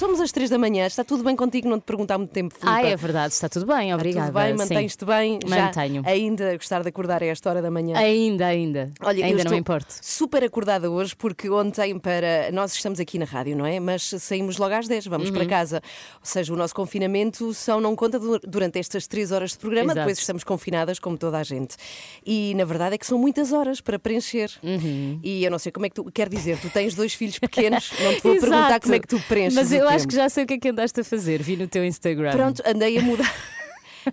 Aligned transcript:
Somos 0.00 0.18
às 0.18 0.32
três 0.32 0.48
da 0.48 0.56
manhã, 0.56 0.86
está 0.86 1.04
tudo 1.04 1.22
bem 1.22 1.36
contigo? 1.36 1.68
Não 1.68 1.78
te 1.78 1.82
pergunto 1.82 2.10
há 2.10 2.16
muito 2.16 2.30
tempo, 2.30 2.54
Filipe. 2.58 2.74
Ah, 2.74 2.82
é 2.88 2.96
verdade, 2.96 3.34
está 3.34 3.50
tudo 3.50 3.66
bem, 3.66 3.92
obrigada. 3.94 4.28
Tudo 4.28 4.40
bem, 4.40 4.54
mantens-te 4.56 5.04
bem? 5.04 5.38
Já 5.46 5.64
Mantenho. 5.66 6.02
Ainda 6.06 6.56
gostar 6.56 6.80
de 6.82 6.88
acordar 6.88 7.22
a 7.22 7.26
esta 7.26 7.50
hora 7.50 7.60
da 7.60 7.70
manhã? 7.70 7.98
Ainda, 7.98 8.46
ainda. 8.46 8.90
Olha, 9.02 9.22
ainda 9.26 9.44
não 9.44 9.54
importa. 9.54 9.94
super 10.00 10.42
acordada 10.42 10.90
hoje 10.90 11.14
porque 11.14 11.50
ontem 11.50 11.98
para 11.98 12.50
nós 12.50 12.72
estamos 12.72 12.98
aqui 12.98 13.18
na 13.18 13.26
rádio, 13.26 13.54
não 13.54 13.66
é? 13.66 13.78
Mas 13.78 14.04
saímos 14.20 14.56
logo 14.56 14.72
às 14.74 14.88
10, 14.88 15.06
vamos 15.06 15.28
Uhum. 15.28 15.34
para 15.34 15.44
casa. 15.44 15.82
Ou 16.14 16.20
seja, 16.22 16.50
o 16.50 16.56
nosso 16.56 16.74
confinamento 16.74 17.52
só 17.52 17.78
não 17.78 17.94
conta 17.94 18.18
du- 18.18 18.40
durante 18.40 18.78
estas 18.78 19.06
3 19.06 19.30
horas 19.32 19.50
de 19.50 19.58
programa, 19.58 19.92
Exato. 19.92 19.98
depois 19.98 20.18
estamos 20.18 20.42
confinadas 20.44 20.98
como 20.98 21.18
toda 21.18 21.36
a 21.36 21.42
gente. 21.42 21.76
E 22.24 22.54
na 22.54 22.64
verdade 22.64 22.94
é 22.94 22.98
que 22.98 23.06
são 23.06 23.18
muitas 23.18 23.52
horas 23.52 23.82
para 23.82 23.98
preencher. 23.98 24.50
Uhum. 24.62 25.20
E 25.22 25.44
eu 25.44 25.50
não 25.50 25.58
sei 25.58 25.70
como 25.70 25.84
é 25.84 25.90
que 25.90 25.96
tu 25.96 26.04
quer 26.10 26.30
dizer, 26.30 26.58
tu 26.58 26.70
tens 26.70 26.94
dois 26.94 27.12
filhos 27.12 27.38
pequenos, 27.38 27.92
não 28.02 28.14
te 28.14 28.22
vou 28.22 28.32
perguntar 28.40 28.80
como 28.80 28.94
é 28.94 28.98
que 28.98 29.06
tu 29.06 29.20
preenches. 29.28 29.54
Mas 29.56 29.70
eu 29.72 29.89
acho 29.94 30.08
que 30.08 30.14
já 30.14 30.28
sei 30.28 30.44
o 30.44 30.46
que 30.46 30.54
é 30.54 30.58
que 30.58 30.68
andaste 30.68 31.00
a 31.00 31.04
fazer, 31.04 31.42
vi 31.42 31.56
no 31.56 31.66
teu 31.66 31.84
Instagram. 31.84 32.32
Pronto, 32.32 32.62
andei 32.66 32.98
a 32.98 33.02
mudar. 33.02 33.32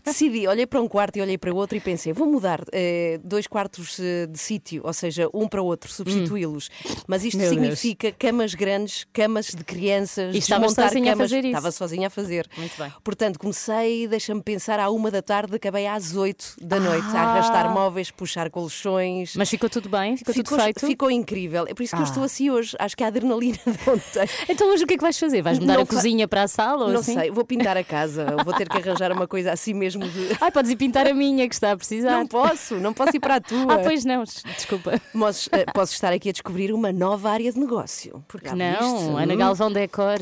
Decidi, 0.04 0.48
olhei 0.48 0.66
para 0.66 0.82
um 0.82 0.88
quarto 0.88 1.18
e 1.18 1.22
olhei 1.22 1.38
para 1.38 1.54
outro 1.54 1.78
e 1.78 1.80
pensei, 1.82 2.14
vou 2.14 2.28
mudar 2.28 2.62
eh, 2.72 3.20
dois 3.24 3.48
quartos 3.48 4.00
eh, 4.00 4.28
de 4.28 4.38
sítio, 4.38 4.82
ou 4.84 4.94
seja, 4.94 5.30
um 5.34 5.48
para 5.48 5.62
o 5.62 5.66
outro, 5.66 5.92
substituí-los. 5.92 6.70
Mas 7.08 7.24
isto 7.24 7.38
Hum. 7.38 7.42
Meu 7.42 7.50
significa 7.50 8.12
camas 8.12 8.54
grandes, 8.56 9.06
camas 9.14 9.48
de 9.48 9.64
crianças, 9.64 10.36
E 10.36 10.40
desmontar 10.40 10.88
sozinha 10.90 11.12
a 11.12 11.16
camas. 11.16 11.30
fazer 11.30 11.40
isso? 11.40 11.48
Estava 11.48 11.72
sozinha 11.72 12.08
a 12.08 12.10
fazer. 12.10 12.48
Muito 12.58 12.78
bem. 12.78 12.92
Portanto, 13.04 13.38
comecei, 13.40 14.08
deixa-me 14.08 14.42
pensar, 14.42 14.80
à 14.80 14.90
uma 14.90 15.12
da 15.12 15.22
tarde, 15.22 15.56
acabei 15.56 15.86
às 15.88 16.16
oito 16.16 16.56
da 16.62 16.80
noite, 16.80 17.06
a 17.08 17.22
Ah. 17.22 17.32
arrastar 17.34 17.72
móveis, 17.72 18.10
puxar 18.12 18.50
colchões. 18.50 19.36
Mas 19.36 19.50
ficou 19.50 19.70
tudo 19.70 19.88
bem? 19.90 20.18
Ficou, 20.18 20.34
tudo 20.34 20.56
feito? 20.62 20.86
ficou 20.88 21.12
incrível. 21.12 21.66
É 21.68 21.74
por 21.74 21.84
isso 21.84 21.96
que 21.96 22.02
eu 22.02 22.06
Ah. 22.06 22.10
estou 22.10 22.24
assim 22.24 22.50
hoje. 22.50 22.76
Acho 22.80 22.98
que 22.98 23.04
a 23.04 23.08
adrenalina 23.08 23.58
de 23.66 23.90
ontem. 23.90 24.28
Então 24.50 24.72
hoje 24.74 24.84
o 24.84 24.88
que 24.88 24.96
é 24.96 24.98
que 24.98 25.04
vais 25.04 25.18
fazer? 25.20 25.42
Vais 25.42 25.60
mudar 25.60 25.76
Não 25.76 25.84
a 25.84 25.86
fa- 25.86 25.94
cozinha 25.96 26.28
para 26.28 26.44
a 26.44 26.48
sala 26.48 26.86
ou 26.86 26.92
Não 26.92 27.00
assim? 27.02 27.14
sei, 27.14 27.30
vou 27.32 27.46
pintar 27.46 27.78
a 27.78 27.84
casa, 27.84 28.26
vou 28.44 28.54
ter 28.54 28.68
que 28.68 28.78
arranjar 28.78 29.12
uma 29.12 29.28
coisa 29.28 29.52
assim 29.52 29.74
mesmo 29.78 30.08
de. 30.08 30.36
Ai, 30.42 30.52
podes 30.52 30.72
ir 30.72 30.76
pintar 30.76 31.08
a 31.08 31.14
minha 31.14 31.48
que 31.48 31.54
está 31.56 31.72
a 31.72 31.78
precisar. 31.78 32.12
Não 32.12 32.28
posso, 32.28 32.76
não 32.76 32.94
posso 32.94 33.16
ir 33.16 33.20
para 33.20 33.36
a 33.36 33.42
tua. 33.42 33.58
Ah, 33.78 33.80
pois 33.84 34.04
não, 34.06 34.24
desculpa. 34.24 35.00
Mas, 35.14 35.48
eh, 35.52 35.66
posso 35.74 35.94
estar 35.94 36.12
aqui 36.12 36.30
a 36.30 36.32
descobrir 36.32 36.72
uma 36.74 36.92
nova 36.92 37.30
área 37.30 37.52
de 37.52 37.60
negócio. 37.60 38.24
Porque 38.28 38.50
Não, 38.54 39.18
Ana 39.18 39.36
Galvão 39.36 39.72
Decor. 39.72 40.18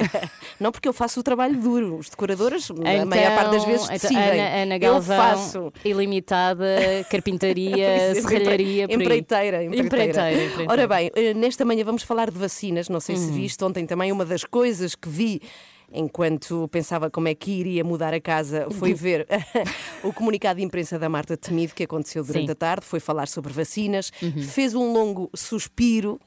Não 0.60 0.70
porque 0.72 0.88
eu 0.88 0.92
faço 0.92 1.20
o 1.20 1.22
trabalho 1.22 1.56
duro. 1.60 1.96
Os 1.98 2.08
decoradores, 2.08 2.70
a 2.70 3.04
maior 3.04 3.34
parte 3.34 3.50
das 3.52 3.64
vezes, 3.64 3.84
então, 3.86 3.96
decidem. 3.98 4.40
Ana, 4.40 4.62
Ana 4.62 4.74
eu 4.76 4.80
Galvão, 4.80 5.16
faço. 5.16 5.72
ilimitada, 5.84 6.64
carpintaria, 7.10 8.10
exemplo, 8.10 8.30
serralharia, 8.30 8.84
empreiteira. 8.84 9.64
Empreiteira, 9.64 10.32
empreiteira. 10.32 10.72
Ora 10.72 10.86
bem, 10.86 11.10
eh, 11.14 11.34
nesta 11.34 11.64
manhã 11.64 11.84
vamos 11.84 12.02
falar 12.02 12.30
de 12.30 12.38
vacinas. 12.38 12.88
Não 12.88 13.00
sei 13.00 13.16
se 13.16 13.26
Uhum. 13.26 13.32
viste 13.34 13.64
ontem 13.64 13.86
também 13.86 14.12
uma 14.12 14.24
das 14.24 14.44
coisas 14.44 14.94
que 14.94 15.08
vi. 15.08 15.40
Enquanto 15.92 16.68
pensava 16.68 17.10
como 17.10 17.28
é 17.28 17.34
que 17.34 17.50
iria 17.50 17.84
mudar 17.84 18.12
a 18.12 18.20
casa, 18.20 18.66
foi 18.70 18.94
ver 18.94 19.26
o 20.02 20.12
comunicado 20.12 20.58
de 20.58 20.64
imprensa 20.64 20.98
da 20.98 21.08
Marta 21.08 21.36
Temido 21.36 21.74
que 21.74 21.84
aconteceu 21.84 22.24
durante 22.24 22.42
Sim. 22.42 22.46
Uhum. 22.46 22.52
a 22.52 22.54
tarde, 22.56 22.86
foi 22.86 23.00
falar 23.00 23.28
sobre 23.28 23.52
vacinas, 23.52 24.10
fez 24.52 24.74
um 24.74 24.92
longo 24.92 25.30
suspiro 25.34 26.20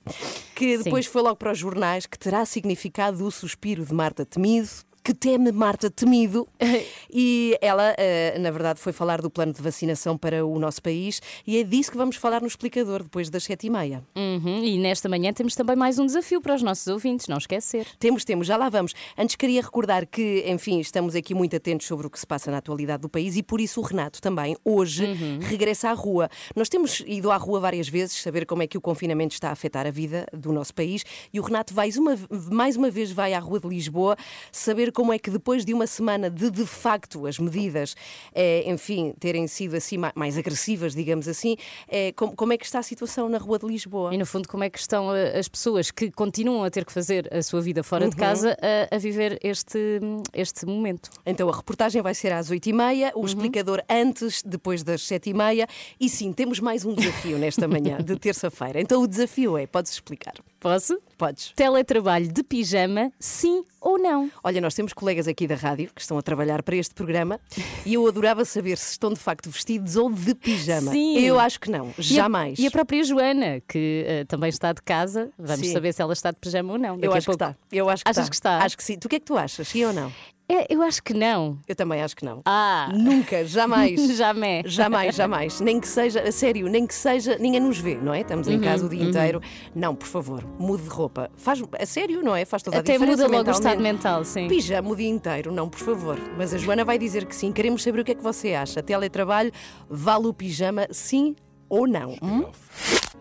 que 0.55 0.77
Sim. 0.77 0.83
depois 0.83 1.05
foi 1.05 1.21
logo 1.21 1.35
para 1.35 1.51
os 1.51 1.57
jornais 1.57 2.05
que 2.05 2.17
terá 2.17 2.45
significado 2.45 3.25
o 3.25 3.31
suspiro 3.31 3.85
de 3.85 3.93
Marta 3.93 4.25
Temido. 4.25 4.86
Que 5.07 5.13
teme 5.13 5.53
Marta 5.53 5.90
Temido. 5.90 6.45
E 7.09 7.57
ela, 7.62 7.95
eh, 7.97 8.38
na 8.38 8.51
verdade, 8.51 8.81
foi 8.81 8.91
falar 8.91 9.22
do 9.22 9.29
plano 9.29 9.53
de 9.53 9.62
vacinação 9.62 10.18
para 10.18 10.45
o 10.45 10.59
nosso 10.59 10.81
país 10.84 11.22
e 11.47 11.57
é 11.57 11.63
disso 11.63 11.90
que 11.90 11.97
vamos 11.97 12.18
falar 12.18 12.41
no 12.41 12.47
explicador 12.47 13.01
depois 13.01 13.29
das 13.29 13.45
sete 13.45 13.68
e 13.68 13.69
meia. 13.69 14.03
Uhum, 14.13 14.62
E 14.62 14.78
nesta 14.78 15.07
manhã 15.07 15.31
temos 15.31 15.56
também 15.56 15.78
mais 15.78 15.97
um 15.97 16.06
desafio 16.06 16.41
para 16.41 16.53
os 16.53 16.62
nossos 16.62 16.85
ouvintes, 16.88 17.28
não 17.29 17.38
esquecer. 17.38 17.88
Temos, 17.97 18.25
temos, 18.25 18.45
já 18.45 18.57
lá 18.57 18.68
vamos. 18.68 18.94
Antes 19.18 19.38
queria 19.38 19.62
recordar 19.62 20.06
que, 20.06 20.44
enfim, 20.47 20.81
estamos 20.81 21.16
aqui 21.16 21.34
muito 21.34 21.56
atentos 21.56 21.88
sobre 21.88 22.06
o 22.06 22.09
que 22.09 22.19
se 22.19 22.28
passa 22.28 22.51
na 22.51 22.57
atualidade 22.57 23.01
do 23.01 23.09
país 23.09 23.38
e 23.38 23.41
por 23.41 23.62
isso 23.62 23.79
o 23.79 23.84
Renato 23.84 24.22
também 24.22 24.56
hoje 24.66 25.06
regressa 25.39 25.89
à 25.89 25.94
rua. 25.94 26.29
Nós 26.57 26.68
temos 26.68 27.01
ido 27.07 27.31
à 27.31 27.38
rua 27.38 27.62
várias 27.62 27.88
vezes 27.88 28.22
saber 28.22 28.45
como 28.45 28.63
é 28.63 28.68
que 28.68 28.78
o 28.78 28.81
confinamento 28.81 29.34
está 29.34 29.47
a 29.47 29.53
afetar 29.53 29.88
a 29.88 29.91
vida 29.91 30.28
do 30.34 30.51
nosso 30.51 30.74
país 30.75 31.06
e 31.34 31.39
o 31.39 31.44
Renato 31.44 31.74
vai 31.74 31.89
uma, 31.97 32.16
mais 32.51 32.75
uma 32.75 32.91
vez 32.91 33.12
vai 33.13 33.34
à 33.34 33.39
rua 33.39 33.62
de 33.62 33.68
Lisboa 33.68 34.18
saber 34.51 34.91
como 34.97 35.13
é 35.13 35.19
que 35.19 35.29
depois 35.29 35.63
de 35.63 35.75
uma 35.75 35.85
semana 35.85 36.27
de 36.27 36.49
de 36.49 36.65
facto 36.65 37.27
as 37.27 37.37
medidas, 37.37 37.95
eh, 38.33 38.63
enfim, 38.65 39.13
terem 39.19 39.45
sido 39.47 39.75
assim 39.75 39.95
ma- 39.95 40.11
mais 40.15 40.35
agressivas, 40.39 40.95
digamos 40.95 41.27
assim, 41.27 41.55
eh, 41.87 42.11
como, 42.13 42.35
como 42.35 42.51
é 42.53 42.57
que 42.57 42.65
está 42.65 42.79
a 42.79 42.83
situação 42.83 43.29
na 43.29 43.37
rua 43.37 43.59
de 43.59 43.67
Lisboa? 43.67 44.11
E 44.11 44.17
no 44.17 44.25
fundo, 44.25 44.47
como 44.49 44.63
é 44.63 44.71
que 44.71 44.79
estão 44.79 45.15
eh, 45.15 45.37
as 45.37 45.47
pessoas 45.47 45.91
que 45.91 46.09
continuam 46.09 46.63
a 46.63 46.71
ter 46.71 46.83
que 46.83 46.91
fazer 46.91 47.31
a 47.31 47.43
sua 47.43 47.61
vida 47.61 47.83
fora 47.83 48.05
de 48.09 48.15
Uhum. 48.15 48.19
casa 48.19 48.57
a, 48.91 48.95
a 48.95 48.97
viver 48.97 49.37
este, 49.43 49.99
este 50.33 50.65
momento? 50.65 51.11
Então 51.27 51.47
a 51.47 51.55
reportagem 51.55 52.01
vai 52.01 52.15
ser 52.15 52.33
às 52.33 52.49
8h30, 52.49 53.13
Uhum. 53.13 53.21
o 53.21 53.25
explicador 53.27 53.83
antes, 53.87 54.41
depois 54.43 54.81
das 54.81 55.01
7h30. 55.03 55.67
E 55.99 56.09
sim, 56.09 56.33
temos 56.33 56.59
mais 56.59 56.83
um 56.85 56.95
desafio 56.95 57.37
nesta 57.37 57.67
manhã 57.67 57.97
de 58.03 58.15
terça-feira. 58.17 58.81
Então 58.81 59.03
o 59.03 59.07
desafio 59.07 59.59
é: 59.59 59.67
podes 59.67 59.91
explicar? 59.91 60.33
Posso? 60.59 60.97
Podes. 61.17 61.51
Teletrabalho 61.55 62.28
de 62.31 62.44
pijama, 62.44 63.11
sim 63.19 63.63
ou 63.81 63.97
não? 63.97 64.29
Olha, 64.44 64.61
nós 64.61 64.75
temos 64.75 64.94
colegas 64.94 65.28
aqui 65.28 65.47
da 65.47 65.55
rádio 65.55 65.89
que 65.95 66.00
estão 66.01 66.17
a 66.17 66.22
trabalhar 66.22 66.61
para 66.61 66.75
este 66.75 66.94
programa 66.94 67.39
e 67.85 67.95
eu 67.95 68.07
adorava 68.07 68.45
saber 68.45 68.78
se 68.78 68.91
estão 68.91 69.11
de 69.11 69.19
facto 69.19 69.50
vestidos 69.50 69.95
ou 69.95 70.11
de 70.11 70.35
pijama. 70.35 70.91
Sim. 70.91 71.17
Eu 71.19 71.39
acho 71.39 71.59
que 71.59 71.72
não, 71.72 71.88
E 71.97 72.00
a- 72.00 72.01
jamais. 72.03 72.59
E 72.59 72.67
a, 72.67 72.72
própria 72.72 73.03
Joana, 73.03 73.61
que 73.67 74.03
eh, 74.07 74.25
também 74.25 74.50
está 74.50 74.72
de 74.73 74.81
casa, 74.81 75.31
vamos 75.39 75.66
Sim. 75.66 75.73
saber 75.73 75.94
se 75.94 76.01
ela 76.01 76.13
está 76.13 76.29
de 76.31 76.38
pijama 76.38 76.73
ou 76.73 76.77
não. 76.79 77.00
eu 77.01 77.11
acho 77.13 77.22
que 77.31 77.38
pouco. 77.38 77.44
está. 77.44 77.56
Eu 77.72 77.89
acho 77.89 78.03
que 78.03 78.09
Achas 78.11 78.23
está. 78.25 78.29
que 78.29 78.35
está? 78.35 78.57
Acho 78.66 78.77
que 78.77 78.83
sim. 78.83 78.97
Tu 78.97 79.06
o 79.06 79.09
que 79.09 79.16
é 79.16 79.19
que 79.19 79.25
tu 79.25 79.38
achas? 79.38 79.67
Sim 79.67 79.85
ou 79.85 79.94
não? 79.94 80.11
É, 80.49 80.65
eu 80.73 80.81
acho 80.81 81.03
que 81.03 81.13
não. 81.13 81.59
Eu 81.67 81.75
também 81.75 82.01
acho 82.01 82.15
que 82.15 82.23
não. 82.23 82.41
Ah, 82.45 82.89
Nunca, 82.93 83.43
jamais. 83.45 83.99
jamais. 84.15 84.71
Jamais, 84.71 85.13
jamais. 85.15 85.59
Nem 85.59 85.77
que 85.77 85.87
seja, 85.87 86.21
a 86.21 86.31
sério, 86.31 86.69
nem 86.69 86.87
que 86.87 86.93
seja, 86.93 87.37
ninguém 87.37 87.59
nos 87.59 87.77
vê, 87.79 87.95
não 87.95 88.13
é? 88.13 88.21
Estamos 88.21 88.47
Uhum, 88.47 88.53
em 88.53 88.59
casa 88.61 88.85
o 88.85 88.89
dia 88.89 89.03
inteiro. 89.03 89.41
Não, 89.75 89.93
por 89.93 90.07
favor, 90.07 90.41
mude 90.57 90.83
de 90.83 90.89
roupa. 90.89 91.29
Faz, 91.35 91.61
a 91.77 91.85
sério, 91.85 92.23
não 92.23 92.33
é? 92.33 92.45
Faz 92.45 92.63
toda 92.63 92.77
a 92.77 92.79
Até 92.79 92.93
diferença. 92.93 93.23
muda 93.27 93.37
logo 93.37 93.49
o 93.49 93.51
estado 93.51 93.81
mental, 93.81 94.23
sim. 94.23 94.47
Pijama 94.47 94.89
o 94.89 94.95
dia 94.95 95.09
inteiro, 95.09 95.51
não, 95.51 95.67
por 95.67 95.79
favor. 95.79 96.17
Mas 96.37 96.53
a 96.53 96.57
Joana 96.57 96.85
vai 96.85 96.97
dizer 96.97 97.25
que 97.25 97.35
sim. 97.35 97.51
Queremos 97.51 97.83
saber 97.83 97.99
o 97.99 98.05
que 98.05 98.11
é 98.11 98.15
que 98.15 98.23
você 98.23 98.53
acha. 98.53 98.81
Teletrabalho, 98.81 99.51
vale 99.89 100.27
o 100.27 100.33
pijama, 100.33 100.87
sim 100.91 101.35
ou 101.67 101.85
não? 101.85 102.15
Hum? 102.21 102.45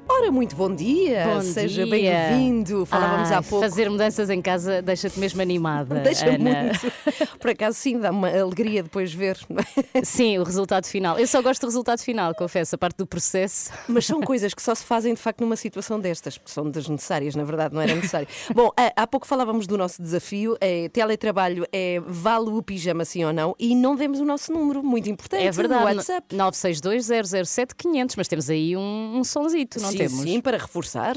Ora, 0.08 0.30
muito 0.30 0.54
bom 0.54 0.72
dia. 0.72 1.24
Bom 1.26 1.40
Seja 1.42 1.84
bem-vindo. 1.84 2.86
Falávamos 2.86 3.28
Ai, 3.30 3.38
há 3.38 3.42
pouco. 3.42 3.64
Fazer 3.64 3.90
mudanças 3.90 4.30
em 4.30 4.40
casa 4.40 4.80
deixa-te 4.80 5.18
mesmo 5.18 5.42
animada. 5.42 5.96
Deixa 6.00 6.26
Ana. 6.26 6.38
muito. 6.62 7.38
Por 7.38 7.50
acaso, 7.50 7.76
sim, 7.76 7.98
dá 7.98 8.10
uma 8.12 8.28
alegria 8.28 8.82
depois 8.82 9.12
ver. 9.12 9.36
Sim, 10.04 10.38
o 10.38 10.44
resultado 10.44 10.86
final. 10.86 11.18
Eu 11.18 11.26
só 11.26 11.42
gosto 11.42 11.62
do 11.62 11.66
resultado 11.66 11.98
final, 12.00 12.34
confesso, 12.34 12.74
a 12.76 12.78
parte 12.78 12.98
do 12.98 13.06
processo. 13.06 13.70
Mas 13.88 14.06
são 14.06 14.20
coisas 14.22 14.54
que 14.54 14.62
só 14.62 14.74
se 14.74 14.84
fazem 14.84 15.12
de 15.12 15.20
facto 15.20 15.40
numa 15.40 15.56
situação 15.56 15.98
destas, 16.00 16.38
porque 16.38 16.52
são 16.52 16.70
desnecessárias, 16.70 17.34
na 17.34 17.44
verdade, 17.44 17.74
não 17.74 17.80
era 17.82 17.94
necessário. 17.94 18.28
Bom, 18.54 18.70
há- 18.96 19.06
pouco 19.06 19.26
falávamos 19.26 19.66
do 19.66 19.76
nosso 19.76 20.00
desafio. 20.00 20.56
É, 20.60 20.88
teletrabalho 20.88 21.66
é 21.72 22.00
vale 22.06 22.50
o 22.50 22.62
pijama 22.62 23.04
sim 23.04 23.24
ou 23.24 23.32
não? 23.32 23.54
E 23.58 23.74
não 23.74 23.96
demos 23.96 24.20
o 24.20 24.24
nosso 24.24 24.52
número, 24.52 24.82
muito 24.82 25.10
importante. 25.10 25.44
É 25.44 25.50
verdade. 25.50 25.84
WhatsApp. 25.96 26.34
962 26.34 27.48
007 27.48 27.74
500, 27.74 28.16
mas 28.16 28.28
temos 28.28 28.48
aí 28.50 28.76
um, 28.76 29.18
um 29.18 29.24
sonzito, 29.24 29.80
não 29.80 29.90
sim, 29.90 29.95
temos? 29.98 30.20
sim, 30.22 30.40
para 30.40 30.58
reforçar. 30.58 31.16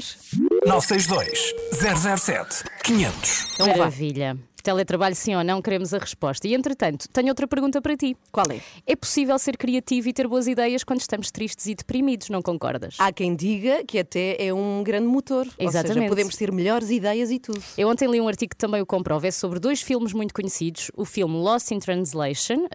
962 0.66 1.54
007 1.72 2.64
500. 2.84 3.46
Então 3.54 3.66
vá. 3.68 3.76
Maravilha. 3.78 4.38
Teletrabalho 4.62 5.14
sim 5.14 5.34
ou 5.34 5.44
não, 5.44 5.60
queremos 5.62 5.92
a 5.94 5.98
resposta. 5.98 6.46
E 6.46 6.54
entretanto, 6.54 7.08
tenho 7.08 7.28
outra 7.28 7.46
pergunta 7.46 7.80
para 7.80 7.96
ti. 7.96 8.16
Qual 8.30 8.46
é? 8.50 8.60
É 8.86 8.96
possível 8.96 9.38
ser 9.38 9.56
criativo 9.56 10.08
e 10.08 10.12
ter 10.12 10.26
boas 10.28 10.46
ideias 10.46 10.84
quando 10.84 11.00
estamos 11.00 11.30
tristes 11.30 11.66
e 11.66 11.74
deprimidos, 11.74 12.28
não 12.28 12.42
concordas? 12.42 12.96
Há 12.98 13.12
quem 13.12 13.34
diga 13.34 13.84
que 13.84 13.98
até 13.98 14.36
é 14.38 14.52
um 14.52 14.82
grande 14.82 15.06
motor. 15.06 15.46
Ou 15.46 15.52
seja, 15.70 15.80
Exatamente. 15.80 16.08
podemos 16.08 16.36
ter 16.36 16.52
melhores 16.52 16.90
ideias 16.90 17.30
e 17.30 17.38
tudo. 17.38 17.62
Eu 17.76 17.88
ontem 17.88 18.10
li 18.10 18.20
um 18.20 18.28
artigo 18.28 18.50
que 18.50 18.56
também 18.56 18.80
o 18.80 18.86
comprova. 18.86 19.26
É 19.26 19.30
sobre 19.30 19.58
dois 19.58 19.80
filmes 19.80 20.12
muito 20.12 20.34
conhecidos: 20.34 20.90
o 20.96 21.04
filme 21.04 21.36
Lost 21.36 21.70
in 21.70 21.78
Translation, 21.78 22.66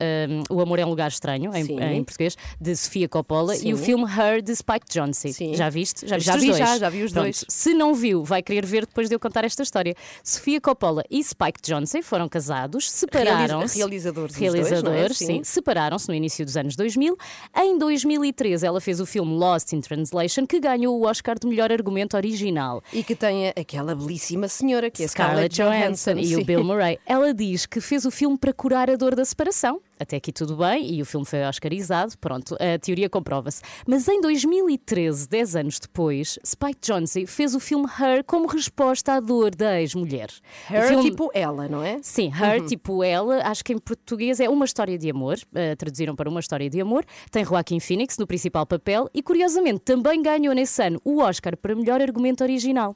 um, 0.50 0.56
O 0.56 0.62
Amor 0.62 0.80
é 0.80 0.86
um 0.86 0.90
Lugar 0.90 1.10
Estranho, 1.10 1.52
em, 1.56 1.98
em 1.98 2.04
português, 2.04 2.36
de 2.60 2.76
Sofia 2.76 3.08
Coppola, 3.08 3.56
Sim. 3.56 3.70
e 3.70 3.74
o 3.74 3.78
filme 3.78 4.06
Her, 4.06 4.42
de 4.42 4.56
Spike 4.56 4.86
Jonze. 4.92 5.34
Sim. 5.34 5.54
Já 5.54 5.70
viste? 5.70 6.08
Já, 6.08 6.16
viste 6.16 6.28
Já 6.28 6.38
vi, 6.38 6.46
dois? 6.48 6.58
já, 6.58 6.78
já 6.78 6.90
vi 6.90 7.04
os 7.04 7.12
Pronto, 7.12 7.26
dois. 7.26 7.46
Se 7.48 7.74
não 7.74 7.94
viu, 7.94 8.24
vai 8.24 8.42
querer 8.42 8.66
ver 8.66 8.86
depois 8.86 9.08
de 9.10 9.16
eu 9.16 9.20
contar 9.20 9.44
esta 9.44 9.64
história. 9.64 9.96
Sofia 10.24 10.60
Coppola 10.60 11.04
e 11.10 11.24
Spike 11.24 11.60
Jonze 11.64 11.75
foram 12.02 12.30
casados, 12.30 12.90
separaram-se. 12.90 13.78
realizadores 13.78 14.36
dois, 14.36 14.54
Realizadores, 14.54 14.84
não 14.84 14.94
é? 14.94 15.10
sim. 15.10 15.26
Sim. 15.26 15.44
Separaram-se 15.44 16.08
no 16.08 16.14
início 16.14 16.46
dos 16.46 16.56
anos 16.56 16.76
2000. 16.76 17.18
Em 17.58 17.78
2013, 17.78 18.66
ela 18.66 18.80
fez 18.80 19.00
o 19.00 19.06
filme 19.06 19.34
Lost 19.34 19.74
in 19.74 19.82
Translation, 19.82 20.46
que 20.46 20.60
ganhou 20.60 21.00
o 21.00 21.06
Oscar 21.06 21.38
de 21.40 21.48
melhor 21.48 21.72
argumento 21.72 22.16
original. 22.16 22.84
E 22.94 23.04
que 23.04 23.16
tem 23.16 23.50
aquela 23.50 23.96
belíssima 23.96 24.48
senhora 24.48 24.90
que 24.90 25.04
é 25.04 25.08
Scarlett 25.08 25.56
Johansson 25.56 26.12
e 26.12 26.28
sim. 26.28 26.36
o 26.42 26.46
Bill 26.46 26.64
Murray. 26.64 27.00
Ela 27.06 27.34
diz 27.34 27.66
que 27.66 27.82
fez 27.82 28.06
o 28.06 28.12
filme 28.12 28.38
para 28.38 28.54
curar 28.54 28.90
a 28.90 28.96
dor 28.96 29.16
da 29.16 29.26
separação. 29.26 29.80
Até 30.00 30.18
aqui 30.18 30.32
tudo 30.32 30.58
bem, 30.58 30.94
e 30.94 31.02
o 31.02 31.06
filme 31.06 31.26
foi 31.26 31.42
oscarizado, 31.48 32.18
pronto, 32.20 32.56
a 32.56 32.78
teoria 32.78 33.10
comprova-se. 33.10 33.62
Mas 33.88 34.08
em 34.10 34.20
2013, 34.20 35.28
10 35.30 35.56
anos 35.56 35.80
depois, 35.80 36.38
Spike 36.46 36.80
Jonze 36.86 37.26
fez 37.26 37.56
o 37.56 37.60
filme 37.60 37.86
Her 37.86 38.24
como 38.26 38.46
resposta 38.48 39.14
à 39.14 39.20
dor 39.20 39.56
da 39.56 39.80
ex-mulher. 39.80 40.30
Her, 40.70 40.88
filme- 40.90 41.10
tipo 41.12 41.30
ela, 41.34 41.68
não 41.70 41.82
é? 41.82 42.00
Sim, 42.02 42.30
Her, 42.30 42.66
tipo 42.66 43.04
ela, 43.04 43.42
acho 43.48 43.64
que 43.64 43.72
em 43.74 43.78
português 43.78 44.40
é 44.40 44.50
uma 44.50 44.66
história 44.66 44.98
de 44.98 45.10
amor, 45.10 45.38
eh, 45.54 45.76
traduziram 45.76 46.16
para 46.16 46.30
uma 46.30 46.40
história 46.40 46.70
de 46.70 46.82
amor. 46.82 47.06
Tem 47.32 47.46
Joaquin 47.46 47.80
Phoenix 47.80 48.18
no 48.18 48.28
principal 48.28 48.66
papel 48.66 49.10
e, 49.14 49.24
curiosamente, 49.24 49.80
também 49.80 50.22
ganhou 50.22 50.54
nesse 50.54 50.82
ano 50.84 51.00
o 51.06 51.20
Oscar 51.22 51.56
para 51.56 51.74
melhor 51.76 52.02
argumento 52.02 52.44
original. 52.44 52.96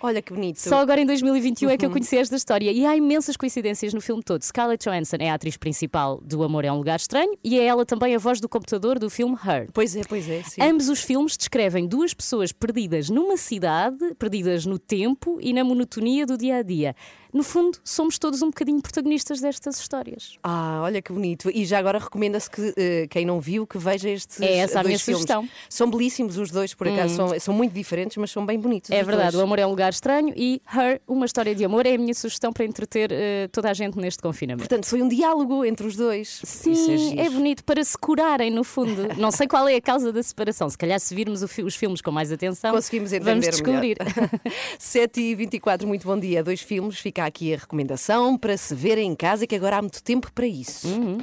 Olha 0.00 0.20
que 0.20 0.32
bonito. 0.32 0.58
Só 0.58 0.78
agora 0.78 1.00
em 1.00 1.06
2021 1.06 1.70
é 1.70 1.76
que 1.76 1.86
eu 1.86 1.90
conheci 1.90 2.16
esta 2.16 2.36
história 2.36 2.70
e 2.70 2.84
há 2.84 2.96
imensas 2.96 3.36
coincidências 3.36 3.94
no 3.94 4.00
filme 4.00 4.22
todo. 4.22 4.42
Scarlett 4.42 4.84
Johansson 4.84 5.16
é 5.20 5.30
a 5.30 5.34
atriz 5.34 5.56
principal 5.56 6.20
do 6.22 6.42
Amor 6.42 6.64
é 6.64 6.72
um 6.72 6.76
Lugar 6.76 6.96
Estranho 6.96 7.36
e 7.42 7.58
é 7.58 7.64
ela 7.64 7.84
também 7.86 8.14
a 8.14 8.18
voz 8.18 8.40
do 8.40 8.48
computador 8.48 8.98
do 8.98 9.08
filme 9.08 9.34
Her. 9.34 9.68
Pois 9.72 9.96
é, 9.96 10.02
pois 10.06 10.28
é, 10.28 10.42
sim. 10.42 10.62
Ambos 10.62 10.88
os 10.88 11.02
filmes 11.02 11.36
descrevem 11.36 11.86
duas 11.86 12.12
pessoas 12.12 12.52
perdidas 12.52 13.08
numa 13.08 13.36
cidade, 13.36 14.14
perdidas 14.18 14.66
no 14.66 14.78
tempo 14.78 15.38
e 15.40 15.52
na 15.52 15.64
monotonia 15.64 16.26
do 16.26 16.36
dia 16.36 16.56
a 16.56 16.62
dia. 16.62 16.94
No 17.32 17.42
fundo, 17.42 17.78
somos 17.84 18.18
todos 18.18 18.42
um 18.42 18.46
bocadinho 18.46 18.80
protagonistas 18.80 19.40
destas 19.40 19.78
histórias. 19.78 20.36
Ah, 20.42 20.80
olha 20.82 21.02
que 21.02 21.12
bonito. 21.12 21.50
E 21.52 21.64
já 21.64 21.78
agora 21.78 21.98
recomenda-se 21.98 22.50
que 22.50 22.72
eh, 22.76 23.06
quem 23.10 23.24
não 23.24 23.40
viu 23.40 23.66
que 23.66 23.78
veja 23.78 24.08
estes 24.08 24.40
É 24.40 24.58
essa 24.58 24.80
a 24.80 24.82
dois 24.82 24.86
minha 24.88 24.98
filmes. 24.98 25.20
sugestão. 25.22 25.42
Hum. 25.42 25.48
São 25.68 25.90
belíssimos 25.90 26.38
os 26.38 26.50
dois, 26.50 26.74
por 26.74 26.88
acaso. 26.88 27.14
São, 27.14 27.40
são 27.40 27.54
muito 27.54 27.72
diferentes, 27.72 28.16
mas 28.16 28.30
são 28.30 28.44
bem 28.46 28.58
bonitos. 28.58 28.90
É 28.90 29.02
verdade, 29.02 29.32
dois. 29.32 29.42
o 29.42 29.44
amor 29.44 29.58
é 29.58 29.66
um 29.66 29.70
lugar 29.70 29.90
estranho 29.92 30.32
e 30.36 30.60
Her, 30.74 31.00
uma 31.06 31.26
história 31.26 31.54
de 31.54 31.64
amor, 31.64 31.86
é 31.86 31.94
a 31.94 31.98
minha 31.98 32.14
sugestão 32.14 32.52
para 32.52 32.64
entreter 32.64 33.10
eh, 33.12 33.48
toda 33.52 33.70
a 33.70 33.74
gente 33.74 33.98
neste 33.98 34.22
confinamento. 34.22 34.68
Portanto, 34.68 34.86
foi 34.86 35.02
um 35.02 35.08
diálogo 35.08 35.64
entre 35.64 35.86
os 35.86 35.96
dois. 35.96 36.40
Sim, 36.44 36.72
é, 37.18 37.24
giro. 37.24 37.30
bonito 37.32 37.64
para 37.64 37.82
se 37.84 37.96
curarem, 37.98 38.50
no 38.50 38.64
fundo. 38.64 39.08
Não 39.18 39.30
sei 39.30 39.46
qual 39.46 39.68
é 39.68 39.76
a 39.76 39.80
causa 39.80 40.12
da 40.12 40.22
separação. 40.22 40.68
Se 40.70 40.78
calhar, 40.78 40.98
se 41.00 41.14
virmos 41.14 41.42
os 41.42 41.74
filmes 41.76 42.00
com 42.00 42.10
mais 42.10 42.30
atenção, 42.32 42.72
Conseguimos 42.72 43.12
entender 43.12 43.30
vamos 43.30 43.46
descobrir. 43.46 43.96
melhor. 44.16 44.30
7 44.78 45.20
e 45.20 45.34
24 45.34 45.86
muito 45.86 46.06
bom 46.06 46.18
dia. 46.18 46.42
Dois 46.42 46.60
filmes, 46.60 46.98
fica 46.98 47.25
aqui 47.26 47.54
a 47.54 47.58
recomendação 47.58 48.38
para 48.38 48.56
se 48.56 48.74
ver 48.74 48.98
em 48.98 49.14
casa, 49.14 49.46
que 49.46 49.54
agora 49.54 49.78
há 49.78 49.82
muito 49.82 50.02
tempo 50.02 50.32
para 50.32 50.46
isso. 50.46 50.88
Uhum. 50.88 51.18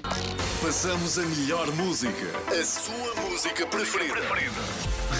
Passamos 0.61 1.17
a 1.17 1.23
melhor 1.23 1.69
música. 1.75 2.25
A 2.47 2.63
sua 2.63 3.29
música 3.29 3.65
preferida. 3.67 4.21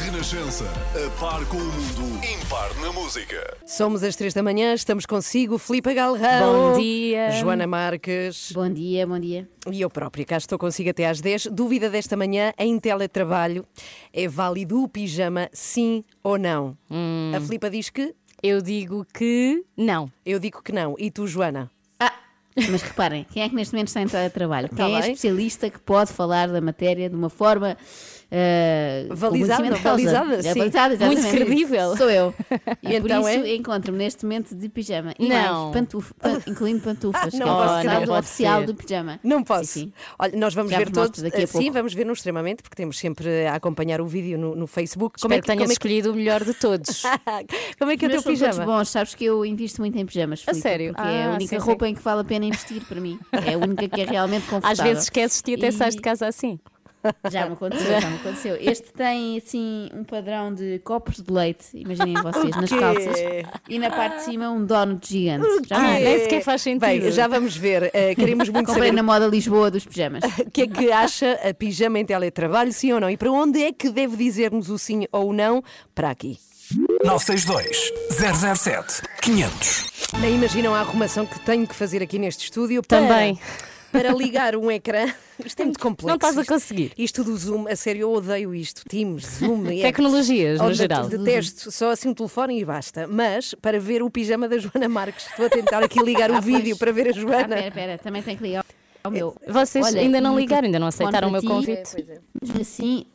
Renascença. 0.06 0.66
A 0.96 1.20
par 1.20 1.46
com 1.46 1.58
o 1.58 1.60
mundo. 1.60 2.26
Impar 2.26 2.74
na 2.82 2.92
música. 2.92 3.58
Somos 3.66 4.04
às 4.04 4.16
3 4.16 4.34
da 4.34 4.42
manhã, 4.42 4.74
estamos 4.74 5.06
consigo, 5.06 5.58
Filipe 5.58 5.94
Galrão. 5.94 6.72
Bom 6.72 6.80
dia. 6.80 7.32
Joana 7.32 7.68
Marques. 7.68 8.52
Bom 8.54 8.70
dia, 8.70 9.06
bom 9.06 9.20
dia. 9.20 9.48
E 9.72 9.82
eu 9.82 9.90
própria, 9.90 10.26
cá 10.26 10.38
estou 10.38 10.58
consigo 10.58 10.90
até 10.90 11.08
às 11.08 11.22
10. 11.22 11.48
Dúvida 11.48 11.90
desta 11.90 12.18
manhã 12.18 12.54
em 12.58 12.80
teletrabalho: 12.80 13.66
é 14.12 14.28
válido 14.28 14.82
o 14.82 14.88
pijama, 14.90 15.50
sim 15.54 16.04
ou 16.24 16.38
não? 16.38 16.78
Hum. 16.90 17.32
A 17.36 17.40
Filipa 17.40 17.70
diz 17.70 17.90
que, 17.90 18.14
Eu 18.44 18.62
digo 18.62 19.06
que 19.14 19.64
não. 19.78 20.12
eu 20.26 20.38
digo 20.38 20.62
que 20.62 20.74
não. 20.74 20.96
E 21.00 21.10
tu, 21.10 21.26
Joana? 21.26 21.72
Ah, 21.98 22.12
mas 22.70 22.82
reparem, 22.82 23.26
quem 23.32 23.42
é 23.42 23.48
que 23.50 23.56
neste 23.56 23.74
momento 23.74 23.88
está 23.88 24.02
em 24.02 24.08
teletrabalho? 24.08 24.68
Quem 24.68 24.78
Tá 24.78 24.84
é 24.90 24.90
bem. 24.90 25.00
especialista 25.14 25.70
que 25.70 25.80
pode 25.80 26.12
falar 26.12 26.50
da 26.50 26.60
matéria 26.60 27.10
de 27.10 27.16
uma 27.16 27.30
forma. 27.30 27.78
Eh, 28.36 29.06
de 29.78 29.84
causa? 29.84 30.04
balizada, 30.04 30.36
É 30.38 30.42
sim. 30.54 30.60
Muito 31.06 31.28
credível. 31.30 31.96
Sou 31.98 32.10
eu. 32.10 32.34
E, 32.82 32.94
E 32.96 33.02
por 33.02 33.10
então 33.10 33.30
isso 33.30 33.40
é? 33.46 33.56
encontro-me 33.56 33.98
neste 34.00 34.24
momento 34.26 34.56
de 34.56 34.70
pijama. 34.70 35.14
E 35.20 35.28
Não. 35.30 35.66
mais, 35.66 35.74
pantuf, 35.76 36.14
pan- 36.20 36.42
incluindo 36.48 36.82
pantufas. 36.82 37.34
Não 37.34 37.40
que 37.46 37.50
é 37.50 37.52
o 37.52 37.56
posso 37.56 37.68
calçado 37.68 37.96
crer. 37.98 38.08
Pode 38.08 38.20
oficial 38.26 38.60
ser. 38.62 38.66
do 38.66 38.76
pijama. 38.76 39.20
Não 39.24 39.44
posso. 39.44 39.66
Sim, 39.66 39.80
sim. 39.82 39.94
Olha, 40.18 40.38
nós 40.38 40.54
vamos 40.56 40.72
Já 40.72 40.78
ver 40.80 40.90
todos. 40.90 41.22
daqui 41.22 41.44
a 41.44 41.48
Sim, 41.48 41.54
pouco. 41.60 41.72
vamos 41.74 41.94
ver 41.94 42.06
no 42.06 42.14
extremamente, 42.14 42.64
porque 42.64 42.76
temos 42.76 42.98
sempre 42.98 43.46
a 43.46 43.56
acompanhar 43.56 44.02
o 44.02 44.08
vídeo 44.08 44.38
no, 44.38 44.56
no 44.56 44.66
Facebook. 44.68 45.20
Espero 45.20 45.42
que, 45.42 45.48
tenhas 45.48 45.60
como 45.62 45.72
é 45.72 45.74
escolhido 45.74 46.12
o 46.12 46.16
melhor 46.16 46.44
de 46.44 46.54
todos. 46.56 47.04
como 47.78 47.92
é 47.92 47.98
que 47.98 48.06
é 48.06 48.08
o 48.08 48.12
teu 48.12 48.22
são 48.22 48.32
pijama? 48.32 48.66
bons, 48.66 48.90
sabes 48.90 49.14
que 49.14 49.26
eu 49.26 49.46
invisto 49.46 49.80
muito 49.82 49.98
em 49.98 50.06
pijamas. 50.06 50.42
Filipe, 50.42 50.62
sério? 50.62 50.94
Porque 50.94 51.08
é 51.08 51.24
a 51.24 51.28
Ah, 51.28 51.36
única 51.36 51.56
sim, 51.56 51.60
sim. 51.62 51.66
roupa 51.68 51.88
em 51.88 51.94
que 51.94 52.02
vale 52.02 52.22
a 52.22 52.24
pena 52.24 52.46
investir 52.46 52.84
para 52.86 53.00
mim. 53.00 53.20
É 53.46 53.54
a 53.54 53.58
única 53.58 53.88
que 53.88 54.02
é 54.02 54.06
realmente 54.06 54.44
confortável. 54.48 54.72
Às 54.72 54.80
vezes 54.80 55.04
esqueces-te 55.04 55.52
e 55.52 55.56
até 55.56 55.68
E- 55.68 55.72
sais 55.72 55.96
de 55.96 56.02
casa 56.02 56.28
assim. 56.28 56.60
Já 57.30 57.46
me 57.48 57.54
aconteceu, 57.54 58.00
já 58.02 58.10
me 58.10 58.16
aconteceu. 58.16 58.58
Este 58.60 58.92
tem 58.94 59.38
assim 59.38 59.90
um 59.94 60.04
padrão 60.04 60.54
de 60.54 60.80
copos 60.80 61.18
de 61.22 61.32
leite, 61.32 61.66
imaginem 61.74 62.14
vocês, 62.22 62.56
nas 62.56 62.70
calças. 62.70 63.16
E 63.68 63.78
na 63.80 63.90
parte 63.90 64.18
de 64.18 64.24
cima 64.24 64.50
um 64.50 64.66
donut 64.66 65.08
gigante. 65.08 65.46
Já 65.68 65.78
Ah, 65.78 65.82
me- 65.94 66.00
nem 66.00 66.20
sequer 66.20 66.42
faz 66.44 66.62
sentido. 66.62 66.82
Bem, 66.82 67.12
já 67.12 67.28
vamos 67.28 67.56
ver. 67.58 67.90
Eh, 67.94 68.16
queremos 68.16 68.48
muito 68.50 68.68
Comprei 68.68 68.88
saber 68.90 68.96
na 68.96 69.04
moda 69.04 69.28
Lisboa 69.28 69.70
dos 69.70 69.86
pijamas. 69.86 70.24
o 70.40 70.50
que 70.52 70.62
é 70.64 70.68
que 70.68 70.92
acha 70.92 71.34
a 71.48 71.54
pijama 71.54 72.00
em 72.00 72.06
teletrabalho, 72.06 72.72
sim 72.72 72.94
ou 72.94 73.00
não? 73.00 73.10
E 73.10 73.18
para 73.18 73.32
onde 73.32 73.62
é 73.62 73.72
que 73.72 73.90
deve 73.90 74.16
dizer-nos 74.16 74.70
o 74.70 74.78
sim 74.78 75.06
ou 75.12 75.30
o 75.30 75.34
não? 75.34 75.64
Para 75.94 76.10
aqui. 76.10 76.38
962 77.04 77.92
007 78.10 79.02
500. 79.22 79.92
Nem 80.22 80.36
imaginam 80.36 80.74
a 80.74 80.80
arrumação 80.80 81.26
que 81.26 81.40
tenho 81.42 81.68
que 81.68 81.76
fazer 81.76 82.02
aqui 82.02 82.18
neste 82.18 82.46
estúdio 82.46 82.82
Também. 82.82 83.36
para 83.36 83.73
ligar 84.18 84.56
um 84.56 84.72
ecrã. 84.72 85.14
Isto 85.46 85.62
é 85.62 85.66
muito 85.66 85.80
complexo. 85.80 86.08
Não 86.08 86.16
estás 86.16 86.38
a 86.38 86.46
conseguir. 86.46 86.92
Isto 86.98 87.24
do 87.24 87.36
Zoom, 87.38 87.68
a 87.68 87.76
sério, 87.76 88.02
eu 88.02 88.12
odeio 88.14 88.54
isto. 88.56 88.84
Teams, 88.88 89.26
Zoom. 89.40 89.68
é- 89.72 89.82
Tecnologias, 89.82 90.60
no 90.60 90.66
Oh, 90.66 90.70
de- 90.70 90.76
geral. 90.76 91.08
Detesto, 91.08 91.72
só 91.72 91.92
assim 91.92 92.10
um 92.10 92.14
telefone 92.14 92.60
e 92.60 92.66
basta. 92.66 93.08
Mas 93.08 93.54
para 93.56 93.80
ver 93.80 94.02
o 94.02 94.10
pijama 94.10 94.48
da 94.50 94.58
Joana 94.58 94.90
Marques, 94.90 95.28
estou 95.28 95.46
a 95.46 95.50
tentar 95.50 95.84
aqui 95.84 96.00
ligar 96.02 96.32
o 96.32 96.36
Ah, 96.38 96.42
pois. 96.42 96.56
vídeo 96.56 96.78
para 96.78 96.92
ver 96.92 97.08
a 97.08 97.10
Ah, 97.12 97.14
Joana. 97.14 97.48
pera, 97.56 97.72
pera, 97.72 97.98
também 97.98 98.22
tem 98.24 98.36
que 98.36 98.44
ligar 98.44 98.66
ao 99.04 99.12
meu. 99.12 99.36
Vocês 99.48 99.86
Olha, 99.86 100.02
ainda 100.02 100.20
não 100.22 100.38
ligaram, 100.40 100.66
ainda 100.66 100.80
não 100.80 100.88
aceitaram 100.88 101.28
o 101.28 101.32
meu 101.32 101.42
para 101.42 101.50
convite. 101.52 102.06
Mas 102.42 102.62
assim, 102.62 103.06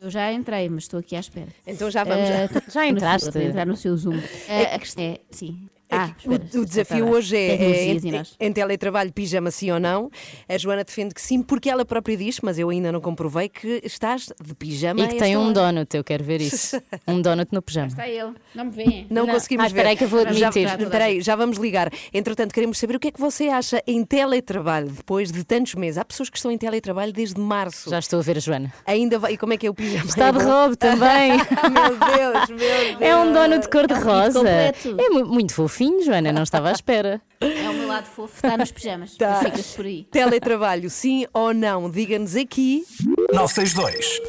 eu 0.00 0.10
já 0.10 0.32
entrei, 0.32 0.68
mas 0.68 0.84
estou 0.84 1.00
aqui 1.00 1.14
à 1.16 1.20
espera. 1.20 1.48
Então 1.66 1.90
já 1.90 2.04
vamos. 2.04 2.28
Eh, 2.28 2.48
já. 2.52 2.62
Já 2.72 2.86
entraste? 2.86 3.30
Para 3.32 3.44
entrar 3.44 3.66
no 3.66 3.76
seu 3.76 3.96
Zoom. 3.96 4.18
Eh, 4.48 4.74
a 4.74 4.78
questão 4.78 5.04
é, 5.04 5.20
sim. 5.30 5.68
Ah, 5.96 6.10
O- 6.26 6.32
espera, 6.34 6.60
o, 6.62 6.64
desafio 6.64 6.96
espera. 6.96 7.10
hoje 7.16 7.36
é, 7.36 7.48
é 7.56 7.84
em, 7.94 8.10
nós. 8.12 8.34
em 8.38 8.52
teletrabalho, 8.52 9.12
pijama 9.12 9.50
sim 9.50 9.70
ou 9.70 9.80
não. 9.80 10.10
A 10.48 10.58
Joana 10.58 10.84
defende 10.84 11.14
que 11.14 11.20
sim, 11.20 11.42
porque 11.42 11.68
ela 11.70 11.84
própria 11.84 12.16
diz, 12.16 12.38
mas 12.42 12.58
eu 12.58 12.68
ainda 12.70 12.90
não 12.92 13.00
comprovei, 13.00 13.48
que 13.48 13.80
estás 13.84 14.28
de 14.42 14.54
pijama. 14.54 15.00
E 15.00 15.08
que 15.08 15.16
tem 15.16 15.36
um 15.36 15.44
hora. 15.46 15.52
donut, 15.54 15.96
eu 15.96 16.04
quero 16.04 16.22
ver 16.24 16.40
isso. 16.40 16.80
Um 17.06 17.20
donut 17.22 17.48
no 17.52 17.62
pijama. 17.62 17.86
Está 17.88 18.08
ele, 18.08 18.32
não 18.54 18.64
me 18.66 18.70
vêem. 18.70 19.06
Não, 19.10 19.26
Não. 19.26 19.34
conseguimos 19.34 19.64
Ah, 19.64 19.66
espera 19.68 19.84
ver. 19.84 19.90
aí 19.90 19.96
que 19.96 20.04
eu 20.04 20.08
vou 20.08 20.22
Já- 20.32 20.48
admitir. 20.48 20.80
Espera 20.82 21.04
aí, 21.04 21.20
já 21.20 21.36
vamos 21.36 21.56
ligar. 21.58 21.90
Entretanto, 22.12 22.52
queremos 22.52 22.78
saber 22.78 22.96
o 22.96 23.00
que 23.00 23.08
é 23.08 23.10
que 23.10 23.20
você 23.20 23.48
acha 23.48 23.82
em 23.86 24.04
teletrabalho 24.04 24.88
depois 24.90 25.30
de 25.30 25.44
tantos 25.44 25.74
meses. 25.74 25.98
Há 25.98 26.04
pessoas 26.04 26.28
que 26.28 26.36
estão 26.36 26.50
em 26.50 26.58
teletrabalho 26.58 27.12
desde 27.12 27.40
março. 27.40 27.88
Já 27.90 27.98
estou 27.98 28.18
a 28.18 28.22
ver 28.22 28.36
a 28.36 28.40
Joana. 28.40 28.72
Ainda 28.86 29.18
vai. 29.18 29.34
E 29.34 29.36
como 29.36 29.52
é 29.52 29.56
que 29.56 29.66
é 29.66 29.70
o 29.70 29.74
pijama? 29.74 30.04
Está 30.04 30.30
de 30.30 30.38
É 30.40 30.42
roubo 30.42 30.76
também. 30.76 31.32
meu 31.36 31.96
Deus, 31.96 32.48
meu 32.48 32.58
Deus. 32.58 33.00
É 33.00 33.16
um 33.16 33.32
donut 33.32 33.68
cor-de-rosa. 33.70 34.38
completo. 34.40 34.96
É 34.98 35.08
mu- 35.10 35.26
muito 35.26 35.54
fofinho, 35.54 35.85
Joana, 36.04 36.32
não 36.32 36.42
estava 36.42 36.68
à 36.68 36.72
espera. 36.72 37.20
É 37.40 37.68
o 37.68 37.74
meu 37.74 37.88
lado 37.88 38.06
fofo, 38.06 38.34
está 38.34 38.56
nos 38.56 38.70
pijamas. 38.72 39.16
Tá. 39.16 39.40
Fica-se 39.40 39.76
por 39.76 39.84
aí. 39.84 40.04
Teletrabalho, 40.10 40.88
sim 40.90 41.26
ou 41.32 41.52
não? 41.52 41.90
Diga-nos 41.90 42.34
aqui 42.36 42.84
962 43.32 44.20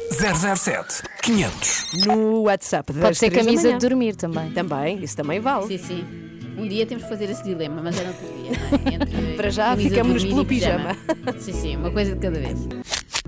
007 0.58 1.02
500. 1.22 2.06
no 2.06 2.42
WhatsApp. 2.42 2.92
das 2.92 3.02
Pode 3.02 3.16
ser 3.18 3.30
camisa 3.30 3.72
de 3.72 3.78
dormir 3.78 4.14
também. 4.16 4.50
Também, 4.52 5.02
isso 5.02 5.16
também 5.16 5.40
vale. 5.40 5.66
Sim, 5.66 5.78
sim. 5.78 6.04
Um 6.58 6.66
dia 6.66 6.84
temos 6.86 7.04
que 7.04 7.08
fazer 7.08 7.30
esse 7.30 7.44
dilema, 7.44 7.80
mas 7.80 7.96
é 7.98 8.02
no 8.02 8.08
outro 8.08 8.26
dia. 8.26 8.50
não 8.50 8.92
é? 8.92 8.94
Entre 8.96 9.36
Para 9.36 9.48
já, 9.50 9.76
ficamos 9.76 10.24
pelo 10.24 10.42
e 10.42 10.44
pijama. 10.44 10.96
Sim, 11.38 11.52
sim, 11.52 11.76
uma 11.76 11.90
coisa 11.90 12.14
de 12.14 12.20
cada 12.20 12.38
vez. 12.40 12.58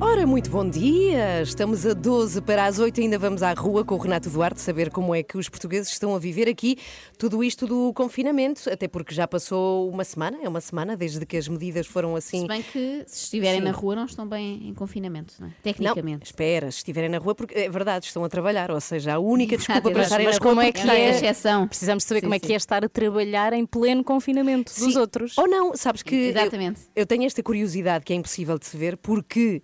Ora, 0.02 0.26
muito 0.26 0.49
bom 0.50 0.66
dia! 0.69 1.42
Estamos 1.42 1.85
a 1.85 1.92
12 1.92 2.40
para 2.40 2.64
as 2.64 2.78
8, 2.78 3.02
ainda 3.02 3.19
vamos 3.19 3.42
à 3.42 3.52
rua 3.52 3.85
com 3.85 3.95
o 3.95 3.99
Renato 3.99 4.30
Duarte 4.30 4.59
saber 4.59 4.90
como 4.90 5.14
é 5.14 5.23
que 5.23 5.37
os 5.37 5.47
portugueses 5.49 5.92
estão 5.92 6.14
a 6.14 6.19
viver 6.19 6.49
aqui 6.49 6.78
tudo 7.19 7.45
isto 7.45 7.66
do 7.66 7.92
confinamento, 7.92 8.62
até 8.73 8.88
porque 8.88 9.14
já 9.14 9.28
passou 9.28 9.90
uma 9.90 10.02
semana, 10.02 10.38
é 10.42 10.49
uma 10.49 10.61
semana 10.62 10.97
desde 10.97 11.25
que 11.26 11.37
as 11.37 11.47
medidas 11.49 11.87
foram 11.87 12.16
assim. 12.16 12.40
Se 12.40 12.49
bem 12.49 12.62
que 12.62 13.04
se 13.07 13.25
estiverem 13.25 13.59
Sim. 13.61 13.64
na 13.66 13.73
rua 13.73 13.95
não 13.95 14.07
estão 14.07 14.26
bem 14.26 14.69
em 14.71 14.75
confinamento, 14.75 15.35
não 15.38 15.49
é? 15.49 15.50
Não, 15.50 15.57
Tecnicamente. 15.62 16.25
espera, 16.25 16.71
se 16.71 16.78
estiverem 16.78 17.11
na 17.11 17.19
rua, 17.19 17.35
porque 17.35 17.59
é 17.59 17.69
verdade, 17.69 18.07
estão 18.07 18.25
a 18.25 18.28
trabalhar, 18.30 18.71
ou 18.71 18.80
seja, 18.80 19.14
a 19.14 19.19
única 19.19 19.54
Exato, 19.54 19.66
desculpa 19.73 19.90
para 19.92 20.02
estarem 20.02 20.26
Mas 20.26 20.38
na 20.38 20.42
rua 20.42 20.50
como 20.50 20.62
é 20.62 20.66
porque 20.73 20.80
que 20.80 20.87
já 20.87 20.95
é 20.95 21.00
é? 21.04 21.11
exceção. 21.11 21.69
Precisamos 21.69 22.04
saber 22.04 22.21
Sim, 22.21 22.26
como 22.26 22.35
é 22.35 22.38
sim. 22.38 22.47
que 22.47 22.52
é 22.54 22.57
estar 22.57 22.83
a 22.85 22.88
trabalhar 22.88 23.52
em 23.52 23.66
pleno 23.66 24.02
confinamento 24.02 24.73
dos 24.73 24.95
Sim. 24.95 24.99
outros. 24.99 25.37
Ou 25.37 25.47
não, 25.47 25.76
sabes 25.76 26.02
que. 26.02 26.14
eu- 26.14 26.30
Exatamente. 26.30 26.80
Eu, 26.97 27.04
tenho 27.04 27.25
esta 27.25 27.42
curiosidade 27.42 28.02
que 28.04 28.14
é 28.14 28.16
impossível 28.16 28.59
de 28.59 28.64
se 28.66 28.76
ver 28.78 28.97
porque. 28.97 29.62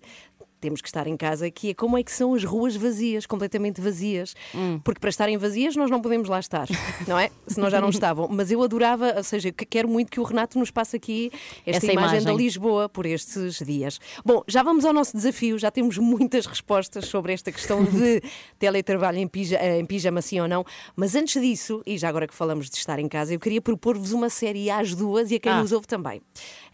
Temos 0.59 0.81
que 0.81 0.87
estar 0.87 1.05
em 1.07 1.15
casa, 1.15 1.49
que 1.51 1.69
é 1.69 1.73
como 1.73 1.97
é 1.97 2.03
que 2.03 2.11
são 2.11 2.33
as 2.33 2.43
ruas 2.43 2.75
vazias, 2.75 3.25
completamente 3.25 3.79
vazias. 3.79 4.33
Hum. 4.55 4.79
Porque 4.83 4.99
para 4.99 5.09
estarem 5.09 5.37
vazias 5.37 5.75
nós 5.75 5.89
não 5.89 6.01
podemos 6.01 6.27
lá 6.29 6.39
estar, 6.39 6.67
não 7.07 7.17
é? 7.19 7.29
Senão 7.47 7.69
já 7.69 7.79
não 7.79 7.89
estavam. 7.89 8.27
Mas 8.29 8.49
eu 8.51 8.61
adorava, 8.63 9.13
ou 9.17 9.23
seja, 9.23 9.51
que 9.51 9.65
quero 9.65 9.87
muito 9.87 10.11
que 10.11 10.19
o 10.19 10.23
Renato 10.23 10.57
nos 10.57 10.71
passe 10.71 10.95
aqui 10.95 11.31
esta 11.65 11.85
Essa 11.85 11.93
imagem, 11.93 12.17
da 12.19 12.31
imagem. 12.31 12.37
Lisboa 12.37 12.89
por 12.89 13.05
estes 13.05 13.59
dias. 13.65 13.99
Bom, 14.25 14.43
já 14.47 14.63
vamos 14.63 14.85
ao 14.85 14.93
nosso 14.93 15.15
desafio, 15.15 15.57
já 15.59 15.69
temos 15.71 15.97
muitas 15.97 16.45
respostas 16.45 17.05
sobre 17.05 17.33
esta 17.33 17.51
questão 17.51 17.83
de 17.85 18.21
teletrabalho 18.57 19.17
em 19.19 19.27
pijama, 19.27 19.63
em 19.65 19.85
pijama 19.85 20.21
sim 20.21 20.39
ou 20.39 20.47
não. 20.47 20.65
Mas 20.95 21.15
antes 21.15 21.41
disso, 21.41 21.81
e 21.85 21.97
já 21.97 22.09
agora 22.09 22.27
que 22.27 22.33
falamos 22.33 22.69
de 22.69 22.77
estar 22.77 22.99
em 22.99 23.07
casa, 23.07 23.33
eu 23.33 23.39
queria 23.39 23.61
propor-vos 23.61 24.11
uma 24.11 24.29
série 24.29 24.69
às 24.69 24.95
duas 24.95 25.31
e 25.31 25.35
a 25.35 25.39
quem 25.39 25.51
Ah. 25.51 25.61
nos 25.61 25.71
ouve 25.71 25.87
também. 25.87 26.21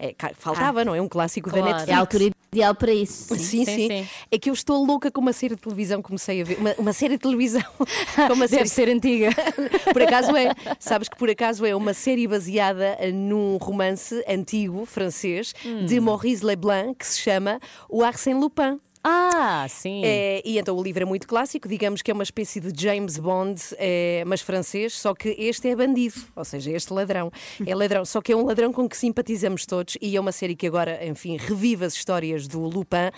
É, 0.03 0.15
faltava, 0.37 0.83
não 0.83 0.93
é? 0.93 1.01
Um 1.01 1.07
clássico 1.07 1.49
Claro. 1.49 1.63
da 1.65 1.69
É 1.69 1.73
Netflix. 1.73 1.97
a 1.97 1.99
altura 2.01 2.31
ideal 2.51 2.75
para 2.75 2.91
isso. 2.93 3.35
Sim, 3.35 3.63
sim, 3.63 3.65
Sim, 3.65 3.87
sim. 3.87 4.07
É 4.31 4.37
que 4.37 4.49
eu 4.49 4.53
estou 4.53 4.83
louca 4.85 5.09
com 5.09 5.21
uma 5.21 5.31
série 5.33 5.55
de 5.55 5.61
televisão, 5.61 6.01
comecei 6.01 6.41
a 6.41 6.43
ver. 6.43 6.57
Uma, 6.59 6.75
uma 6.77 6.93
série 6.93 7.13
de 7.15 7.21
televisão. 7.21 7.63
com 8.27 8.33
uma 8.33 8.47
série 8.47 8.63
Deve 8.63 8.69
ser 8.69 8.89
antiga. 8.89 9.29
por 9.93 10.01
acaso 10.01 10.35
é. 10.35 10.51
Sabes 10.79 11.07
que 11.07 11.15
por 11.15 11.29
acaso 11.29 11.65
é 11.65 11.73
uma 11.75 11.93
série 11.93 12.27
baseada 12.27 12.97
eh, 12.99 13.11
num 13.11 13.57
romance 13.57 14.23
antigo 14.27 14.85
francês 14.85 15.53
de 15.87 15.99
Maurice 15.99 16.43
Leblanc 16.45 16.95
que 16.99 17.07
se 17.07 17.19
chama 17.19 17.59
O 17.89 18.03
Arsène 18.03 18.39
Lupin. 18.39 18.79
Ah, 19.05 19.65
sim. 19.67 20.01
É, 20.05 20.41
e 20.45 20.57
então 20.57 20.77
o 20.77 20.81
livro 20.81 21.03
é 21.03 21.05
muito 21.05 21.27
clássico, 21.27 21.67
digamos 21.67 22.01
que 22.01 22.09
é 22.09 22.13
uma 22.13 22.23
espécie 22.23 22.61
de 22.61 22.81
James 22.81 23.17
Bond, 23.17 23.61
é, 23.77 24.23
mas 24.25 24.39
francês, 24.39 24.93
só 24.93 25.13
que 25.13 25.35
este 25.37 25.67
é 25.67 25.75
bandido, 25.75 26.15
ou 26.33 26.45
seja, 26.45 26.71
este 26.71 26.93
ladrão. 26.93 27.31
É 27.65 27.73
ladrão, 27.75 28.05
só 28.05 28.21
que 28.21 28.31
é 28.31 28.35
um 28.35 28.45
ladrão 28.45 28.71
com 28.71 28.87
que 28.87 28.95
simpatizamos 28.95 29.65
todos 29.65 29.97
e 30.01 30.15
é 30.15 30.19
uma 30.19 30.31
série 30.31 30.55
que 30.55 30.67
agora, 30.67 31.05
enfim, 31.05 31.37
revive 31.37 31.85
as 31.85 31.93
histórias 31.93 32.47
do 32.47 32.61
Lupin 32.61 33.09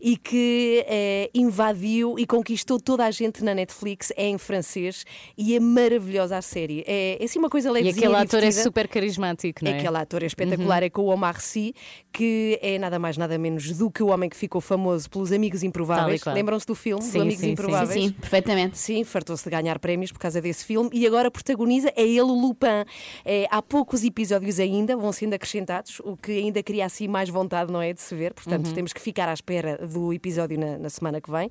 e 0.00 0.16
que 0.16 0.84
é, 0.86 1.30
invadiu 1.34 2.18
e 2.18 2.26
conquistou 2.26 2.80
toda 2.80 3.04
a 3.04 3.10
gente 3.10 3.44
na 3.44 3.54
Netflix, 3.54 4.12
é 4.16 4.26
em 4.26 4.38
francês 4.38 5.04
e 5.36 5.54
é 5.54 5.60
maravilhosa 5.60 6.36
a 6.36 6.42
série. 6.42 6.82
É, 6.86 7.18
é 7.20 7.24
assim 7.24 7.38
uma 7.38 7.50
coisa 7.50 7.68
E 7.68 7.72
levezinha 7.72 8.08
aquele 8.08 8.22
ator 8.22 8.42
é 8.42 8.50
super 8.50 8.88
carismático, 8.88 9.64
não 9.64 9.70
é? 9.70 9.78
Aquele 9.78 9.96
ator 9.96 10.22
é 10.22 10.26
espetacular, 10.26 10.82
é 10.82 10.90
com 10.90 11.02
o 11.02 11.06
Omar 11.06 11.40
Sy, 11.40 11.74
que 12.12 12.58
é 12.62 12.78
nada 12.78 12.98
mais 12.98 13.16
nada 13.16 13.38
menos 13.38 13.76
do 13.76 13.90
que 13.90 14.02
o 14.02 14.08
homem 14.08 14.28
que 14.28 14.36
ficou 14.36 14.60
famoso 14.60 15.08
pelos 15.08 15.29
Amigos 15.32 15.62
Improváveis. 15.62 16.22
Lembram-se 16.24 16.66
do 16.66 16.74
filme, 16.74 17.02
Sim, 17.02 17.12
do 17.12 17.20
Amigos 17.22 17.40
sim, 17.40 17.46
sim. 17.46 17.52
Improváveis? 17.52 17.92
Sim, 18.02 18.08
sim, 18.08 18.12
perfeitamente. 18.14 18.78
Sim, 18.78 19.04
fartou-se 19.04 19.44
de 19.44 19.50
ganhar 19.50 19.78
prémios 19.78 20.12
por 20.12 20.18
causa 20.18 20.40
desse 20.40 20.64
filme 20.64 20.90
e 20.92 21.06
agora 21.06 21.30
protagoniza 21.30 21.92
é 21.96 22.02
ele 22.02 22.20
o 22.22 22.34
Lupin. 22.34 22.84
É, 23.24 23.46
há 23.50 23.60
poucos 23.62 24.02
episódios 24.04 24.58
ainda, 24.60 24.96
vão 24.96 25.12
sendo 25.12 25.34
acrescentados, 25.34 26.00
o 26.04 26.16
que 26.16 26.32
ainda 26.32 26.62
cria 26.62 26.86
assim 26.86 27.08
mais 27.08 27.28
vontade, 27.28 27.72
não 27.72 27.80
é? 27.82 27.92
De 27.92 28.00
se 28.00 28.14
ver. 28.14 28.32
Portanto, 28.34 28.66
Uhum. 28.68 28.74
temos 28.74 28.92
que 28.92 29.00
ficar 29.00 29.28
à 29.28 29.32
espera 29.32 29.78
do 29.86 30.12
episódio 30.12 30.58
na, 30.58 30.78
na 30.78 30.90
semana 30.90 31.20
que 31.20 31.30
vem. 31.30 31.48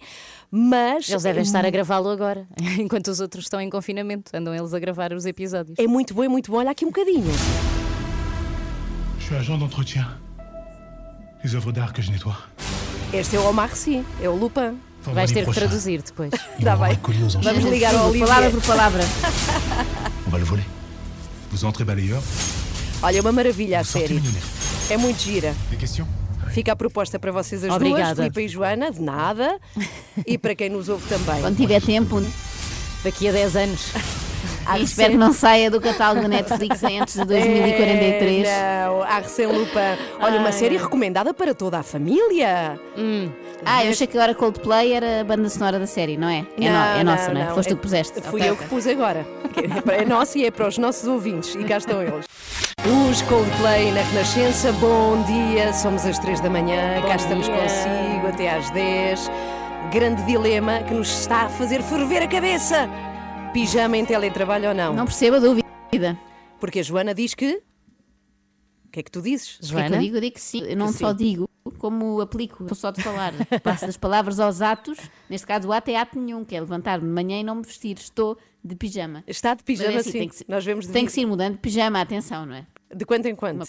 Mas 0.52 1.10
Eles 1.10 1.24
devem 1.24 1.44
estar 1.44 1.66
a 1.66 1.70
gravá-lo 1.70 2.10
agora, 2.10 2.48
enquanto 2.80 3.08
os 3.08 3.20
outros 3.20 3.46
estão 3.46 3.60
em 3.62 3.70
confinamento. 3.70 4.32
Andam 4.36 4.54
eles 4.56 4.74
a 4.74 4.80
gravar 4.80 5.14
os 5.14 5.26
episódios. 5.26 5.78
é 5.80 5.88
muito 5.88 6.14
bom, 6.14 6.24
é 6.24 6.28
muito 6.28 6.52
bom. 6.52 6.58
Olha 6.58 6.72
aqui 6.72 6.86
um 6.86 6.90
bocadinho. 6.90 7.26
Je 9.20 9.26
suis 9.26 9.36
agent 9.40 9.60
d'entretien. 9.60 10.06
Les 11.44 11.54
œuvres 11.56 11.72
d'art 11.74 11.94
que 11.94 12.02
je 12.02 12.12
nettoie. 12.12 12.36
Este 13.12 13.38
é 13.38 13.40
o 13.40 13.50
Omar 13.50 13.76
Sy, 13.76 14.04
é 14.22 14.30
o 14.30 14.36
Lupin. 14.36 14.80
Vais 15.02 15.32
ter 15.32 15.46
que 15.46 15.52
traduzir 15.54 16.02
depois. 16.02 16.30
Tá 16.30 16.76
m'auront 16.76 17.00
bem. 17.12 17.26
enchères. 17.26 17.44
Vamos 17.44 17.64
ligar 17.66 17.96
ao 17.96 18.10
Olivier. 18.10 18.28
palavra 18.28 18.52
por 18.52 18.62
palavra. 18.62 19.04
On 20.28 20.32
va 20.32 20.38
le 20.38 20.46
voler. 20.46 20.66
Vous 21.52 21.64
entrez 21.64 21.84
balayeur, 21.86 22.22
Olha, 23.02 23.18
é 23.18 23.22
uma 23.22 23.32
maravilha 23.32 23.80
a 23.80 23.84
série. 23.84 24.22
É 24.90 24.98
muito 24.98 25.22
gira. 25.22 25.56
Fica 26.50 26.74
a 26.74 26.76
proposta 26.76 27.18
para 27.18 27.32
vocês 27.32 27.64
as 27.64 27.74
Obrigada. 27.74 28.16
duas, 28.16 28.18
Filipe 28.18 28.42
e 28.42 28.48
Joana, 28.48 28.92
de 28.92 29.02
nada. 29.02 29.60
E 30.28 30.38
para 30.38 30.54
quem 30.54 30.70
nos 30.70 30.90
ouve 30.90 31.08
também. 31.08 31.42
Quando 31.42 31.56
tiver 31.56 31.82
tempo, 31.82 32.22
Daqui 33.04 33.30
a 33.30 33.32
10 33.32 33.56
anos. 33.56 33.82
e 34.78 34.84
espero 34.84 35.12
que 35.12 35.18
não 35.18 35.34
saia 35.34 35.72
do 35.72 35.80
catálogo 35.82 36.22
da 36.22 36.28
Netflix 36.28 36.84
antes 36.84 37.16
de 37.16 37.26
2043. 37.26 38.48
É, 38.50 38.86
não, 38.86 39.04
Arsène 39.04 39.54
Lupin. 39.54 39.80
Olha, 40.22 40.40
uma 40.40 40.52
série 40.52 40.78
recomendada 40.78 41.34
para 41.34 41.54
toda 41.54 41.80
a 41.80 41.84
família. 41.84 42.80
Ah, 43.66 43.84
eu 43.86 43.92
achei 43.92 44.06
que 44.08 44.18
agora 44.18 44.34
Coldplay 44.36 44.94
era 44.94 45.22
a 45.22 45.24
banda 45.24 45.50
sonora 45.50 45.80
da 45.80 45.88
série, 45.88 46.18
não 46.18 46.28
é? 46.30 46.46
É, 46.60 46.70
no- 46.70 47.00
é 47.00 47.04
nossa, 47.04 47.34
não 47.34 47.42
é? 47.42 47.46
Foste 47.48 47.70
tu 47.70 47.76
que 47.76 47.82
puseste. 47.82 48.22
Fui 48.22 48.40
Ok, 48.42 48.50
eu 48.52 48.56
que 48.58 48.66
pus 48.66 48.86
agora. 48.88 49.26
É 49.92 50.06
nossa 50.06 50.38
e 50.38 50.46
é 50.46 50.52
para 50.52 50.68
os 50.68 50.78
nossos 50.78 51.08
ouvintes. 51.08 51.56
E 51.56 51.64
cá 51.64 51.78
estão 51.78 52.02
eles. 52.02 52.26
Os 53.10 53.22
Coldplay 53.24 53.92
na 53.92 54.02
Renascença, 54.02 54.72
bom 54.74 55.22
dia. 55.24 55.74
Somos 55.74 56.06
às 56.06 56.18
3 56.20 56.40
da 56.40 56.50
manhã, 56.50 57.02
cá 57.08 57.16
estamos 57.16 57.46
dia. 57.48 57.56
consigo 57.56 58.28
até 58.28 58.50
às 58.56 58.70
10. 58.70 59.30
Grande 59.92 60.22
dilema 60.24 60.80
que 60.84 60.94
nos 60.94 61.10
está 61.22 61.44
a 61.44 61.50
fazer 61.50 61.82
ferver 61.82 62.24
a 62.24 62.28
cabeça. 62.28 62.88
Pijama 63.54 63.98
em 63.98 64.06
teletrabalho 64.06 64.70
ou 64.70 64.76
não? 64.76 64.94
Não 64.94 65.06
percebo 65.06 65.38
a 65.38 65.40
dúvida. 65.40 66.18
Porque 66.60 66.80
a 66.80 66.84
Joana 66.84 67.14
diz 67.14 67.34
que. 67.34 67.62
O 68.86 68.92
que 68.92 69.00
é 69.00 69.04
que 69.04 69.12
tu 69.12 69.22
dizes? 69.22 69.56
O 69.56 69.60
que 69.60 69.66
é 69.66 69.68
que 69.68 69.72
Joana? 69.74 69.96
eu 69.96 70.00
digo? 70.02 70.18
Eu 70.18 70.22
digo 70.22 70.36
que 70.36 70.42
sim. 70.42 70.62
Eu 70.64 70.78
não 70.78 70.88
Que 70.88 70.94
só 71.00 71.10
sim. 71.12 71.18
digo, 71.18 71.50
como 71.78 72.22
aplico. 72.22 72.64
Estou 72.64 72.76
só 72.76 72.92
de 72.92 73.02
falar. 73.02 73.34
Passo 73.64 73.86
das 73.86 73.98
palavras 73.98 74.40
aos 74.40 74.62
atos. 74.62 74.98
Neste 75.30 75.46
caso, 75.48 75.68
o 75.68 75.74
ato 75.74 75.90
é 75.90 75.96
ato 75.96 76.20
nenhum, 76.20 76.46
que 76.46 76.56
é 76.56 76.60
levantar-me 76.60 77.08
de 77.08 77.14
manhã 77.14 77.40
e 77.40 77.44
não 77.44 77.56
me 77.56 77.64
vestir. 77.64 77.98
Estou 77.98 78.38
de 78.64 78.76
pijama. 78.76 79.24
Está 79.28 79.54
de 79.56 79.64
Mas 79.68 79.80
é 79.80 79.84
pijama, 79.84 80.00
assim, 80.00 80.12
sim. 80.12 80.20
tem 80.20 80.28
que 80.30 80.36
se- 80.36 80.46
Nós 80.48 80.64
vemos 80.66 80.86
de, 80.88 80.94
Tem 80.94 81.06
que 81.06 81.12
se 81.12 81.22
ir 81.22 81.26
mudando 81.26 81.54
de 81.54 81.60
pijama, 81.60 82.02
atenção, 82.02 82.46
não 82.46 82.56
é? 82.56 82.66
de 82.96 83.06
quanto 83.06 83.26
em 83.28 83.36
quanto. 83.36 83.56
Uma- 83.58 83.68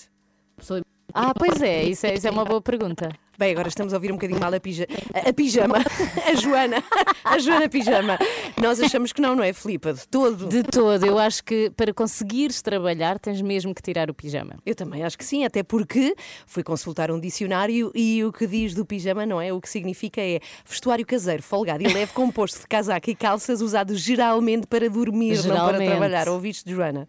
Pessoa 0.57 0.81
Ah, 1.14 1.33
pois 1.35 1.61
é, 1.62 1.85
isso 1.85 2.07
é, 2.07 2.14
isso 2.14 2.26
é 2.26 2.31
uma 2.31 2.45
boa 2.45 2.61
pergunta. 2.61 3.09
Bem, 3.38 3.52
agora 3.52 3.69
estamos 3.69 3.95
a 3.95 3.97
ouvir 3.97 4.11
um 4.11 4.17
bocadinho 4.17 4.38
mal 4.38 4.52
a, 4.52 4.61
pija... 4.61 4.87
a, 5.14 5.31
a 5.31 5.33
pijama. 5.33 5.79
A 6.31 6.35
Joana. 6.35 6.85
A 7.25 7.38
Joana 7.38 7.71
Pijama. 7.71 8.19
Nós 8.61 8.79
achamos 8.79 9.14
que 9.14 9.23
não, 9.23 9.35
não 9.35 9.43
é, 9.43 9.50
Filipa? 9.55 9.95
De 9.95 10.07
todo. 10.07 10.47
De 10.47 10.62
todo, 10.62 11.07
eu 11.07 11.19
acho 11.19 11.43
que 11.43 11.71
para 11.71 11.95
conseguires 11.95 12.61
trabalhar 12.61 13.19
tens 13.19 13.40
mesmo 13.40 13.75
que 13.75 13.81
tirar 13.81 14.11
o 14.11 14.14
pijama. 14.14 14.57
Eu 14.67 14.75
também 14.75 15.02
acho 15.02 15.17
que 15.17 15.25
sim, 15.25 15.43
até 15.43 15.62
porque 15.62 16.14
fui 16.47 16.62
consultar 16.62 17.11
um 17.11 17.19
dicionário 17.19 17.90
e 17.95 18.23
o 18.23 18.31
que 18.31 18.47
diz 18.47 18.75
do 18.75 18.85
pijama, 18.85 19.25
não 19.25 19.40
é? 19.40 19.50
O 19.55 19.61
que 19.61 19.71
significa 19.71 20.21
é 20.21 20.40
vestuário 20.69 21.07
caseiro, 21.07 21.43
folgado 21.43 21.83
e 21.83 21.90
leve, 21.90 22.12
composto 22.12 22.61
de 22.61 22.67
casaco 22.67 23.09
e 23.09 23.14
calças 23.14 23.62
usados 23.62 23.99
geralmente 24.00 24.67
para 24.67 24.90
dormir, 24.90 25.37
não 25.37 25.43
para 25.45 25.55
Geralmente. 25.55 25.88
trabalhar. 25.88 26.29
Ouviste, 26.29 26.71
Joana? 26.71 27.09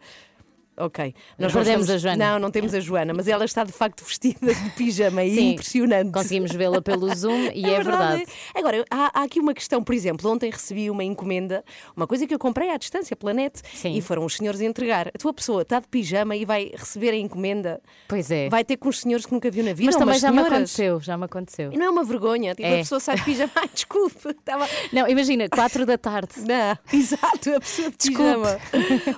Ok. 0.85 1.13
Nós 1.37 1.53
não 1.53 1.61
Perdemos 1.61 1.89
estamos- 1.89 1.89
a 1.89 1.97
Joana. 1.97 2.31
Não, 2.33 2.39
não 2.39 2.51
temos 2.51 2.73
a 2.73 2.79
Joana, 2.79 3.13
mas 3.13 3.27
ela 3.27 3.45
está 3.45 3.63
de 3.63 3.71
facto 3.71 4.03
vestida 4.03 4.53
de 4.53 4.69
pijama. 4.71 5.21
É 5.23 5.29
Sim, 5.29 5.51
impressionante. 5.51 6.11
Conseguimos 6.11 6.51
vê-la 6.51 6.81
pelo 6.81 7.13
Zoom 7.15 7.49
e 7.53 7.65
é, 7.65 7.81
verdade. 7.83 8.25
Agora, 8.55 8.77
eu- 8.77 8.85
há, 8.89 9.19
há 9.19 9.23
aqui 9.23 9.39
uma 9.39 9.53
questão, 9.53 9.83
por 9.83 9.93
exemplo, 9.93 10.29
ontem 10.29 10.49
recebi 10.49 10.89
uma 10.89 11.03
encomenda, 11.03 11.63
uma 11.95 12.07
coisa 12.07 12.25
que 12.27 12.33
eu 12.33 12.39
comprei 12.39 12.69
à 12.69 12.77
distância, 12.77 13.15
pela 13.15 13.33
net, 13.33 13.61
Sim. 13.73 13.93
e 13.95 14.01
foram 14.01 14.25
os 14.25 14.35
senhores 14.35 14.59
a 14.61 14.65
entregar. 14.65 15.07
A 15.09 15.17
tua 15.17 15.33
pessoa 15.33 15.61
está 15.61 15.79
de 15.79 15.87
pijama 15.87 16.35
e 16.35 16.45
vai 16.45 16.71
receber 16.75 17.11
a 17.11 17.15
encomenda, 17.15 17.81
Pois 18.07 18.31
é. 18.31 18.49
vai 18.49 18.63
ter 18.63 18.77
com 18.77 18.89
os 18.89 18.99
senhores 18.99 19.25
que 19.25 19.31
nunca 19.33 19.49
viu 19.51 19.63
na 19.63 19.73
vida. 19.73 19.85
Mas 19.85 19.95
também 19.95 20.17
já 20.19 20.29
me 20.31 20.37
senhoras. 20.37 20.53
aconteceu, 20.53 20.99
já 20.99 21.17
me 21.17 21.25
aconteceu. 21.25 21.71
E 21.73 21.77
não 21.77 21.85
é 21.85 21.89
uma 21.89 22.03
vergonha, 22.03 22.55
tipo, 22.55 22.67
a 22.67 22.71
É. 22.71 22.77
pessoa 22.79 22.99
sai 22.99 23.15
de 23.17 23.23
pijama, 23.23 23.51
ai, 23.55 23.69
desculpe, 23.73 24.29
estava... 24.29 24.67
Não, 24.91 25.07
imagina, 25.07 25.47
4 25.49 25.85
da 25.85 25.97
tarde. 25.97 26.33
Não, 26.39 26.77
exato, 26.97 27.55
a 27.55 27.59
pessoa 27.59 27.89
de 27.91 27.97
Desculpe. 27.97 28.21
pijama. 28.23 28.59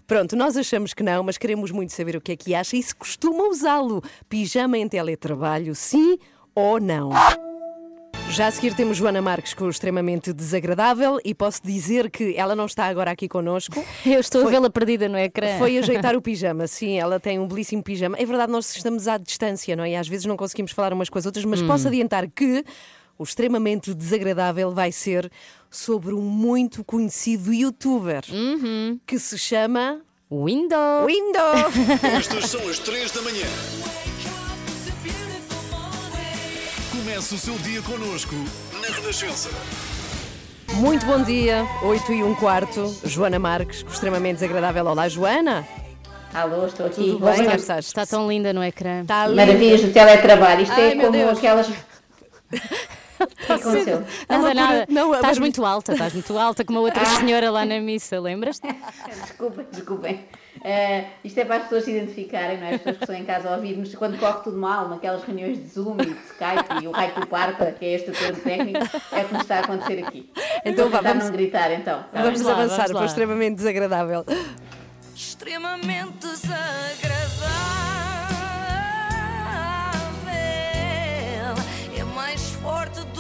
Pronto, 0.08 0.36
nós 0.36 0.58
achamos 0.58 0.93
que 0.93 1.03
não, 1.03 1.24
mas 1.24 1.38
queremos 1.38 1.52
muito 1.72 1.93
saber 1.93 2.15
o 2.15 2.22
que 2.22 2.31
é 2.31 2.36
que 2.36 2.55
acha 2.55 2.75
e 2.75 2.83
se 2.83 2.93
costuma 2.95 3.43
usá-lo. 3.48 4.01
Pijama 4.29 4.77
em 4.77 4.88
teletrabalho, 4.88 5.75
sim 5.75 6.17
ou 6.55 6.79
não? 6.79 7.12
Já 8.29 8.48
a 8.48 8.51
seguir 8.51 8.74
temos 8.74 8.98
Joana 8.98 9.22
Marques 9.22 9.53
com 9.53 9.65
o 9.65 9.69
extremamente 9.69 10.33
desagradável 10.33 11.19
e 11.24 11.36
posso 11.36 11.62
dizer 11.63 12.10
que 12.10 12.36
ela 12.36 12.55
não 12.55 12.65
está 12.65 12.86
agora 12.86 13.12
aqui 13.12 13.27
connosco. 13.27 13.83
Eu 14.03 14.19
estou 14.19 14.41
Foi- 14.41 14.50
a 14.50 14.53
vê-la 14.55 14.69
perdida 14.72 15.07
no 15.07 15.17
ecrã. 15.17 15.60
Foi 15.60 15.77
ajeitar 15.77 16.15
o 16.15 16.22
pijama, 16.24 16.65
sim, 16.65 16.98
ela 16.98 17.19
tem 17.19 17.38
um 17.38 17.48
belíssimo 17.48 17.83
pijama. 17.83 18.17
É 18.17 18.25
verdade, 18.25 18.51
nós 18.51 18.75
estamos 18.75 19.07
à 19.07 19.17
distância, 19.17 19.75
não 19.75 19.83
é? 19.83 19.91
E 19.91 19.95
às 19.95 20.07
vezes 20.07 20.25
não 20.25 20.36
conseguimos 20.36 20.72
falar 20.72 20.93
umas 20.93 21.10
com 21.10 21.19
as 21.19 21.27
outras, 21.27 21.45
mas 21.45 21.62
posso 21.62 21.88
adiantar 21.88 22.27
que 22.27 22.65
o 23.19 23.24
extremamente 23.24 23.93
desagradável 23.93 24.72
vai 24.72 24.91
ser 24.91 25.31
sobre 25.69 26.13
um 26.15 26.22
muito 26.22 26.83
conhecido 26.83 27.53
youtuber 27.53 28.24
que 29.05 29.19
se 29.19 29.38
chama 29.38 30.01
Window. 30.33 31.05
Window. 31.05 31.53
Estas 32.17 32.49
são 32.49 32.67
as 32.67 32.79
3 32.79 33.11
da 33.11 33.21
manhã. 33.21 33.45
Começa 36.89 37.29
Comece 37.29 37.35
o 37.35 37.37
seu 37.37 37.53
dia 37.59 37.79
connosco 37.83 38.33
na 38.81 38.95
Renascença. 38.95 39.51
Muito 40.73 41.05
bom 41.05 41.21
dia, 41.21 41.67
8 41.83 42.13
e 42.13 42.23
um 42.23 42.33
quarto. 42.33 42.95
Joana 43.03 43.37
Marques, 43.37 43.85
extremamente 43.87 44.37
desagradável. 44.39 44.87
Olá, 44.87 45.07
Joana. 45.07 45.67
Alô, 46.33 46.65
estou 46.65 46.87
aqui. 46.87 47.11
Tudo 47.11 47.25
bem? 47.25 47.45
Cá 47.45 47.55
estás? 47.55 47.85
Está 47.85 48.03
tão 48.03 48.27
linda 48.27 48.51
no 48.51 48.63
ecrã. 48.63 49.01
Está. 49.01 49.29
Maravilhas 49.29 49.81
do 49.81 49.93
teletrabalho. 49.93 50.63
Isto 50.63 50.73
Ai, 50.73 50.93
é 50.93 50.95
como 50.95 51.11
Deus. 51.11 51.37
aquelas. 51.37 51.67
Aconteceu? 53.49 53.99
Nada, 54.29 54.41
loucura. 54.41 54.53
nada. 54.53 54.85
Não, 54.89 55.13
estás 55.13 55.25
mas- 55.27 55.39
muito 55.39 55.65
alta, 55.65 55.91
estás 55.93 56.13
muito 56.13 56.37
alta, 56.37 56.63
como 56.65 56.79
a 56.79 56.81
outra 56.83 57.05
senhora 57.05 57.49
lá 57.51 57.65
na 57.65 57.79
missa, 57.79 58.19
lembras-te? 58.19 58.67
Desculpem, 59.23 59.65
desculpem. 59.71 60.25
Eh, 60.65 61.05
isto 61.25 61.39
é 61.39 61.45
para 61.45 61.57
as 61.57 61.63
pessoas 61.63 61.83
se 61.83 61.91
identificarem, 61.91 62.57
não 62.57 62.67
é? 62.67 62.75
As 62.75 62.77
pessoas 62.81 62.97
que 62.97 63.03
estão 63.03 63.15
em 63.17 63.25
casa 63.25 63.49
a 63.49 63.55
ouvir-nos 63.55 63.93
quando 63.95 64.17
corre 64.17 64.39
tudo 64.43 64.57
mal, 64.57 64.87
naquelas 64.87 65.21
reuniões 65.23 65.57
de 65.57 65.67
Zoom 65.67 65.97
e 65.99 66.05
de 66.05 66.11
Skype 66.11 66.83
e 66.83 66.87
o 66.87 66.91
raio 66.91 67.11
que 67.13 67.25
parta, 67.25 67.71
que 67.71 67.83
é 67.85 67.93
este 67.95 68.11
o 68.11 68.13
termo 68.13 68.39
técnico, 68.39 68.79
é 69.11 69.23
como 69.25 69.41
está 69.41 69.57
a 69.57 69.59
acontecer 69.59 70.05
aqui. 70.05 70.29
Então 70.63 70.89
vá, 70.89 71.01
vamos- 71.01 71.25
não 71.25 71.31
gritar 71.31 71.69
então. 71.71 72.03
tá? 72.03 72.21
Vamos 72.21 72.41
lá, 72.41 72.51
avançar 72.53 72.75
vamos 72.77 72.91
para 72.91 72.97
o 72.97 72.99
lá. 73.01 73.05
extremamente 73.07 73.55
desagradável. 73.55 74.25
extremamente 75.13 76.13
desagradável. 76.19 76.73
É 81.97 82.03
mais 82.15 82.41
forte 82.61 82.99
do. 83.07 83.12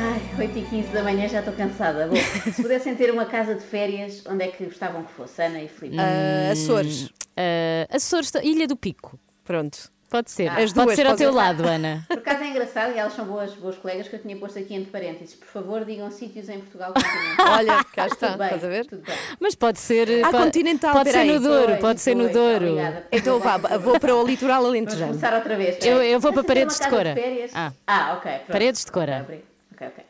Ai, 0.00 0.20
8 0.46 0.58
e 0.58 0.62
15 0.62 0.88
da 0.92 1.02
manhã 1.02 1.28
já 1.28 1.40
estou 1.40 1.52
cansada. 1.54 2.06
Bom, 2.06 2.16
se 2.16 2.62
pudessem 2.62 2.94
ter 2.94 3.10
uma 3.10 3.24
casa 3.26 3.54
de 3.54 3.62
férias, 3.62 4.22
onde 4.26 4.44
é 4.44 4.48
que 4.48 4.64
gostavam 4.64 5.02
que 5.02 5.12
fosse? 5.12 5.42
Ana 5.42 5.60
e 5.60 5.68
Filipe? 5.68 5.96
Ah, 6.00 6.52
Açores. 6.52 7.06
Uh, 7.06 7.86
Açores, 7.96 8.32
Ilha 8.42 8.66
do 8.68 8.76
Pico. 8.76 9.18
Pronto. 9.44 9.90
Pode 10.10 10.30
ser. 10.30 10.48
As 10.48 10.72
Pode 10.72 10.86
duas, 10.86 10.96
ser 10.96 11.02
ao 11.04 11.12
pode 11.12 11.22
teu 11.22 11.32
lado, 11.34 11.66
Ana. 11.68 12.02
Por 12.08 12.16
acaso 12.18 12.42
é 12.42 12.48
engraçado 12.48 12.94
e 12.94 12.98
elas 12.98 13.12
são 13.12 13.26
boas, 13.26 13.52
boas 13.54 13.76
colegas 13.76 14.08
que 14.08 14.16
eu 14.16 14.20
tinha 14.22 14.34
posto 14.38 14.58
aqui 14.58 14.72
entre 14.74 14.90
parênteses. 14.90 15.34
Por 15.34 15.46
favor, 15.48 15.84
digam 15.84 16.10
sítios 16.10 16.48
em 16.48 16.60
Portugal 16.60 16.94
continental. 16.94 17.46
Olha, 17.58 17.84
cá 17.92 18.06
está, 18.06 18.28
Tudo 18.28 18.38
bem, 18.38 18.46
estás 18.46 18.64
a 18.64 18.68
ver? 18.68 18.86
Tudo 18.86 19.02
bem. 19.02 19.14
Mas 19.38 19.54
pode 19.54 19.78
ser. 19.80 20.08
Ah, 20.24 20.30
pode, 20.30 20.44
continental, 20.44 20.92
Pode 20.94 21.10
ser 21.10 21.24
no 21.24 21.40
Douro, 21.40 21.66
Pois, 21.66 21.80
pode 21.80 22.00
ser 22.00 22.14
no 22.16 22.28
Douro. 22.30 22.66
obrigada. 22.70 23.06
Então 23.12 23.38
vá, 23.38 23.58
vou 23.58 23.98
para 24.00 24.14
o 24.16 24.24
litoral 24.26 24.62
Vamos 24.62 24.76
alentejano. 24.76 25.08
começar 25.08 25.34
outra 25.34 25.56
vez. 25.56 25.76
Eu- 25.84 26.02
eu 26.02 26.18
vou 26.20 26.32
para 26.32 26.44
paredes 26.44 26.78
de 26.80 26.88
Cora. 26.88 27.14
Ah. 27.52 27.72
Ah, 27.86 28.14
ok. 28.14 28.30
pronto. 28.32 28.46
Paredes 28.52 28.84
de 28.86 28.92
Cora. 28.92 29.26
Ok, 29.28 29.44
ok. 29.86 29.86
ok. 29.86 30.04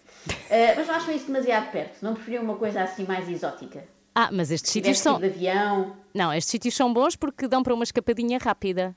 Eh, 0.51 0.75
mas 0.77 0.87
não 0.87 0.95
acham 0.95 1.15
isso 1.15 1.27
demasiado 1.27 1.71
perto? 1.71 2.03
Não 2.03 2.15
preferiam 2.15 2.43
uma 2.43 2.57
coisa 2.57 2.83
assim 2.83 3.05
mais 3.05 3.29
exótica? 3.29 3.85
Ah, 4.15 4.31
mas 4.33 4.51
estes 4.51 4.73
sítios 4.73 4.99
são. 4.99 5.17
ido 5.17 5.29
de 5.29 5.35
avião. 5.35 5.97
Não, 6.15 6.33
estes 6.33 6.51
sítios 6.51 6.75
são 6.75 6.93
bons 6.93 7.15
porque 7.15 7.47
dão 7.47 7.63
para 7.63 7.75
uma 7.75 7.85
escapadinha 7.85 8.39
rápida. 8.39 8.97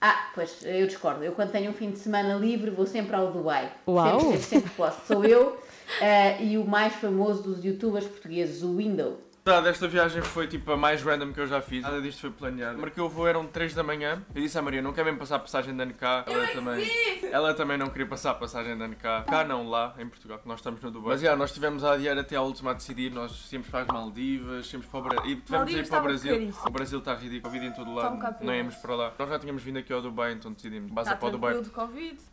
Ah, 0.00 0.30
pois, 0.34 0.64
eu 0.64 0.86
discordo. 0.86 1.24
Eu 1.24 1.32
quando 1.32 1.50
tenho 1.50 1.70
um 1.70 1.74
fim 1.74 1.90
de 1.90 1.98
semana 1.98 2.34
livre 2.34 2.70
vou 2.70 2.86
sempre 2.86 3.16
ao 3.16 3.32
Dubai. 3.32 3.72
Uau. 3.86 4.20
Sempre, 4.20 4.38
sempre, 4.38 4.46
sempre 4.46 4.70
posso. 4.70 5.06
Sou 5.06 5.24
eu 5.24 5.60
eh, 6.00 6.42
e 6.42 6.58
o 6.58 6.64
mais 6.64 6.94
famoso 6.94 7.42
dos 7.42 7.64
youtubers 7.64 8.06
portugueses, 8.06 8.62
o 8.62 8.76
Window. 8.76 9.18
Tá, 9.48 9.62
desta 9.62 9.88
viagem 9.88 10.20
foi 10.20 10.46
tipo 10.46 10.70
a 10.72 10.76
mais 10.76 11.02
random 11.02 11.32
que 11.32 11.40
eu 11.40 11.46
já 11.46 11.62
fiz. 11.62 11.80
Nada 11.80 12.02
disto 12.02 12.20
foi 12.20 12.30
planeado. 12.30 12.78
Marquei 12.78 13.02
o 13.02 13.08
voo, 13.08 13.26
eram 13.26 13.46
3 13.46 13.72
da 13.72 13.82
manhã. 13.82 14.22
Eu 14.34 14.42
disse 14.42 14.58
à 14.58 14.60
Maria, 14.62 14.82
não 14.82 14.92
quer 14.92 15.06
mesmo 15.06 15.18
passar 15.18 15.36
a 15.36 15.38
passagem 15.38 15.74
de 15.74 15.82
ano 15.82 15.94
cá. 15.94 16.22
Ela 16.26 16.48
também. 16.48 16.86
Ela 17.32 17.54
também 17.54 17.78
não 17.78 17.86
queria 17.88 18.06
passar 18.06 18.32
a 18.32 18.34
passagem 18.34 18.76
de 18.76 18.82
ano 18.82 18.94
cá. 18.96 19.24
Não, 19.48 19.66
lá 19.66 19.94
em 19.98 20.06
Portugal, 20.06 20.38
que 20.38 20.46
nós 20.46 20.58
estamos 20.58 20.82
no 20.82 20.90
Dubai. 20.90 21.12
Mas 21.12 21.22
já, 21.22 21.34
nós 21.34 21.48
estivemos 21.48 21.82
a 21.82 21.92
adiar 21.92 22.18
até 22.18 22.36
à 22.36 22.42
última 22.42 22.72
a 22.72 22.74
decidir. 22.74 23.10
Nós 23.10 23.50
íamos 23.50 23.68
para 23.68 23.80
as 23.80 23.86
Maldivas, 23.86 24.70
íamos 24.70 24.86
para 24.86 25.00
o 25.00 25.02
Brasil. 25.02 25.30
E 25.30 25.36
tivemos 25.36 25.74
a 25.74 25.78
ir 25.78 25.88
para 25.88 25.98
o 25.98 26.02
Brasil. 26.02 26.52
O 26.66 26.70
Brasil 26.70 26.98
está 26.98 27.14
ridículo, 27.14 27.42
Covid 27.44 27.66
em 27.66 27.72
todo 27.72 27.94
lado. 27.94 28.44
Não 28.44 28.54
íamos 28.54 28.74
para 28.74 28.94
lá. 28.94 29.14
Nós 29.18 29.30
já 29.30 29.38
tínhamos 29.38 29.62
vindo 29.62 29.78
aqui 29.78 29.90
ao 29.94 30.02
Dubai, 30.02 30.32
então 30.32 30.52
decidimos. 30.52 30.92
Basta 30.92 31.14
Está 31.14 31.20
para 31.20 31.28
o 31.28 31.32
Dubai. 31.32 31.54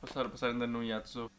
Passar, 0.02 0.28
passar 0.28 0.48
ainda 0.48 0.68
num 0.68 0.84
iate 0.84 1.10
Zorro. 1.10 1.32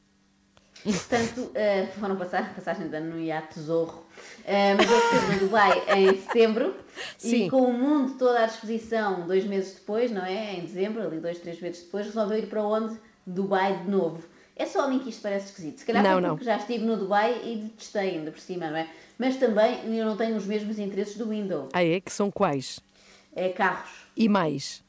Portanto, 0.93 1.51
eh, 1.55 1.87
foram 1.99 2.17
passar 2.17 2.55
passagem 2.55 2.89
de 2.89 2.97
ano 2.97 3.15
no 3.15 3.21
iate 3.21 3.55
Tesouro. 3.55 4.05
Eh, 4.45 4.75
mas 4.75 4.91
eu 4.91 4.99
estive 4.99 5.33
no 5.35 5.39
Dubai 5.41 5.83
em 5.97 6.17
setembro 6.21 6.75
Sim. 7.19 7.47
e 7.47 7.51
com 7.51 7.63
o 7.63 7.73
mundo 7.73 8.15
todo 8.19 8.37
à 8.37 8.47
disposição, 8.47 9.27
dois 9.27 9.45
meses 9.45 9.75
depois, 9.75 10.11
não 10.11 10.25
é? 10.25 10.55
Em 10.55 10.61
dezembro, 10.61 11.03
ali 11.03 11.19
dois, 11.19 11.39
três 11.39 11.61
meses 11.61 11.83
depois, 11.83 12.07
resolveu 12.07 12.39
ir 12.39 12.47
para 12.47 12.63
onde? 12.63 12.97
Dubai 13.27 13.77
de 13.83 13.91
novo. 13.91 14.23
É 14.55 14.65
só 14.65 14.85
a 14.85 14.89
mim 14.89 15.01
que 15.01 15.11
isto 15.11 15.21
parece 15.21 15.47
esquisito. 15.47 15.79
Se 15.81 15.85
calhar 15.85 16.03
Não, 16.03 16.13
foi 16.13 16.21
não. 16.23 16.31
porque 16.31 16.45
já 16.45 16.57
estive 16.57 16.85
no 16.85 16.97
Dubai 16.97 17.41
e 17.45 17.57
detestei 17.57 18.11
ainda 18.11 18.31
por 18.31 18.41
cima, 18.41 18.71
não 18.71 18.77
é? 18.77 18.89
Mas 19.19 19.37
também 19.37 19.95
eu 19.97 20.05
não 20.07 20.17
tenho 20.17 20.37
os 20.37 20.47
mesmos 20.47 20.79
interesses 20.79 21.17
do 21.17 21.29
Window. 21.29 21.69
Ah, 21.73 21.85
é? 21.85 22.01
Que 22.01 22.13
são 22.13 22.31
quais? 22.31 22.81
É 23.35 23.49
carros. 23.51 23.91
E 24.17 24.29
mais? 24.29 24.83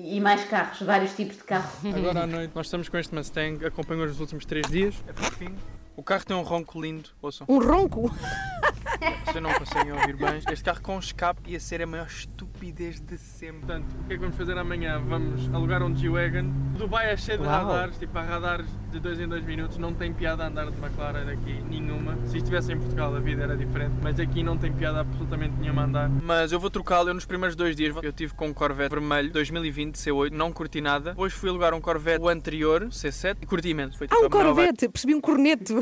E 0.00 0.20
mais 0.20 0.44
carros, 0.44 0.80
vários 0.82 1.16
tipos 1.16 1.36
de 1.38 1.42
carros. 1.42 1.72
Agora 1.92 2.22
à 2.22 2.26
noite, 2.26 2.52
nós 2.54 2.66
estamos 2.66 2.88
com 2.88 2.96
este 2.96 3.12
Mustang, 3.12 3.66
acompanhou 3.66 4.06
os 4.06 4.20
últimos 4.20 4.44
3 4.44 4.68
dias. 4.68 4.94
É 5.08 5.12
fofinho. 5.12 5.56
O 5.96 6.04
carro 6.04 6.24
tem 6.24 6.36
um 6.36 6.42
ronco 6.42 6.80
lindo, 6.80 7.10
ouçam. 7.20 7.44
Um 7.50 7.58
ronco? 7.58 8.08
Vocês 9.24 9.42
não 9.42 9.52
conseguem 9.54 9.92
ouvir 9.92 10.16
bem. 10.16 10.38
Este 10.50 10.64
carro 10.64 10.80
com 10.82 10.98
escape 10.98 11.40
ia 11.50 11.60
ser 11.60 11.82
a 11.82 11.86
maior 11.86 12.06
estupidez 12.06 13.00
de 13.00 13.16
sempre. 13.18 13.60
Portanto, 13.60 13.86
o 14.00 14.04
que 14.06 14.12
é 14.12 14.16
que 14.16 14.20
vamos 14.20 14.36
fazer 14.36 14.56
amanhã? 14.58 14.98
Vamos 15.04 15.52
alugar 15.54 15.82
um 15.82 15.94
G-Wagon. 15.94 16.50
Dubai 16.76 17.10
é 17.12 17.16
cheio 17.16 17.38
de 17.38 17.44
Uau. 17.44 17.66
radares, 17.66 17.98
tipo 17.98 18.16
há 18.18 18.22
radares 18.22 18.66
de 18.90 18.98
2 19.00 19.20
em 19.20 19.28
2 19.28 19.44
minutos. 19.44 19.78
Não 19.78 19.92
tem 19.92 20.12
piada 20.12 20.44
a 20.44 20.48
andar 20.48 20.70
de 20.70 20.76
McLaren 20.78 21.30
aqui, 21.32 21.60
nenhuma. 21.68 22.16
Se 22.26 22.38
estivesse 22.38 22.72
em 22.72 22.78
Portugal 22.78 23.14
a 23.14 23.20
vida 23.20 23.42
era 23.42 23.56
diferente, 23.56 23.94
mas 24.02 24.18
aqui 24.18 24.42
não 24.42 24.56
tem 24.56 24.72
piada 24.72 25.00
absolutamente 25.00 25.54
nenhuma 25.60 25.82
a 25.82 25.84
andar. 25.84 26.08
Mas 26.08 26.52
eu 26.52 26.58
vou 26.60 26.70
trocá-lo. 26.70 27.10
Eu 27.10 27.14
nos 27.14 27.24
primeiros 27.24 27.54
dois 27.56 27.76
dias 27.76 27.94
eu 28.02 28.12
tive 28.12 28.34
com 28.34 28.48
um 28.48 28.54
Corvette 28.54 28.90
vermelho 28.90 29.30
2020 29.32 29.94
C8, 29.96 30.30
não 30.32 30.52
curti 30.52 30.80
nada. 30.80 31.10
Depois 31.10 31.32
fui 31.32 31.48
alugar 31.50 31.72
um 31.74 31.80
Corvette 31.80 32.20
o 32.24 32.28
anterior, 32.28 32.86
C7, 32.88 33.36
e 33.42 33.46
curti 33.46 33.68
imenso. 33.68 33.96
Foi 33.98 34.06
Ah, 34.10 34.14
tipo 34.16 34.22
um 34.24 34.26
a 34.26 34.42
maior 34.42 34.54
vibe. 34.54 34.66
corvete. 34.66 34.88
Percebi 34.88 35.14
um 35.14 35.20
corneto. 35.20 35.74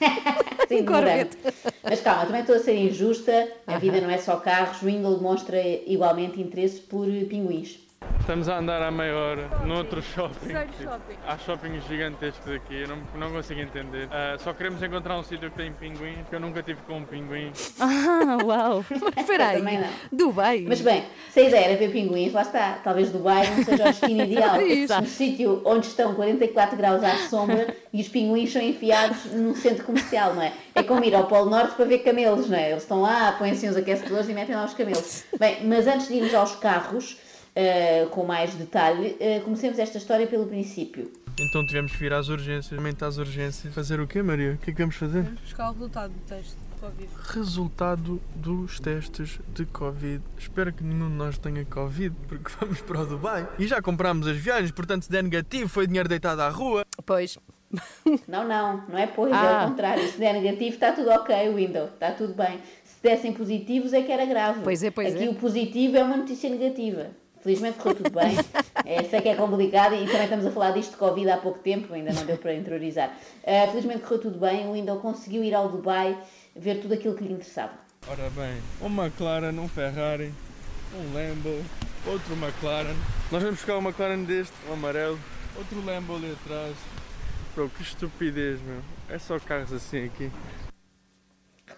Sim, 0.70 0.84
corvette. 0.84 1.36
Mas 1.82 2.00
calma, 2.00 2.26
também 2.26 2.42
estou 2.42 2.54
a 2.54 2.60
ser 2.60 2.76
injusta. 2.76 3.48
A 3.66 3.76
vida 3.76 4.00
não 4.00 4.08
é 4.08 4.18
só 4.18 4.36
carros. 4.36 4.80
O 4.82 4.86
Window 4.86 5.16
demonstra 5.16 5.60
igualmente 5.60 6.40
interesse 6.40 6.80
por 6.82 7.06
pinguins. 7.28 7.89
Estamos 8.30 8.48
a 8.48 8.58
andar 8.60 8.80
à 8.80 8.92
meia 8.92 9.12
hora 9.12 9.48
noutro 9.66 10.00
shopping. 10.00 10.46
Tipo, 10.46 10.84
shopping. 10.84 11.16
Há 11.26 11.36
shoppings 11.36 11.84
gigantescos 11.88 12.48
aqui, 12.54 12.82
eu 12.82 12.86
não, 12.86 12.98
não 13.16 13.32
consigo 13.32 13.58
entender. 13.58 14.08
Ah, 14.08 14.36
só 14.38 14.52
queremos 14.52 14.80
encontrar 14.80 15.18
um 15.18 15.24
sítio 15.24 15.50
que 15.50 15.56
tem 15.56 15.72
pinguins, 15.72 16.28
que 16.28 16.36
eu 16.36 16.38
nunca 16.38 16.62
tive 16.62 16.80
com 16.82 16.98
um 16.98 17.04
pinguim. 17.04 17.50
Ah, 17.80 18.38
uau! 18.44 18.84
Espera 19.16 19.54
Também 19.54 19.78
aí. 19.78 19.82
não. 19.82 19.90
Dubai. 20.12 20.64
Mas 20.68 20.80
bem, 20.80 21.06
se 21.32 21.40
a 21.40 21.42
ideia 21.42 21.64
era 21.64 21.76
ver 21.76 21.90
pinguins, 21.90 22.32
lá 22.32 22.42
está. 22.42 22.78
Talvez 22.84 23.10
Dubai 23.10 23.50
não 23.50 23.64
seja 23.64 23.82
o 23.82 23.86
destino 23.86 24.22
ideal. 24.22 24.60
Isso. 24.62 24.94
Um 24.94 25.06
sítio 25.06 25.62
onde 25.64 25.86
estão 25.86 26.14
44 26.14 26.76
graus 26.76 27.02
à 27.02 27.16
sombra 27.28 27.74
e 27.92 28.00
os 28.00 28.08
pinguins 28.08 28.52
são 28.52 28.62
enfiados 28.62 29.24
num 29.32 29.56
centro 29.56 29.84
comercial, 29.84 30.34
não 30.34 30.42
é? 30.42 30.52
É 30.76 30.84
como 30.84 31.02
ir 31.02 31.16
ao 31.16 31.26
Polo 31.26 31.50
Norte 31.50 31.74
para 31.74 31.84
ver 31.84 31.98
camelos, 31.98 32.48
não 32.48 32.56
é? 32.56 32.70
Eles 32.70 32.84
estão 32.84 33.02
lá, 33.02 33.32
põem 33.32 33.50
assim 33.50 33.68
os 33.68 33.76
aquecedores 33.76 34.28
e 34.28 34.32
metem 34.32 34.54
lá 34.54 34.66
os 34.66 34.74
camelos. 34.74 35.24
Bem, 35.36 35.66
mas 35.66 35.88
antes 35.88 36.06
de 36.06 36.14
irmos 36.14 36.32
aos 36.32 36.54
carros, 36.54 37.18
eh, 37.54 38.06
com 38.10 38.24
mais 38.24 38.54
detalhe, 38.54 39.16
eh, 39.20 39.40
comecemos 39.40 39.78
esta 39.78 39.98
história 39.98 40.26
pelo 40.26 40.46
princípio. 40.46 41.10
Então 41.38 41.64
tivemos 41.64 41.92
que 41.92 41.98
vir 41.98 42.12
às 42.12 42.28
urgências, 42.28 42.76
aumentar 42.78 43.06
às 43.06 43.16
urgências. 43.16 43.72
Fazer 43.72 43.98
o 44.00 44.06
quê, 44.06 44.22
Maria? 44.22 44.52
O 44.52 44.58
que 44.58 44.70
é 44.70 44.74
que 44.74 44.80
vamos 44.80 44.96
fazer? 44.96 45.22
Vamos 45.22 45.40
buscar 45.40 45.70
o 45.70 45.72
resultado 45.72 46.12
do 46.12 46.20
teste 46.26 46.50
de 46.54 46.80
Covid. 46.80 47.08
Resultado 47.28 48.20
dos 48.36 48.78
testes 48.80 49.38
de 49.54 49.64
Covid. 49.66 50.22
Espero 50.38 50.72
que 50.72 50.84
nenhum 50.84 51.08
de 51.08 51.14
nós 51.14 51.38
tenha 51.38 51.64
Covid, 51.64 52.14
porque 52.28 52.50
vamos 52.60 52.80
para 52.82 53.00
o 53.00 53.06
Dubai. 53.06 53.48
E 53.58 53.66
já 53.66 53.80
comprámos 53.80 54.26
as 54.26 54.36
viagens, 54.36 54.70
portanto, 54.70 55.04
se 55.04 55.10
der 55.10 55.22
negativo, 55.22 55.68
foi 55.68 55.86
dinheiro 55.86 56.08
deitado 56.08 56.42
à 56.42 56.48
rua. 56.50 56.84
Pois. 57.06 57.38
Não, 58.26 58.46
não, 58.46 58.84
não 58.88 58.98
é 58.98 59.06
pois, 59.06 59.32
é 59.32 59.36
Ah. 59.36 59.62
ao 59.62 59.68
contrário. 59.70 60.06
Se 60.08 60.18
der 60.18 60.34
negativo, 60.34 60.74
está 60.74 60.92
tudo 60.92 61.08
ok, 61.10 61.54
Window, 61.54 61.86
está 61.86 62.10
tudo 62.12 62.34
bem. 62.34 62.58
Se 62.84 63.00
dessem 63.02 63.32
positivos, 63.32 63.92
é 63.94 64.02
que 64.02 64.12
era 64.12 64.26
grave. 64.26 64.60
Pois 64.62 64.82
é, 64.82 64.90
pois 64.90 65.14
Aqui 65.14 65.24
é. 65.24 65.30
o 65.30 65.34
positivo 65.36 65.96
é 65.96 66.02
uma 66.02 66.16
notícia 66.16 66.50
negativa. 66.50 67.06
Felizmente 67.42 67.78
correu 67.78 67.96
tudo 67.96 68.10
bem. 68.10 68.36
É 68.84 69.02
que 69.02 69.28
é 69.28 69.34
complicado 69.34 69.94
e 69.94 70.06
também 70.06 70.24
estamos 70.24 70.46
a 70.46 70.50
falar 70.50 70.72
disto 70.72 70.92
de 70.92 70.96
Covid 70.96 71.30
há 71.30 71.36
pouco 71.38 71.58
tempo, 71.60 71.92
ainda 71.94 72.12
não 72.12 72.24
deu 72.24 72.36
para 72.36 72.54
interiorizar. 72.54 73.16
Ah, 73.46 73.66
felizmente 73.68 74.02
correu 74.02 74.20
tudo 74.20 74.38
bem, 74.38 74.66
o 74.66 74.72
Window 74.72 74.98
conseguiu 75.00 75.42
ir 75.44 75.54
ao 75.54 75.68
Dubai 75.68 76.16
ver 76.54 76.80
tudo 76.80 76.94
aquilo 76.94 77.14
que 77.14 77.24
lhe 77.24 77.32
interessava. 77.32 77.72
Ora 78.06 78.30
bem, 78.30 78.60
um 78.80 78.86
McLaren, 78.86 79.58
um 79.58 79.68
Ferrari, 79.68 80.32
um 80.94 81.14
Lambo, 81.14 81.64
outro 82.06 82.34
McLaren. 82.34 82.96
Nós 83.30 83.42
vamos 83.42 83.56
buscar 83.56 83.76
um 83.76 83.82
McLaren 83.82 84.24
deste, 84.24 84.54
um 84.68 84.72
amarelo, 84.72 85.18
outro 85.56 85.84
Lambo 85.84 86.16
ali 86.16 86.32
atrás. 86.32 86.74
Bro, 87.54 87.68
que 87.70 87.82
estupidez, 87.82 88.60
meu. 88.62 88.80
É 89.08 89.18
só 89.18 89.38
carros 89.38 89.72
assim 89.72 90.04
aqui. 90.04 90.30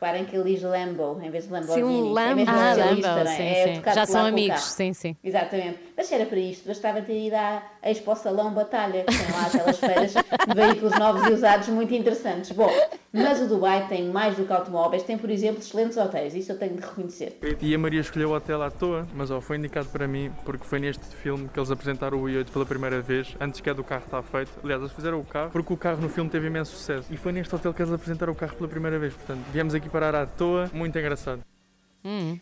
Reparem 0.03 0.25
que 0.25 0.35
ele 0.35 0.53
diz 0.53 0.65
Lambo 0.65 1.21
em 1.23 1.31
vez 1.31 1.47
de 1.47 1.53
Lamborghini. 1.53 1.87
um 1.89 2.11
É 2.11 2.13
Lambo. 2.13 2.37
mesmo 2.41 2.53
Ah, 2.53 2.75
Lambo, 2.75 3.07
é? 3.07 3.27
sim, 3.27 3.43
É 3.45 3.55
sim. 3.77 3.83
Já 3.95 4.05
são 4.05 4.27
amigos, 4.27 4.61
sim, 4.73 4.93
sim. 4.93 5.17
Exatamente. 5.23 5.79
Mas 6.03 6.11
era 6.11 6.27
para 6.27 6.41
isto, 6.41 6.67
bastava 6.67 7.01
ter 7.01 7.29
ido 7.29 7.37
à 7.37 7.63
Expo 7.81 8.17
Salão 8.17 8.53
Batalha, 8.53 9.05
que 9.05 9.17
tem 9.17 9.33
lá 9.37 9.47
aquelas 9.47 9.79
feiras 9.79 10.13
de 10.13 10.53
veículos 10.53 10.99
novos 10.99 11.25
e 11.29 11.33
usados 11.33 11.69
muito 11.69 11.95
interessantes. 11.95 12.51
Bom, 12.51 12.69
mas 13.13 13.41
o 13.41 13.47
Dubai 13.47 13.87
tem 13.87 14.09
mais 14.09 14.35
do 14.35 14.45
que 14.45 14.53
automóveis, 14.53 15.05
tem, 15.05 15.17
por 15.17 15.31
exemplo, 15.31 15.61
excelentes 15.61 15.97
hotéis, 15.97 16.35
isso 16.35 16.51
eu 16.51 16.59
tenho 16.59 16.75
de 16.75 16.85
reconhecer. 16.85 17.39
E 17.61 17.73
a 17.73 17.79
Maria 17.79 18.01
escolheu 18.01 18.31
o 18.31 18.35
hotel 18.35 18.65
à 18.65 18.69
toa, 18.69 19.07
mas 19.15 19.31
ó, 19.31 19.41
foi 19.41 19.59
indicado 19.59 19.91
para 19.91 20.09
mim 20.09 20.33
porque 20.45 20.65
foi 20.65 20.81
neste 20.81 21.05
filme 21.15 21.49
que 21.49 21.57
eles 21.57 21.71
apresentaram 21.71 22.19
o 22.19 22.25
i8 22.25 22.51
pela 22.51 22.67
primeira 22.67 23.01
vez, 23.01 23.37
antes 23.41 23.61
que 23.61 23.71
a 23.71 23.73
do 23.73 23.85
carro 23.85 24.03
está 24.05 24.21
feito. 24.25 24.51
Aliás, 24.65 24.83
eles 24.83 24.93
fizeram 24.93 25.21
o 25.21 25.25
carro 25.25 25.53
porque 25.53 25.73
o 25.73 25.77
carro 25.77 26.01
no 26.01 26.09
filme 26.09 26.29
teve 26.29 26.49
imenso 26.49 26.73
sucesso. 26.73 27.07
E 27.13 27.17
foi 27.17 27.31
neste 27.31 27.55
hotel 27.55 27.73
que 27.73 27.81
eles 27.81 27.95
apresentaram 27.95 28.33
o 28.33 28.37
carro 28.37 28.57
pela 28.57 28.69
primeira 28.69 28.99
vez. 28.99 29.15
Portanto, 29.15 29.45
viemos 29.53 29.73
aqui 29.73 29.89
parar 29.89 30.17
à 30.17 30.27
toa, 30.27 30.69
muito 30.75 30.99
engraçado. 30.99 31.45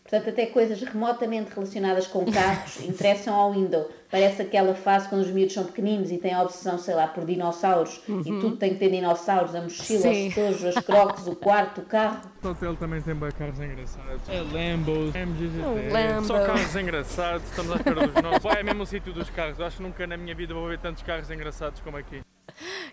Portanto, 0.03 0.31
até 0.31 0.47
coisas 0.47 0.81
remotamente 0.81 1.51
relacionadas 1.55 2.07
com 2.07 2.25
carros 2.31 2.81
interessam 2.85 3.35
ao 3.35 3.53
Window. 3.53 3.91
Parece 4.11 4.43
aquela 4.43 4.75
fase 4.75 5.09
quando 5.09 5.21
os 5.23 5.31
miúdos 5.31 5.55
são 5.55 5.65
pequeninos 5.65 6.11
e 6.11 6.19
têm 6.19 6.33
a 6.35 6.43
obsessão, 6.43 6.79
sei 6.79 6.95
lá, 6.95 7.07
por 7.07 7.25
dinossauros 7.25 8.01
e 8.09 8.25
tudo 8.41 8.57
tem 8.57 8.73
que 8.73 8.79
ter 8.81 8.91
dinossauros, 8.91 9.55
a 9.55 9.61
mochila, 9.63 10.01
Sim. 10.01 10.29
os 10.29 10.37
estojos, 10.37 10.65
as 10.77 10.85
croques, 10.85 11.27
o 11.29 11.37
quarto, 11.37 11.83
o 11.83 11.85
carro. 11.85 12.21
O 12.43 12.49
hotel 12.49 12.75
também 12.77 13.01
tem 13.03 13.15
bem 13.15 13.31
carros 13.31 13.61
engraçados. 13.61 14.29
É 14.29 14.41
Lambos, 14.41 15.15
MGGT, 15.15 15.93
Lambo. 15.93 16.27
só 16.27 16.45
carros 16.45 16.75
engraçados. 16.77 17.49
Estamos 17.51 17.73
à 17.73 17.77
espera 17.77 18.07
dos 18.09 18.23
nossos. 18.23 18.43
Vai, 18.43 18.61
é 18.61 18.63
mesmo 18.65 18.83
o 18.83 18.87
sítio 18.87 19.13
dos 19.13 19.31
carros. 19.31 19.59
Eu 19.59 19.67
acho 19.67 19.77
que 19.77 19.83
nunca 19.83 20.07
na 20.07 20.17
minha 20.17 20.35
vida 20.35 20.55
vou 20.55 20.67
ver 20.67 20.79
tantos 20.79 21.03
carros 21.05 21.31
engraçados 21.31 21.81
como 21.81 21.97
aqui. 21.97 22.21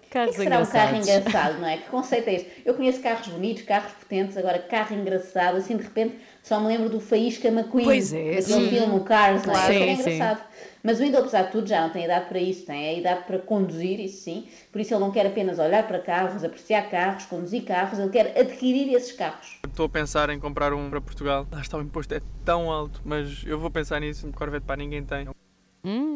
O 0.07 0.09
Carros 0.09 0.37
que 0.37 0.43
será 0.43 0.59
um 0.61 0.65
carro 0.65 0.95
engraçados. 0.95 1.09
engraçado, 1.27 1.59
não 1.59 1.67
é? 1.67 1.77
Que 1.77 1.89
conceito 1.89 2.27
é 2.29 2.33
este? 2.35 2.61
Eu 2.63 2.73
conheço 2.75 3.01
carros 3.01 3.27
bonitos, 3.27 3.63
carros 3.63 3.91
potentes, 3.91 4.37
agora 4.37 4.57
carro 4.59 4.95
engraçado, 4.95 5.57
assim 5.57 5.75
de 5.75 5.83
repente 5.83 6.15
só 6.47 6.61
me 6.61 6.67
lembro 6.67 6.89
do 6.89 6.99
Faísca 7.01 7.49
McQueen. 7.49 7.83
Pois 7.85 8.13
é, 8.13 8.39
sim. 8.39 8.69
filme, 8.69 8.95
o 8.95 9.01
Cars, 9.01 9.45
não 9.45 9.53
é? 9.53 9.57
Era 9.57 9.73
Sim, 9.73 10.03
sim. 10.03 10.13
engraçado. 10.13 10.43
Mas 10.81 10.99
o 10.99 11.03
Window, 11.03 11.19
apesar 11.19 11.41
de 11.43 11.51
tudo, 11.51 11.67
já 11.67 11.81
não 11.81 11.89
tem 11.89 12.05
idade 12.05 12.29
para 12.29 12.39
isso, 12.39 12.65
tem 12.65 12.87
a 12.87 12.93
idade 12.93 13.23
para 13.25 13.39
conduzir, 13.39 13.99
isso 13.99 14.23
sim. 14.23 14.47
Por 14.71 14.79
isso 14.79 14.93
ele 14.93 15.01
não 15.01 15.11
quer 15.11 15.25
apenas 15.25 15.59
olhar 15.59 15.85
para 15.85 15.99
carros, 15.99 16.45
apreciar 16.45 16.89
carros, 16.89 17.25
conduzir 17.25 17.65
carros, 17.65 17.99
ele 17.99 18.09
quer 18.09 18.39
adquirir 18.39 18.93
esses 18.93 19.11
carros. 19.11 19.59
Estou 19.67 19.87
a 19.87 19.89
pensar 19.89 20.29
em 20.29 20.39
comprar 20.39 20.71
um 20.73 20.89
para 20.89 21.01
Portugal. 21.01 21.45
Lá 21.51 21.59
está, 21.59 21.77
o 21.77 21.81
imposto 21.81 22.13
é 22.13 22.21
tão 22.45 22.71
alto, 22.71 23.01
mas 23.03 23.43
eu 23.45 23.59
vou 23.59 23.69
pensar 23.69 23.99
nisso. 23.99 24.25
Um 24.25 24.31
Corvette 24.31 24.65
para 24.65 24.77
ninguém 24.77 25.03
tem. 25.03 25.27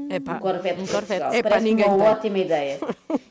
Epá, 0.10 0.34
Um 0.36 0.40
Corvette 0.40 0.82
um 0.82 0.86
Corvette. 0.88 1.08
Portugal. 1.08 1.34
É 1.34 1.44
pá, 1.44 1.50
Parece 1.50 1.66
ninguém 1.68 1.86
uma 1.86 1.98
tem. 1.98 2.08
ótima 2.08 2.38
ideia. 2.38 2.80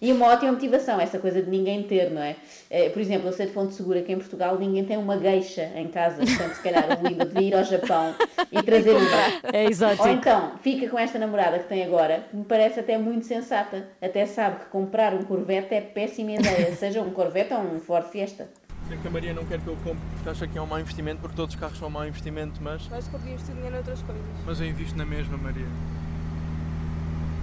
E 0.01 0.13
uma 0.13 0.27
ótima 0.29 0.53
motivação, 0.53 0.99
essa 1.01 1.19
coisa 1.19 1.43
de 1.43 1.51
ninguém 1.51 1.83
ter, 1.83 2.11
não 2.11 2.23
é? 2.23 2.37
Eh, 2.71 2.89
Por 2.91 3.01
exemplo, 3.01 3.29
eu 3.29 3.33
sei 3.33 3.47
de 3.47 3.53
fonte 3.53 3.75
segura 3.75 4.01
que 4.03 4.11
em 4.13 4.17
Portugal 4.19 4.59
ninguém 4.59 4.85
tem 4.85 4.97
uma 4.97 5.17
gueixa 5.17 5.71
em 5.75 5.89
casa, 5.89 6.17
portanto, 6.25 6.55
se 6.55 6.63
calhar 6.63 6.85
o 6.93 7.25
devia 7.27 7.43
ir 7.49 7.55
ao 7.55 7.65
Japão 7.65 8.15
e 8.51 8.63
trazer 8.63 8.93
uma. 8.93 9.09
É 9.53 9.65
exótico. 9.65 10.05
Ou 10.05 10.09
então, 10.15 10.53
fica 10.63 10.89
com 10.89 10.99
esta 10.99 11.19
namorada 11.19 11.59
que 11.59 11.69
tem 11.69 11.85
agora, 11.85 12.25
que 12.31 12.37
me 12.37 12.45
parece 12.45 12.81
até 12.81 12.97
muito 12.97 13.27
sensata. 13.27 13.89
Até 14.01 14.25
sabe 14.27 14.61
que 14.61 14.67
comprar 14.67 15.13
um 15.15 15.23
Corvette 15.23 15.75
é 15.75 15.81
péssima 15.81 16.33
ideia, 16.33 16.73
seja 16.77 17.03
um 17.03 17.11
Corvette 17.11 17.53
ou 17.53 17.61
um 17.61 17.81
Ford 17.81 18.07
Fiesta. 18.09 18.49
Sei 18.89 18.97
que 18.99 19.07
a 19.07 19.11
Maria 19.11 19.33
não 19.33 19.45
quer 19.45 19.61
que 19.61 19.69
eu 19.69 19.77
compre 19.85 20.01
porque 20.15 20.29
acha 20.31 20.49
que 20.49 20.59
é 20.59 20.63
um 20.63 20.67
mau 20.67 20.81
investimento, 20.81 21.21
porque 21.21 21.37
todos 21.37 21.55
os 21.55 21.61
carros 21.61 21.79
são 21.79 21.87
um 21.87 21.91
mau 21.93 22.05
investimento, 22.07 22.61
mas, 22.63 22.89
Mas 22.91 23.07
que 23.07 23.15
eu 23.15 23.19
devia 23.21 23.35
investir 23.35 23.55
dinheiro 23.55 23.75
noutras 23.77 24.03
coisas. 24.03 24.25
mas 24.45 24.61
eu 24.61 24.67
invisto 24.67 24.97
na 24.99 25.05
mesma, 25.05 25.37
Maria. 25.37 25.67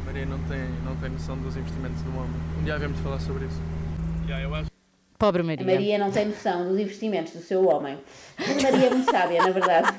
Maria 0.07 0.25
não 0.25 0.39
tem, 0.43 0.69
não 0.85 0.95
tem 0.95 1.09
noção 1.09 1.37
dos 1.37 1.57
investimentos 1.57 2.01
do 2.01 2.17
homem. 2.17 2.31
Um 2.57 2.63
dia 2.63 2.75
havemos 2.75 2.95
de 2.95 3.03
falar 3.03 3.19
sobre 3.19 3.43
isso. 3.45 3.59
Yeah, 4.25 4.41
eu 4.41 4.55
acho 4.55 4.71
Pobre 5.19 5.41
A 5.41 5.43
Maria. 5.43 5.65
Maria 5.65 5.97
não 5.97 6.11
tem 6.11 6.27
noção 6.27 6.65
dos 6.65 6.79
investimentos 6.79 7.33
do 7.33 7.41
seu 7.41 7.67
homem. 7.67 7.97
A 8.37 8.61
Maria 8.63 8.87
é 8.87 8.89
muito 8.89 9.11
sábia, 9.11 9.43
na 9.43 9.49
verdade. 9.49 9.93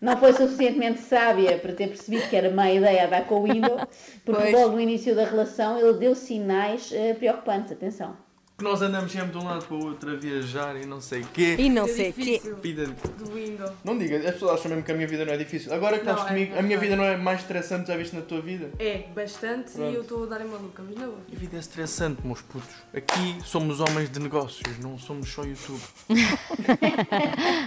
Não 0.00 0.16
foi 0.16 0.32
suficientemente 0.32 1.00
sábia 1.00 1.58
para 1.58 1.72
ter 1.72 1.88
percebido 1.88 2.28
que 2.28 2.36
era 2.36 2.50
má 2.54 2.70
ideia 2.70 3.02
a 3.02 3.06
dar 3.08 3.24
com 3.24 3.40
o 3.40 3.42
Window, 3.52 3.78
porque 4.24 4.42
Pois. 4.42 4.54
logo 4.54 4.76
no 4.76 4.80
início 4.80 5.16
da 5.16 5.24
relação 5.24 5.76
ele 5.80 5.94
deu 5.94 6.14
sinais 6.14 6.92
eh, 6.92 7.14
preocupantes. 7.14 7.72
Atenção. 7.72 8.14
Que 8.58 8.64
nós 8.64 8.82
andamos 8.82 9.12
sempre 9.12 9.28
de 9.30 9.38
um 9.38 9.44
lado 9.44 9.64
para 9.66 9.76
o 9.76 9.84
outro 9.86 10.10
a 10.10 10.16
viajar 10.16 10.74
e 10.76 10.84
não 10.84 11.00
sei 11.00 11.20
o 11.20 11.26
quê. 11.32 11.54
E 11.56 11.70
não 11.70 11.84
É 11.84 11.88
sei 11.88 12.10
o 12.10 12.12
quê. 12.12 12.22
difícil. 12.24 12.56
Vida... 12.56 12.86
Do 13.16 13.32
window. 13.32 13.72
Não 13.84 13.96
diga, 13.96 14.16
as 14.16 14.32
pessoas 14.32 14.58
acham 14.58 14.68
mesmo 14.70 14.82
que 14.84 14.90
a 14.90 14.94
minha 14.96 15.06
vida 15.06 15.24
não 15.24 15.32
é 15.32 15.36
difícil. 15.36 15.72
Agora 15.72 15.94
que 15.96 16.00
estás 16.02 16.18
Não, 16.18 16.24
é, 16.24 16.28
comigo, 16.28 16.54
é 16.56 16.58
a 16.58 16.62
minha 16.62 16.76
vida 16.76 16.96
não 16.96 17.04
é 17.04 17.16
mais 17.16 17.38
estressante 17.42 17.86
já 17.86 17.96
viste 17.96 18.16
na 18.16 18.22
tua 18.22 18.40
vida? 18.40 18.70
É, 18.80 19.04
bastante 19.14 19.70
Pronto. 19.70 19.92
e 19.92 19.94
eu 19.94 20.02
estou 20.02 20.24
a 20.24 20.26
dar 20.26 20.40
em 20.40 20.48
maluca, 20.48 20.82
mas 20.84 20.98
na 20.98 21.06
boa. 21.06 21.18
A 21.32 21.36
vida 21.38 21.56
é 21.56 21.60
estressante, 21.60 22.26
meus 22.26 22.42
putos. 22.42 22.68
Aqui 22.92 23.36
somos 23.44 23.78
homens 23.78 24.10
de 24.10 24.18
negócios, 24.18 24.76
não 24.80 24.98
somos 24.98 25.28
só 25.32 25.44
YouTube. 25.44 25.80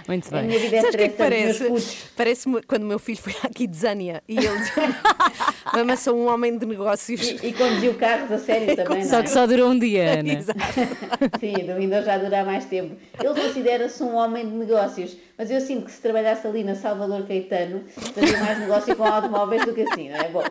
Muito 0.10 0.28
A 0.28 0.40
bem. 0.40 0.48
minha 0.48 0.60
vida 0.60 0.76
é 0.76 0.82
Sabes 0.82 0.96
o 0.96 0.98
que 0.98 1.04
é 1.06 1.08
que 1.10 1.18
parece? 1.18 1.72
Parece-me 2.18 2.62
quando 2.64 2.84
o 2.84 2.88
meu 2.88 3.00
filho 3.00 3.18
foi 3.20 3.34
à 3.42 3.48
Kidzania 3.48 4.22
e 4.28 4.38
ele 4.38 4.48
Mas 5.86 6.02
sou 6.02 6.18
um 6.18 6.28
homem 6.28 6.58
de 6.58 6.66
negócios. 6.66 7.22
E, 7.22 7.48
e 7.48 7.54
conduziu 7.54 7.94
carros 7.94 8.30
a 8.30 8.38
sério 8.38 8.76
também, 8.76 9.04
não 9.04 9.10
Só 9.10 9.20
é? 9.20 9.24
que 9.24 9.30
só 9.30 9.48
durou 9.48 9.70
um 9.70 9.80
dia, 9.80 10.20
Ana. 10.20 10.34
Exato. 10.34 10.81
Sim, 11.40 11.66
do 11.66 11.76
Windows 11.76 12.06
já 12.06 12.18
dura 12.18 12.44
mais 12.44 12.66
tempo. 12.66 12.96
Ele 13.20 13.42
considera-se 13.42 14.02
um 14.04 14.16
homem 14.16 14.48
de 14.48 14.56
negócios, 14.56 15.18
mas 15.38 15.50
eu 15.50 15.62
sinto 15.62 15.86
que 15.86 15.92
se 15.92 16.02
trabalhasse 16.02 16.48
ali 16.48 16.64
na 16.64 16.76
Salvador 16.76 17.26
Caetano, 17.28 17.84
fazia 17.88 18.38
mais 18.40 18.60
negócio 18.60 18.96
com 18.96 19.04
automóveis 19.04 19.66
do 19.66 19.74
que 19.74 19.82
assim, 19.82 20.10
não 20.10 20.18
é? 20.18 20.30
Bom, 20.30 20.44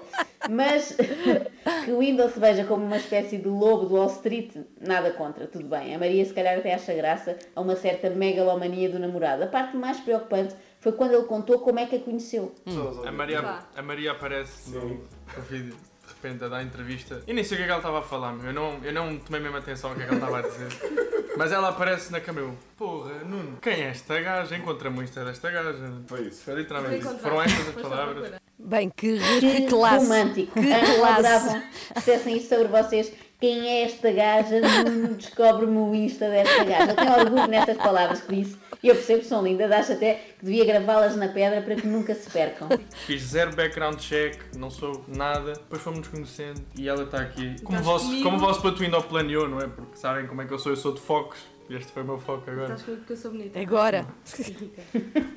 mas 0.48 0.96
que 1.84 1.90
o 1.90 1.98
Windows 1.98 2.32
se 2.32 2.40
veja 2.40 2.64
como 2.64 2.84
uma 2.84 2.96
espécie 2.96 3.38
de 3.38 3.48
lobo 3.48 3.86
do 3.86 3.94
Wall 3.96 4.08
Street, 4.08 4.56
nada 4.80 5.10
contra, 5.12 5.46
tudo 5.46 5.66
bem. 5.66 5.94
A 5.94 5.98
Maria 5.98 6.24
se 6.24 6.32
calhar 6.32 6.58
até 6.58 6.74
acha 6.74 6.94
graça 6.94 7.38
a 7.54 7.60
uma 7.60 7.76
certa 7.76 8.10
megalomania 8.10 8.88
do 8.88 8.98
namorado. 8.98 9.44
A 9.44 9.46
parte 9.46 9.76
mais 9.76 10.00
preocupante 10.00 10.54
foi 10.80 10.92
quando 10.92 11.12
ele 11.12 11.24
contou 11.24 11.58
como 11.60 11.78
é 11.78 11.86
que 11.86 11.96
a 11.96 12.00
conheceu. 12.00 12.54
A 13.06 13.12
Maria, 13.12 13.58
a 13.76 13.82
Maria 13.82 14.12
aparece 14.12 14.70
no, 14.70 14.88
no 14.88 15.42
vídeo, 15.48 15.74
de 15.74 15.89
repente, 16.22 16.44
a 16.44 16.48
dar 16.48 16.62
entrevista. 16.62 17.22
E 17.26 17.32
nem 17.32 17.42
sei 17.44 17.56
o 17.56 17.58
que 17.58 17.62
é 17.62 17.66
que 17.66 17.70
ela 17.72 17.80
estava 17.80 17.98
a 18.00 18.02
falar, 18.02 18.32
meu. 18.32 18.46
Eu 18.46 18.52
não, 18.52 18.78
eu 18.82 18.92
não 18.92 19.18
tomei 19.18 19.40
mesmo 19.40 19.56
atenção 19.56 19.90
ao 19.90 19.96
que 19.96 20.02
é 20.02 20.06
que 20.06 20.14
ela 20.14 20.24
estava 20.26 20.38
a 20.38 20.42
dizer. 20.50 20.68
Mas 21.36 21.52
ela 21.52 21.68
aparece 21.68 22.10
na 22.12 22.20
câmera. 22.20 22.46
eu, 22.46 22.56
Porra, 22.76 23.12
Nuno, 23.24 23.58
quem 23.62 23.72
é 23.82 23.88
esta 23.88 24.20
gaja? 24.20 24.56
Encontra-me 24.56 24.98
o 24.98 25.02
Insta 25.02 25.24
desta 25.24 25.50
gaja. 25.50 25.74
Foi 26.06 26.22
isso. 26.22 26.42
Foi 26.44 26.54
literalmente 26.54 26.98
isso. 26.98 27.18
Foram 27.18 27.42
estas 27.42 27.68
as 27.68 27.74
palavras. 27.82 28.32
Bem, 28.58 28.90
que, 28.94 29.18
Que 29.40 29.62
que 29.62 29.66
classe. 29.68 30.04
romântico. 30.06 30.52
Que 30.60 30.96
classe. 30.98 31.62
dissessem 31.96 32.36
isto 32.36 32.48
sobre 32.48 32.68
vocês. 32.68 33.12
Quem 33.40 33.66
é 33.68 33.84
esta 33.84 34.12
gaja? 34.12 34.60
Nuno, 34.84 35.14
Descobre-me 35.14 35.78
o 35.78 35.94
Insta 35.94 36.28
desta 36.28 36.64
gaja. 36.64 36.90
Eu 36.92 36.96
tenho 36.96 37.12
orgulho 37.12 37.46
nestas 37.46 37.76
palavras 37.78 38.20
que 38.20 38.36
disse. 38.36 38.58
E 38.82 38.88
eu 38.88 38.94
percebo 38.94 39.20
que 39.20 39.26
são 39.26 39.42
lindas. 39.42 39.70
Acho 39.70 39.92
até 39.92 40.14
que 40.38 40.44
devia 40.44 40.64
gravá-las 40.64 41.16
na 41.16 41.28
pedra 41.28 41.60
para 41.62 41.74
que 41.74 41.86
nunca 41.86 42.14
se 42.14 42.30
percam. 42.30 42.68
Fiz 43.06 43.22
zero 43.22 43.54
background 43.54 43.98
check, 43.98 44.40
não 44.56 44.70
sou 44.70 45.04
nada. 45.08 45.52
Depois 45.52 45.82
fomos 45.82 46.00
nos 46.00 46.08
conhecendo 46.08 46.60
e 46.76 46.88
ela 46.88 47.04
está 47.04 47.20
aqui. 47.20 47.56
Como 47.62 47.82
vosso, 47.82 48.06
comigo? 48.06 48.24
como 48.24 48.36
o 48.36 48.40
vosso 48.40 48.62
Patuindo 48.62 49.02
planeou, 49.02 49.48
não 49.48 49.58
é? 49.58 49.66
Porque 49.66 49.96
sabem 49.96 50.26
como 50.26 50.42
é 50.42 50.46
que 50.46 50.52
eu 50.52 50.58
sou, 50.58 50.72
eu 50.72 50.76
sou 50.76 50.94
de 50.94 51.00
focos. 51.00 51.38
E 51.68 51.76
este 51.76 51.92
foi 51.92 52.02
o 52.02 52.06
meu 52.06 52.18
foco 52.18 52.50
agora. 52.50 52.64
Estás 52.64 52.82
comigo 52.82 53.04
que 53.04 53.12
eu 53.12 53.16
sou 53.16 53.30
bonita. 53.30 53.60
Agora. 53.60 54.06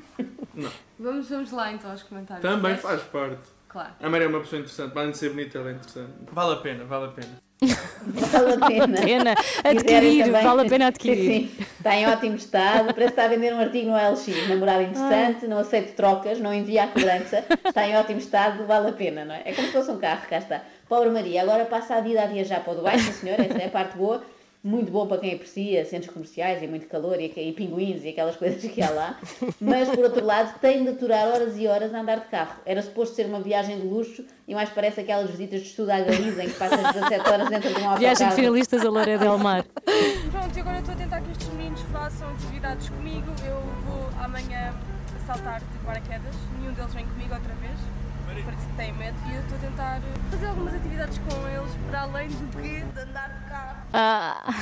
Não. 0.55 0.71
Vamos, 0.99 1.29
vamos 1.29 1.51
lá 1.51 1.71
então 1.71 1.91
aos 1.91 2.03
comentários. 2.03 2.41
Também 2.41 2.77
faz 2.77 3.01
parte. 3.03 3.41
Claro. 3.67 3.93
A 3.99 4.09
Maria 4.09 4.25
é 4.25 4.29
uma 4.29 4.39
pessoa 4.39 4.59
interessante, 4.59 4.97
além 4.97 5.11
de 5.11 5.17
ser 5.17 5.29
bonita, 5.29 5.57
ela 5.57 5.69
é 5.71 5.73
interessante. 5.73 6.13
Vale 6.31 6.53
a 6.53 6.57
pena, 6.57 6.85
vale 6.85 7.05
a 7.05 7.07
pena. 7.09 7.42
Vale 8.05 8.53
a 8.53 8.67
pena. 8.67 9.01
Pena 9.01 9.35
adquirir, 9.63 10.31
vale 10.31 10.61
a 10.61 10.65
pena 10.65 10.87
adquirir. 10.91 11.31
Sim, 11.31 11.51
sim. 11.57 11.65
Está 11.77 11.95
em 11.95 12.07
ótimo 12.07 12.35
estado. 12.35 12.93
Parece 12.93 13.13
que 13.13 13.19
está 13.19 13.23
a 13.25 13.27
vender 13.27 13.53
um 13.53 13.59
artigo 13.59 13.89
no 13.89 13.95
LX. 13.95 14.49
Namorado 14.49 14.83
interessante, 14.83 15.47
não 15.47 15.59
aceito 15.59 15.95
trocas, 15.95 16.39
não 16.39 16.53
envia 16.53 16.83
a 16.83 16.87
cobrança. 16.87 17.43
Está 17.65 17.87
em 17.87 17.95
ótimo 17.95 18.19
estado, 18.19 18.65
vale 18.65 18.89
a 18.89 18.93
pena, 18.93 19.25
não 19.25 19.35
é? 19.35 19.41
É 19.45 19.53
como 19.53 19.67
se 19.67 19.73
fosse 19.73 19.91
um 19.91 19.97
carro, 19.97 20.21
cá 20.29 20.37
está. 20.37 20.61
Pobre 20.87 21.09
Maria, 21.09 21.41
agora 21.41 21.65
passa 21.65 21.95
a 21.95 22.01
vida 22.01 22.21
a 22.21 22.25
viajar 22.25 22.59
para 22.59 22.73
o 22.73 22.75
Dubai, 22.75 22.99
sim 22.99 23.11
senhor, 23.13 23.39
essa 23.39 23.57
é 23.57 23.65
a 23.65 23.69
parte 23.69 23.97
boa. 23.97 24.23
Muito 24.63 24.93
bom 24.93 25.05
para 25.05 25.17
quem 25.17 25.33
aprecia 25.33 25.83
centros 25.83 26.13
comerciais 26.13 26.63
e 26.63 26.67
muito 26.67 26.87
calor 26.87 27.19
e, 27.19 27.25
e 27.25 27.51
pinguins 27.51 28.05
e 28.05 28.09
aquelas 28.09 28.35
coisas 28.37 28.63
que 28.63 28.81
há 28.81 28.89
lá. 28.89 29.19
Mas, 29.59 29.89
por 29.89 30.05
outro 30.05 30.25
lado, 30.25 30.57
tem 30.59 30.83
de 30.83 30.91
aturar 30.91 31.27
horas 31.27 31.57
e 31.57 31.67
horas 31.67 31.93
a 31.93 31.99
andar 31.99 32.21
de 32.21 32.27
carro. 32.27 32.55
Era 32.65 32.81
suposto 32.81 33.13
ser 33.13 33.25
uma 33.25 33.41
viagem 33.41 33.81
de 33.81 33.85
luxo 33.85 34.23
e 34.47 34.55
mais 34.55 34.69
parece 34.69 35.01
aquelas 35.01 35.29
visitas 35.29 35.61
de 35.61 35.67
estudo 35.67 35.89
à 35.89 35.99
Galiza 35.99 36.45
em 36.45 36.49
que 36.49 36.55
passas 36.55 36.93
17 36.93 37.29
horas 37.29 37.49
dentro 37.49 37.69
de 37.69 37.75
um 37.75 37.89
autocarro. 37.89 37.99
Viagem 37.99 38.29
de 38.29 38.35
finalistas 38.35 38.85
a 38.85 38.89
Loura 38.89 39.17
del 39.17 39.37
Mar. 39.37 39.65
Pronto, 40.31 40.57
e 40.57 40.61
agora 40.61 40.79
estou 40.79 40.93
a 40.93 40.97
tentar 40.97 41.21
que 41.21 41.31
estes 41.31 41.49
meninos 41.49 41.81
façam 41.91 42.29
atividades 42.29 42.87
comigo. 42.87 43.27
Eu 43.45 43.61
vou 43.85 44.23
amanhã 44.23 44.73
saltar 45.27 45.59
de 45.59 45.85
paraquedas. 45.85 46.35
Nenhum 46.57 46.73
deles 46.73 46.93
vem 46.93 47.05
comigo 47.05 47.33
outra 47.33 47.53
vez. 47.55 48.02
Porque 48.41 48.61
têm 48.77 48.93
medo. 48.93 49.17
E 49.29 49.35
eu 49.35 49.41
estou 49.41 49.57
a 49.57 49.61
tentar 49.61 50.01
fazer 50.31 50.45
algumas 50.47 50.73
atividades 50.73 51.17
com 51.19 51.47
eles 51.47 51.71
para 51.89 52.01
além 52.01 52.29
do 52.29 52.57
que 52.57 52.81
de 52.81 52.99
andar 52.99 53.29
de 53.29 53.49
carro. 53.49 53.87
Ah, 53.93 54.53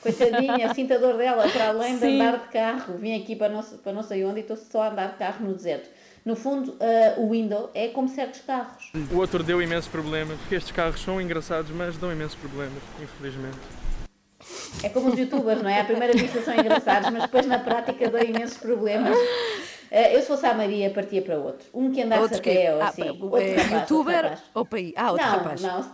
Coitadinha, 0.00 0.70
a 0.70 0.98
dor 0.98 1.16
dela, 1.16 1.48
para 1.48 1.68
além 1.68 1.94
de 1.94 2.00
Sim. 2.00 2.20
andar 2.20 2.38
de 2.38 2.48
carro. 2.48 2.98
Vim 2.98 3.20
aqui 3.20 3.36
para 3.36 3.48
não, 3.48 3.62
para 3.62 3.92
não 3.92 4.02
sei 4.02 4.24
onde 4.24 4.38
e 4.38 4.42
estou 4.42 4.56
só 4.56 4.82
a 4.82 4.88
andar 4.88 5.08
de 5.12 5.16
carro 5.18 5.44
no 5.44 5.54
deserto. 5.54 5.90
No 6.24 6.36
fundo, 6.36 6.76
ah, 6.80 7.20
o 7.20 7.30
window 7.30 7.70
é 7.74 7.88
como 7.88 8.08
certos 8.08 8.40
carros. 8.40 8.90
O 9.12 9.16
outro 9.16 9.42
deu 9.42 9.60
imensos 9.60 9.88
problemas, 9.88 10.38
porque 10.38 10.54
estes 10.54 10.72
carros 10.72 11.00
são 11.00 11.20
engraçados, 11.20 11.70
mas 11.70 11.96
dão 11.96 12.12
imensos 12.12 12.36
problemas, 12.36 12.82
infelizmente. 13.02 13.58
É 14.82 14.88
como 14.88 15.08
os 15.08 15.18
youtubers, 15.18 15.62
não 15.62 15.68
é? 15.68 15.80
À 15.80 15.84
primeira 15.84 16.12
vista 16.12 16.40
são 16.42 16.54
engraçados, 16.54 17.10
mas 17.10 17.22
depois 17.22 17.46
na 17.46 17.58
prática 17.58 18.08
dão 18.08 18.20
imensos 18.20 18.56
problemas. 18.58 19.16
Eh, 19.90 20.16
eu, 20.16 20.20
se 20.20 20.26
fosse 20.26 20.46
a 20.46 20.54
Maria, 20.54 20.90
partia 20.90 21.22
para 21.22 21.38
outro. 21.38 21.66
Um 21.72 21.90
que 21.92 22.02
andasse 22.02 22.22
Outro 22.22 22.42
pé, 22.42 22.74
ou 22.74 22.82
Ah, 22.82 22.88
assim. 22.88 23.02
é, 23.02 23.10
outro 23.10 23.28
rapaz, 23.30 23.58
outro 23.62 23.74
youtuber 23.76 24.22
rapaz. 24.22 24.42
ou 24.54 24.64
país? 24.64 24.92
Ah, 24.96 25.12
outro 25.12 25.26
não, 25.26 25.32
rapaz. 25.38 25.60
não, 25.62 25.84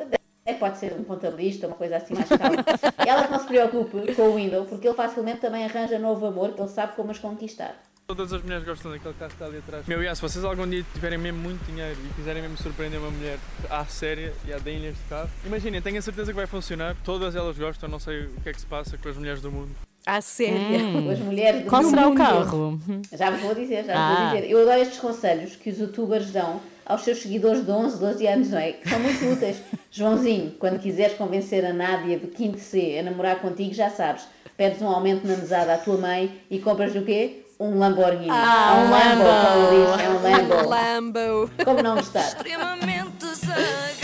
é, 0.46 0.52
pode 0.54 0.78
ser 0.78 0.92
um 0.92 1.04
contabilista, 1.04 1.66
uma 1.66 1.76
coisa 1.76 1.96
assim 1.96 2.14
mais 2.14 2.28
calma. 2.28 2.64
Ela 3.06 3.24
que 3.26 3.32
não 3.32 3.38
se 3.38 3.46
preocupe 3.46 4.14
com 4.14 4.22
o 4.22 4.34
Window, 4.34 4.66
porque 4.66 4.86
ele 4.86 4.94
facilmente 4.96 5.40
também 5.40 5.64
arranja 5.64 5.98
novo 5.98 6.26
amor, 6.26 6.52
que 6.52 6.60
ele 6.60 6.68
sabe 6.68 6.94
como 6.96 7.10
as 7.10 7.18
conquistar. 7.18 7.74
Todas 8.06 8.30
as 8.34 8.42
mulheres 8.42 8.66
gostam 8.66 8.90
daquele 8.92 9.14
carro 9.14 9.30
que 9.30 9.34
está 9.36 9.46
ali 9.46 9.56
atrás. 9.58 9.86
Meu, 9.86 9.98
yeah, 10.00 10.14
se 10.14 10.20
vocês 10.20 10.44
algum 10.44 10.68
dia 10.68 10.84
tiverem 10.92 11.16
mesmo 11.16 11.40
muito 11.40 11.64
dinheiro 11.64 11.98
e 12.04 12.12
quiserem 12.14 12.42
mesmo 12.42 12.58
surpreender 12.58 13.00
uma 13.00 13.10
mulher 13.10 13.38
à 13.70 13.86
séria 13.86 14.34
e 14.46 14.52
à 14.52 14.58
deem 14.58 14.84
este 14.84 15.02
carro, 15.08 15.30
imaginem, 15.46 15.80
tenho 15.80 15.98
a 15.98 16.02
certeza 16.02 16.30
que 16.30 16.36
vai 16.36 16.46
funcionar. 16.46 16.94
Todas 17.02 17.34
elas 17.34 17.56
gostam, 17.56 17.88
não 17.88 17.98
sei 17.98 18.26
o 18.26 18.40
que 18.42 18.50
é 18.50 18.52
que 18.52 18.60
se 18.60 18.66
passa 18.66 18.98
com 18.98 19.08
as 19.08 19.16
mulheres 19.16 19.40
do 19.40 19.50
mundo. 19.50 19.70
À 20.06 20.20
séria. 20.20 20.78
Hum. 20.78 21.10
As 21.10 21.18
mulheres 21.18 21.62
do 21.62 21.68
Qual 21.70 21.82
será 21.82 22.08
o 22.08 22.14
carro? 22.14 22.78
Já 23.12 23.30
vos 23.30 23.40
vou 23.40 23.54
dizer, 23.54 23.84
já 23.84 23.92
vos 23.94 24.00
Ah. 24.02 24.16
vou 24.30 24.34
dizer. 24.40 24.50
Eu 24.50 24.60
adoro 24.62 24.80
estes 24.82 24.98
conselhos 24.98 25.56
que 25.56 25.70
os 25.70 25.78
youtubers 25.78 26.30
dão 26.30 26.60
aos 26.84 27.02
seus 27.02 27.22
seguidores 27.22 27.64
de 27.64 27.70
11, 27.70 27.98
12 27.98 28.26
anos, 28.26 28.50
não 28.50 28.58
é? 28.58 28.72
Que 28.72 28.88
são 28.88 28.98
muito 29.00 29.24
úteis. 29.32 29.56
Joãozinho, 29.90 30.52
quando 30.58 30.78
quiseres 30.78 31.16
convencer 31.16 31.64
a 31.64 31.72
Nádia 31.72 32.18
de 32.18 32.36
5 32.36 32.58
C 32.58 32.98
a 32.98 33.02
namorar 33.02 33.36
contigo, 33.40 33.72
já 33.72 33.88
sabes, 33.88 34.24
pedes 34.56 34.82
um 34.82 34.88
aumento 34.88 35.26
na 35.26 35.36
mesada 35.36 35.72
à 35.74 35.78
tua 35.78 35.96
mãe 35.96 36.38
e 36.50 36.58
compras 36.58 36.94
o 36.94 37.02
quê? 37.02 37.40
Um 37.58 37.78
Lamborghini. 37.78 38.28
Ah, 38.30 38.84
um 38.84 38.90
Lambo, 38.90 39.24
como 39.24 39.70
diz, 39.70 40.04
é 40.04 40.10
um 40.10 40.22
Lambo. 40.22 40.68
Lambo. 40.68 41.50
Como 41.64 41.82
não 41.82 41.94
gostar? 41.96 42.26
extremamente 42.26 43.12
desagradável. 43.20 44.03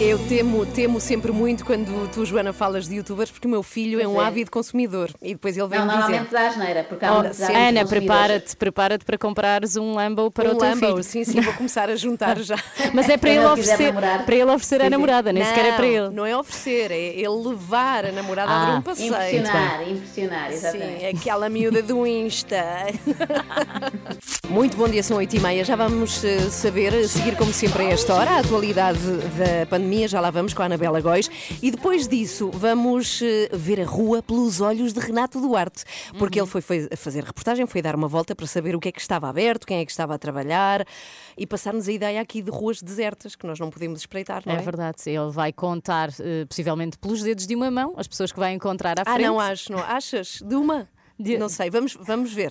Eu 0.00 0.18
temo, 0.18 0.64
temo 0.64 0.98
sempre 0.98 1.30
muito 1.30 1.62
quando 1.62 2.08
tu, 2.10 2.24
Joana, 2.24 2.54
falas 2.54 2.88
de 2.88 2.96
youtubers, 2.96 3.30
porque 3.30 3.46
o 3.46 3.50
meu 3.50 3.62
filho 3.62 4.00
é 4.00 4.08
um 4.08 4.20
é. 4.20 4.24
ávido 4.24 4.50
consumidor 4.50 5.10
e 5.20 5.34
depois 5.34 5.58
ele 5.58 5.68
vem 5.68 5.78
Não, 5.78 5.86
dizer. 5.88 5.98
normalmente 5.98 6.30
dá 6.32 6.46
asneira, 6.48 6.84
porque 6.84 7.04
há 7.04 7.12
Oh, 7.12 7.20
muitos 7.20 7.40
Ana, 7.40 7.84
prepara-te, 7.84 8.56
prepara-te 8.56 9.04
para 9.04 9.18
comprares 9.18 9.76
um 9.76 9.92
Lambo 9.94 10.30
para 10.30 10.48
um 10.48 10.52
o 10.52 10.56
teu 10.56 10.68
Lambo, 10.70 10.86
filho. 10.86 11.02
sim, 11.04 11.22
sim, 11.22 11.40
vou 11.42 11.52
começar 11.52 11.90
a 11.90 11.96
juntar 11.96 12.38
já. 12.38 12.56
Mas 12.94 13.10
é 13.10 13.18
para 13.18 13.28
ele 13.30 13.44
oferecer, 13.44 13.88
namorar. 13.92 14.24
para 14.24 14.34
ele 14.34 14.44
oferecer 14.50 14.76
Sim, 14.76 14.80
a 14.80 14.84
sim. 14.86 14.90
namorada, 14.90 15.32
nem 15.34 15.44
sequer 15.44 15.66
é 15.66 15.72
para 15.72 15.86
Não, 15.86 15.92
ele. 15.92 16.08
Não 16.16 16.26
é 16.26 16.36
oferecer, 16.36 16.90
é 16.90 16.96
ele 17.20 17.28
levar 17.48 18.06
a 18.06 18.12
namorada 18.12 18.50
a 18.50 18.62
Ah, 18.62 18.66
dar 18.72 18.78
um 18.78 18.82
passeio. 18.82 19.08
Impressionar, 19.14 19.88
impressionar, 19.88 20.48
Sim, 20.50 20.54
exatamente. 20.56 21.06
aquela 21.18 21.48
miúda 21.50 21.82
do 21.82 22.06
Insta. 22.06 22.64
Muito 24.48 24.76
bom 24.78 24.88
dia, 24.88 25.02
são 25.02 25.18
8 25.18 25.36
e 25.36 25.40
meia. 25.40 25.62
Já 25.64 25.76
vamos 25.76 26.24
eh, 26.24 26.38
saber, 26.48 26.94
a 26.94 27.06
seguir 27.06 27.36
como 27.36 27.52
sempre 27.52 27.82
a 27.84 27.90
esta 27.90 28.14
hora, 28.14 28.30
a 28.30 28.38
atualidade 28.38 28.98
da 28.98 29.66
pandemia. 29.68 29.89
Já 30.08 30.20
lá 30.20 30.30
vamos 30.30 30.54
com 30.54 30.62
a 30.62 30.66
Anabela 30.66 31.00
Góis. 31.00 31.30
E 31.62 31.70
depois 31.70 32.06
disso, 32.08 32.50
vamos 32.52 33.20
eh, 33.22 33.48
ver 33.52 33.80
a 33.80 33.84
rua 33.84 34.22
pelos 34.22 34.60
olhos 34.60 34.92
de 34.92 35.00
Renato 35.00 35.40
Duarte. 35.40 35.84
Porque 36.18 36.38
ele 36.40 36.46
foi, 36.46 36.60
foi 36.60 36.88
fazer 36.96 37.24
reportagem, 37.24 37.66
foi 37.66 37.82
dar 37.82 37.94
uma 37.94 38.08
volta 38.08 38.34
para 38.34 38.46
saber 38.46 38.74
o 38.76 38.80
que 38.80 38.88
é 38.88 38.92
que 38.92 39.00
estava 39.00 39.28
aberto, 39.28 39.66
quem 39.66 39.78
é 39.80 39.84
que 39.84 39.90
estava 39.90 40.14
a 40.14 40.18
trabalhar 40.18 40.84
e 41.36 41.46
passar-nos 41.46 41.88
a 41.88 41.92
ideia 41.92 42.20
aqui 42.20 42.42
de 42.42 42.50
ruas 42.50 42.82
desertas 42.82 43.34
que 43.34 43.46
nós 43.46 43.58
não 43.58 43.70
podemos 43.70 44.00
espreitar, 44.00 44.42
não 44.46 44.54
é? 44.54 44.58
É 44.58 44.62
verdade, 44.62 44.98
ele 45.06 45.30
vai 45.30 45.52
contar, 45.52 46.10
eh, 46.20 46.44
possivelmente 46.46 46.96
pelos 46.98 47.22
dedos 47.22 47.46
de 47.46 47.54
uma 47.54 47.70
mão, 47.70 47.94
as 47.96 48.06
pessoas 48.06 48.30
que 48.32 48.38
vai 48.38 48.52
encontrar 48.52 48.98
à 48.98 49.02
Ah, 49.06 49.14
frente. 49.14 49.26
não 49.26 49.40
acho, 49.40 49.72
não. 49.72 49.78
Achas? 49.80 50.42
De 50.46 50.54
uma? 50.54 50.88
De- 51.18 51.36
Não 51.36 51.50
sei, 51.50 51.68
vamos, 51.68 51.98
vamos 52.00 52.32
ver. 52.32 52.50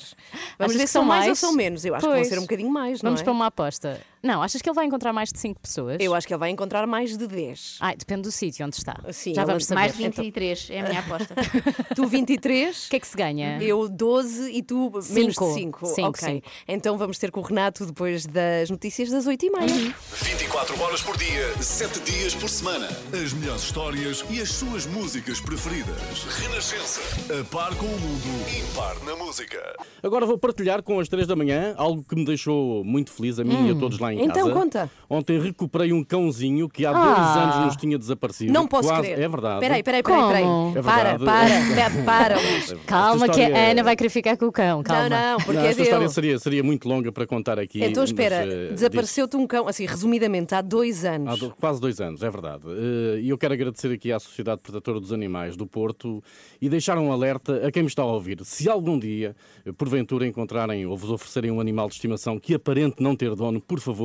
Vamos 0.60 0.76
Achas 0.76 0.76
ver 0.76 0.88
se 0.88 0.94
são 0.94 1.02
são 1.02 1.08
mais 1.08 1.22
ou 1.24 1.28
mais? 1.30 1.40
são 1.40 1.54
menos. 1.54 1.84
Eu 1.86 1.96
acho 1.96 2.02
que 2.04 2.08
vão 2.08 2.18
Pois. 2.18 2.28
ser 2.30 2.38
um 2.38 2.42
bocadinho 2.44 2.70
mais, 2.70 3.02
não 3.02 3.10
Vamos 3.10 3.22
é? 3.22 3.24
para 3.24 3.34
uma 3.34 3.48
aposta. 3.48 4.00
Não, 4.22 4.42
achas 4.44 4.62
que 4.62 4.70
ele 4.70 4.76
vai 4.76 4.86
encontrar 4.86 5.14
mais 5.14 5.30
de 5.32 5.40
5 5.40 5.60
pessoas? 5.62 5.98
Eu 6.00 6.14
acho 6.14 6.28
que 6.28 6.34
ele 6.34 6.40
vai 6.40 6.50
encontrar 6.50 6.86
mais 6.86 7.18
de 7.18 7.26
10. 7.28 7.78
Ai, 7.80 7.96
depende 7.96 8.24
do 8.24 8.32
sítio 8.32 8.66
onde 8.66 8.76
está. 8.76 8.96
Sim, 9.14 9.34
Já 9.34 9.42
ela- 9.44 9.52
vamos 9.54 9.66
saber. 9.66 9.80
Mais 9.80 9.96
23, 9.96 10.68
é 10.72 10.80
a 10.82 10.84
minha 10.90 11.00
aposta. 11.00 11.34
Tu 11.96 12.06
23, 12.08 12.88
O 12.88 12.90
que 12.90 12.96
é 12.98 13.00
que 13.00 13.08
se 13.08 13.16
ganha? 13.16 13.58
eu 13.62 13.88
12 13.88 14.52
e 14.52 14.62
tu 14.62 14.92
menos 15.10 15.34
de 15.36 15.40
Cinco. 15.40 15.54
5. 15.54 15.86
Cinco, 15.88 16.08
ok. 16.10 16.28
cinco. 16.36 16.48
Então 16.68 16.98
vamos 16.98 17.18
ter 17.18 17.32
com 17.32 17.40
o 17.40 17.44
Renato 17.44 17.86
depois 17.86 18.26
das 18.26 18.70
notícias 18.70 19.10
das 19.10 19.26
8 19.26 19.46
e 19.46 19.50
meia. 19.52 19.96
24 20.14 20.82
horas 20.82 21.02
por 21.02 21.18
dia, 21.18 21.54
7 21.62 22.00
dias 22.02 22.36
por 22.36 22.50
semana. 22.50 22.88
As 23.14 23.32
melhores 23.34 23.64
histórias 23.64 24.26
e 24.30 24.42
as 24.42 24.52
suas 24.52 24.86
músicas 24.86 25.40
preferidas. 25.40 25.96
Renascença. 26.40 27.00
A 27.40 27.44
par 27.46 27.74
com 27.76 27.86
o 27.86 28.00
mundo, 28.00 28.50
impar 28.60 29.00
na 29.06 29.16
música. 29.16 29.60
Agora 30.04 30.26
vou 30.26 30.38
partilhar 30.38 30.84
com 30.84 31.00
as 31.00 31.08
3 31.08 31.26
da 31.28 31.36
manhã 31.36 31.74
algo 31.78 32.04
que 32.04 32.16
me 32.16 32.26
deixou 32.26 32.84
muito 32.84 33.12
feliz, 33.12 33.40
a 33.40 33.44
mim 33.44 33.68
e 33.68 33.72
a 33.72 33.76
todos 33.76 33.98
lá 34.00 34.09
em 34.14 34.24
Então, 34.26 34.48
casa. 34.48 34.52
conta. 34.54 34.92
Ontem 35.10 35.40
recuperei 35.40 35.92
um 35.94 36.04
cãozinho 36.04 36.68
que 36.70 36.86
há 36.86 36.92
Ah. 36.92 37.04
dois 37.06 37.38
anos 37.44 37.66
nos 37.68 37.76
tinha 37.76 37.98
desaparecido. 37.98 38.52
Não 38.54 38.68
posso 38.68 38.88
Quase- 38.90 39.02
crer. 39.08 39.20
É 39.20 39.28
verdade. 39.28 39.60
Peraí, 39.60 39.84
peraí, 39.84 40.04
peraí. 40.04 40.28
peraí. 40.28 40.44
Como? 40.44 40.78
É 40.78 40.82
para, 40.82 41.20
para, 41.20 41.20
para, 41.76 42.04
para, 42.04 42.36
Luís. 42.40 42.74
Calma, 42.86 43.30
que 43.30 43.42
a 43.42 43.72
Ana 43.72 43.84
vai 43.84 43.96
querer 43.96 44.10
ficar 44.10 44.38
com 44.38 44.46
o 44.46 44.52
cão. 44.52 44.84
Calma. 44.84 45.10
Não, 45.10 45.32
não, 45.32 45.38
porque 45.38 45.54
Não, 45.54 45.62
é 45.66 45.70
esta 45.70 45.82
história 45.82 46.00
dele. 46.08 46.14
seria, 46.14 46.40
seria 46.40 46.64
muito 46.64 46.88
longa 46.88 47.12
para 47.12 47.26
contar 47.26 47.60
aqui. 47.60 47.84
Então 47.84 48.04
espera, 48.04 48.46
mas, 48.46 48.54
eh, 48.54 48.68
desapareceu-te 48.74 49.36
um 49.38 49.46
cão, 49.48 49.68
assim, 49.68 49.86
resumidamente, 49.86 50.54
há 50.56 50.62
dois 50.62 51.04
Há 51.06 51.12
anos. 51.16 51.40
do- 51.40 51.50
quase 51.52 51.82
dois 51.82 52.00
anos, 52.00 52.22
é 52.24 52.30
verdade. 52.30 52.64
Eh, 52.68 53.20
E 53.22 53.30
eu 53.30 53.38
quero 53.38 53.54
agradecer 53.54 53.92
aqui 53.92 54.12
à 54.12 54.20
Sociedade 54.20 54.62
Protetora 54.62 55.00
dos 55.00 55.12
Animais 55.12 55.56
do 55.58 55.66
Porto 55.68 56.24
e 56.62 56.70
deixar 56.70 56.98
um 56.98 57.12
alerta 57.12 57.68
a 57.68 57.72
quem 57.72 57.84
me 57.84 57.88
está 57.90 58.02
a 58.02 58.06
ouvir. 58.06 58.40
Se 58.46 58.70
algum 58.70 58.98
dia, 58.98 59.36
eh, 59.66 59.72
porventura, 59.72 60.26
encontrarem 60.26 60.86
ou 60.86 60.96
vos 60.98 61.10
oferecerem 61.12 61.52
um 61.52 61.60
animal 61.60 61.88
de 61.88 61.96
estimação 61.96 62.40
que 62.40 62.54
aparente 62.56 63.04
não 63.04 63.16
ter 63.16 63.36
dono, 63.36 63.60
por 63.62 63.80
favor, 63.80 63.99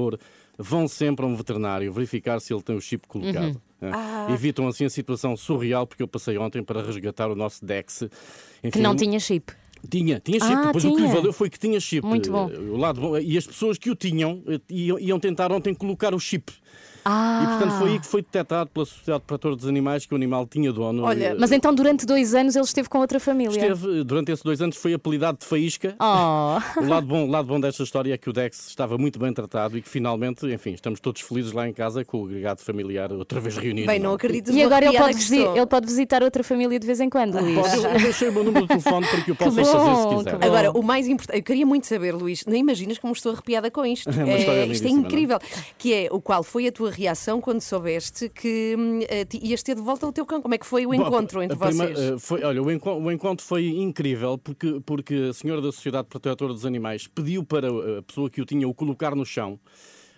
vão 0.58 0.86
sempre 0.88 1.24
a 1.24 1.28
um 1.28 1.34
veterinário 1.36 1.92
verificar 1.92 2.40
se 2.40 2.52
ele 2.52 2.62
tem 2.62 2.76
o 2.76 2.80
chip 2.80 3.06
colocado. 3.08 3.60
eh. 3.82 3.90
Ah. 3.92 4.28
Evitam 4.30 4.66
assim 4.68 4.84
a 4.84 4.90
situação 4.90 5.36
surreal, 5.36 5.86
porque 5.86 6.02
eu 6.02 6.08
passei 6.08 6.38
ontem 6.38 6.62
para 6.62 6.82
resgatar 6.82 7.28
o 7.30 7.34
nosso 7.34 7.64
Dex. 7.64 8.04
Que 8.62 8.68
Enfim, 8.68 8.80
não 8.80 8.94
tinha 8.96 9.18
chip. 9.20 9.52
Tinha, 9.90 10.18
tinha 10.20 10.40
chip. 10.40 10.52
Ah, 10.54 10.66
Depois 10.66 10.84
o 10.84 10.88
que 10.90 10.94
lhe 10.96 11.02
tinha. 11.02 11.14
valeu 11.14 11.32
foi 11.32 11.50
que 11.50 11.58
tinha 11.58 11.78
chip. 11.78 12.06
Muito 12.06 12.30
bom. 12.30 12.46
O 12.46 12.76
lado 12.76 13.00
bom. 13.00 13.18
E 13.18 13.36
as 13.36 13.46
pessoas 13.46 13.76
que 13.76 13.90
o 13.90 13.94
tinham 13.94 14.42
eh, 14.46 14.58
iam, 14.70 14.98
iam 14.98 15.20
tentar 15.20 15.52
ontem 15.52 15.74
colocar 15.74 16.14
o 16.14 16.18
chip. 16.18 16.50
Ah. 17.04 17.42
E 17.42 17.46
portanto 17.58 17.78
foi 17.78 17.90
aí 17.90 17.98
que 18.00 18.06
foi 18.06 18.22
detectado 18.22 18.70
pela 18.70 18.86
Sociedade 18.86 19.24
Protetora 19.26 19.56
dos 19.56 19.66
Animais 19.66 20.06
que 20.06 20.14
o 20.14 20.16
animal 20.16 20.46
tinha 20.46 20.72
dono. 20.72 21.02
Olha, 21.04 21.24
Eh, 21.24 21.36
Mas 21.38 21.52
então 21.52 21.74
durante 21.74 22.04
dois 22.06 22.34
anos 22.34 22.54
ele 22.56 22.64
esteve 22.64 22.88
com 22.88 22.98
outra 22.98 23.18
família. 23.20 23.50
Esteve, 23.50 24.02
durante 24.04 24.32
esses 24.32 24.42
dois 24.42 24.60
anos, 24.60 24.76
foi 24.76 24.94
apelidado 24.94 25.38
de 25.38 25.44
Faísca. 25.46 25.94
Oh. 26.00 26.80
O 26.80 26.88
lado 26.88 27.06
bom, 27.06 27.24
o 27.26 27.30
lado 27.30 27.46
bom 27.46 27.60
desta 27.60 27.82
história 27.82 28.12
é 28.14 28.16
que 28.18 28.28
o 28.28 28.32
Dex 28.32 28.68
estava 28.68 28.96
muito 28.98 29.18
bem 29.18 29.32
tratado 29.32 29.76
e 29.78 29.82
que 29.82 29.88
finalmente, 29.88 30.46
enfim, 30.52 30.72
estamos 30.72 31.00
todos 31.00 31.20
felizes 31.22 31.52
lá 31.52 31.68
em 31.68 31.72
casa 31.72 32.04
com 32.04 32.22
o 32.22 32.24
agregado 32.26 32.60
familiar 32.62 33.12
outra 33.12 33.40
vez 33.40 33.56
reunido. 33.56 33.86
Bem, 33.86 33.98
não 33.98 34.12
acredito 34.14 34.50
E 34.50 34.62
agora 34.62 34.86
ele 34.86 34.96
pode, 34.98 35.14
que 35.14 35.20
visi- 35.20 35.38
estou. 35.38 35.56
ele 35.56 35.66
pode 35.66 35.86
visitar 35.86 36.22
outra 36.22 36.42
família 36.44 36.78
de 36.78 36.86
vez 36.86 37.00
em 37.00 37.08
quando, 37.10 37.38
Luís. 37.40 37.54
Pode, 37.58 37.76
eu, 37.76 37.90
eu 37.90 38.00
deixei 38.00 38.28
o 38.28 38.32
meu 38.32 38.44
número 38.44 38.62
de 38.66 38.68
telefone 38.68 39.06
para 39.06 39.20
que 39.24 39.30
o 39.32 39.36
possa 39.36 39.50
bom, 39.50 39.64
fazer 39.64 40.02
se 40.18 40.24
quiser. 40.30 40.44
Agora, 40.44 40.70
o 40.72 40.82
mais 40.82 41.06
importante, 41.08 41.38
eu 41.38 41.42
queria 41.42 41.66
muito 41.66 41.86
saber, 41.86 42.12
Luís, 42.14 42.44
nem 42.46 42.60
imaginas 42.60 42.98
como 42.98 43.12
estou 43.12 43.32
arrepiada 43.32 43.70
com 43.70 43.84
isto. 43.84 44.08
É 44.14 44.24
uma 44.24 44.38
história 44.38 44.60
isto 44.66 44.84
é 44.84 44.88
lindíssima, 44.88 45.00
incrível. 45.00 45.38
Que 45.76 45.92
é 45.94 46.08
o 46.10 46.20
qual 46.20 46.42
foi 46.42 46.66
a 46.68 46.72
tua 46.72 46.90
reação 46.94 47.40
quando 47.40 47.60
soubeste 47.60 48.28
que 48.28 48.76
eh, 49.08 49.24
ti- 49.24 49.40
ias 49.42 49.62
ter 49.62 49.74
de 49.74 49.82
volta 49.82 50.06
o 50.06 50.12
teu 50.12 50.24
cão? 50.24 50.40
Como 50.40 50.54
é 50.54 50.58
que 50.58 50.66
foi 50.66 50.86
o 50.86 50.90
Bom, 50.90 50.94
encontro 50.96 51.42
entre 51.42 51.56
a 51.56 51.66
prima- 51.66 51.86
vocês? 51.86 51.98
eh, 51.98 52.18
foi, 52.18 52.42
olha, 52.44 52.62
o, 52.62 52.70
enco- 52.70 52.92
o 52.94 53.10
encontro 53.12 53.44
foi 53.44 53.68
incrível 53.68 54.38
porque, 54.38 54.80
porque 54.86 55.14
a 55.30 55.32
senhora 55.32 55.60
da 55.60 55.70
Sociedade 55.72 56.08
Protetora 56.08 56.52
dos 56.52 56.64
Animais 56.64 57.06
pediu 57.06 57.44
para 57.44 57.68
a 57.98 58.02
pessoa 58.02 58.30
que 58.30 58.40
o 58.40 58.44
tinha 58.44 58.68
o 58.68 58.74
colocar 58.74 59.14
no 59.14 59.24
chão. 59.24 59.58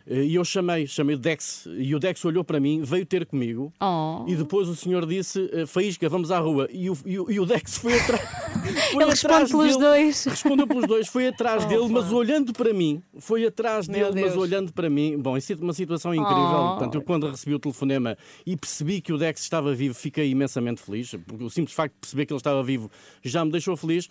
Eh, 0.06 0.24
E 0.24 0.34
eu 0.34 0.44
chamei, 0.44 0.86
chamei 0.86 1.16
o 1.16 1.18
Dex, 1.18 1.66
e 1.78 1.94
o 1.94 1.98
Dex 1.98 2.24
olhou 2.24 2.44
para 2.44 2.58
mim, 2.60 2.80
veio 2.82 3.04
ter 3.06 3.26
comigo, 3.26 3.72
Oh. 3.80 4.24
e 4.28 4.34
depois 4.36 4.68
o 4.68 4.76
senhor 4.76 5.06
disse: 5.06 5.48
eh, 5.52 5.66
Faísca, 5.66 6.08
vamos 6.08 6.30
à 6.30 6.38
rua. 6.38 6.68
E 6.72 6.88
o, 6.90 6.96
e 7.04 7.18
o, 7.18 7.30
e 7.30 7.40
o 7.40 7.46
Dex 7.46 7.78
foi 7.78 7.98
atrás. 7.98 8.22
foi 8.92 9.02
Ele 9.02 9.10
responde 9.10 9.50
pelos 9.50 9.66
dele. 9.76 9.78
dois. 9.78 10.24
Respondeu 10.24 10.66
pelos 10.66 10.86
dois, 10.86 11.08
foi 11.08 11.26
atrás 11.28 11.64
dele, 11.66 11.88
mas 11.88 12.12
olhando 12.12 12.52
para 12.52 12.72
mim. 12.72 13.02
Foi 13.18 13.44
atrás 13.46 13.88
Meu 13.88 14.12
dele, 14.12 14.22
mas 14.22 14.32
Deus. 14.32 14.42
olhando 14.42 14.72
para 14.72 14.88
mim. 14.90 15.18
Bom, 15.18 15.36
isso 15.36 15.52
é 15.52 15.56
uma 15.56 15.72
situação 15.74 16.14
incrível. 16.14 16.36
Oh. 16.36 16.68
Portanto, 16.70 16.94
eu 16.96 17.02
quando 17.02 17.28
recebi 17.28 17.54
o 17.54 17.58
telefonema 17.58 18.16
e 18.46 18.56
percebi 18.56 19.00
que 19.00 19.12
o 19.12 19.18
Dex 19.18 19.40
estava 19.40 19.74
vivo, 19.74 19.94
fiquei 19.94 20.30
imensamente 20.30 20.80
feliz. 20.82 21.14
Porque 21.26 21.44
o 21.44 21.50
simples 21.50 21.74
facto 21.74 21.94
de 21.94 22.00
perceber 22.00 22.26
que 22.26 22.32
ele 22.32 22.38
estava 22.38 22.62
vivo 22.62 22.90
já 23.22 23.44
me 23.44 23.50
deixou 23.50 23.76
feliz. 23.76 24.08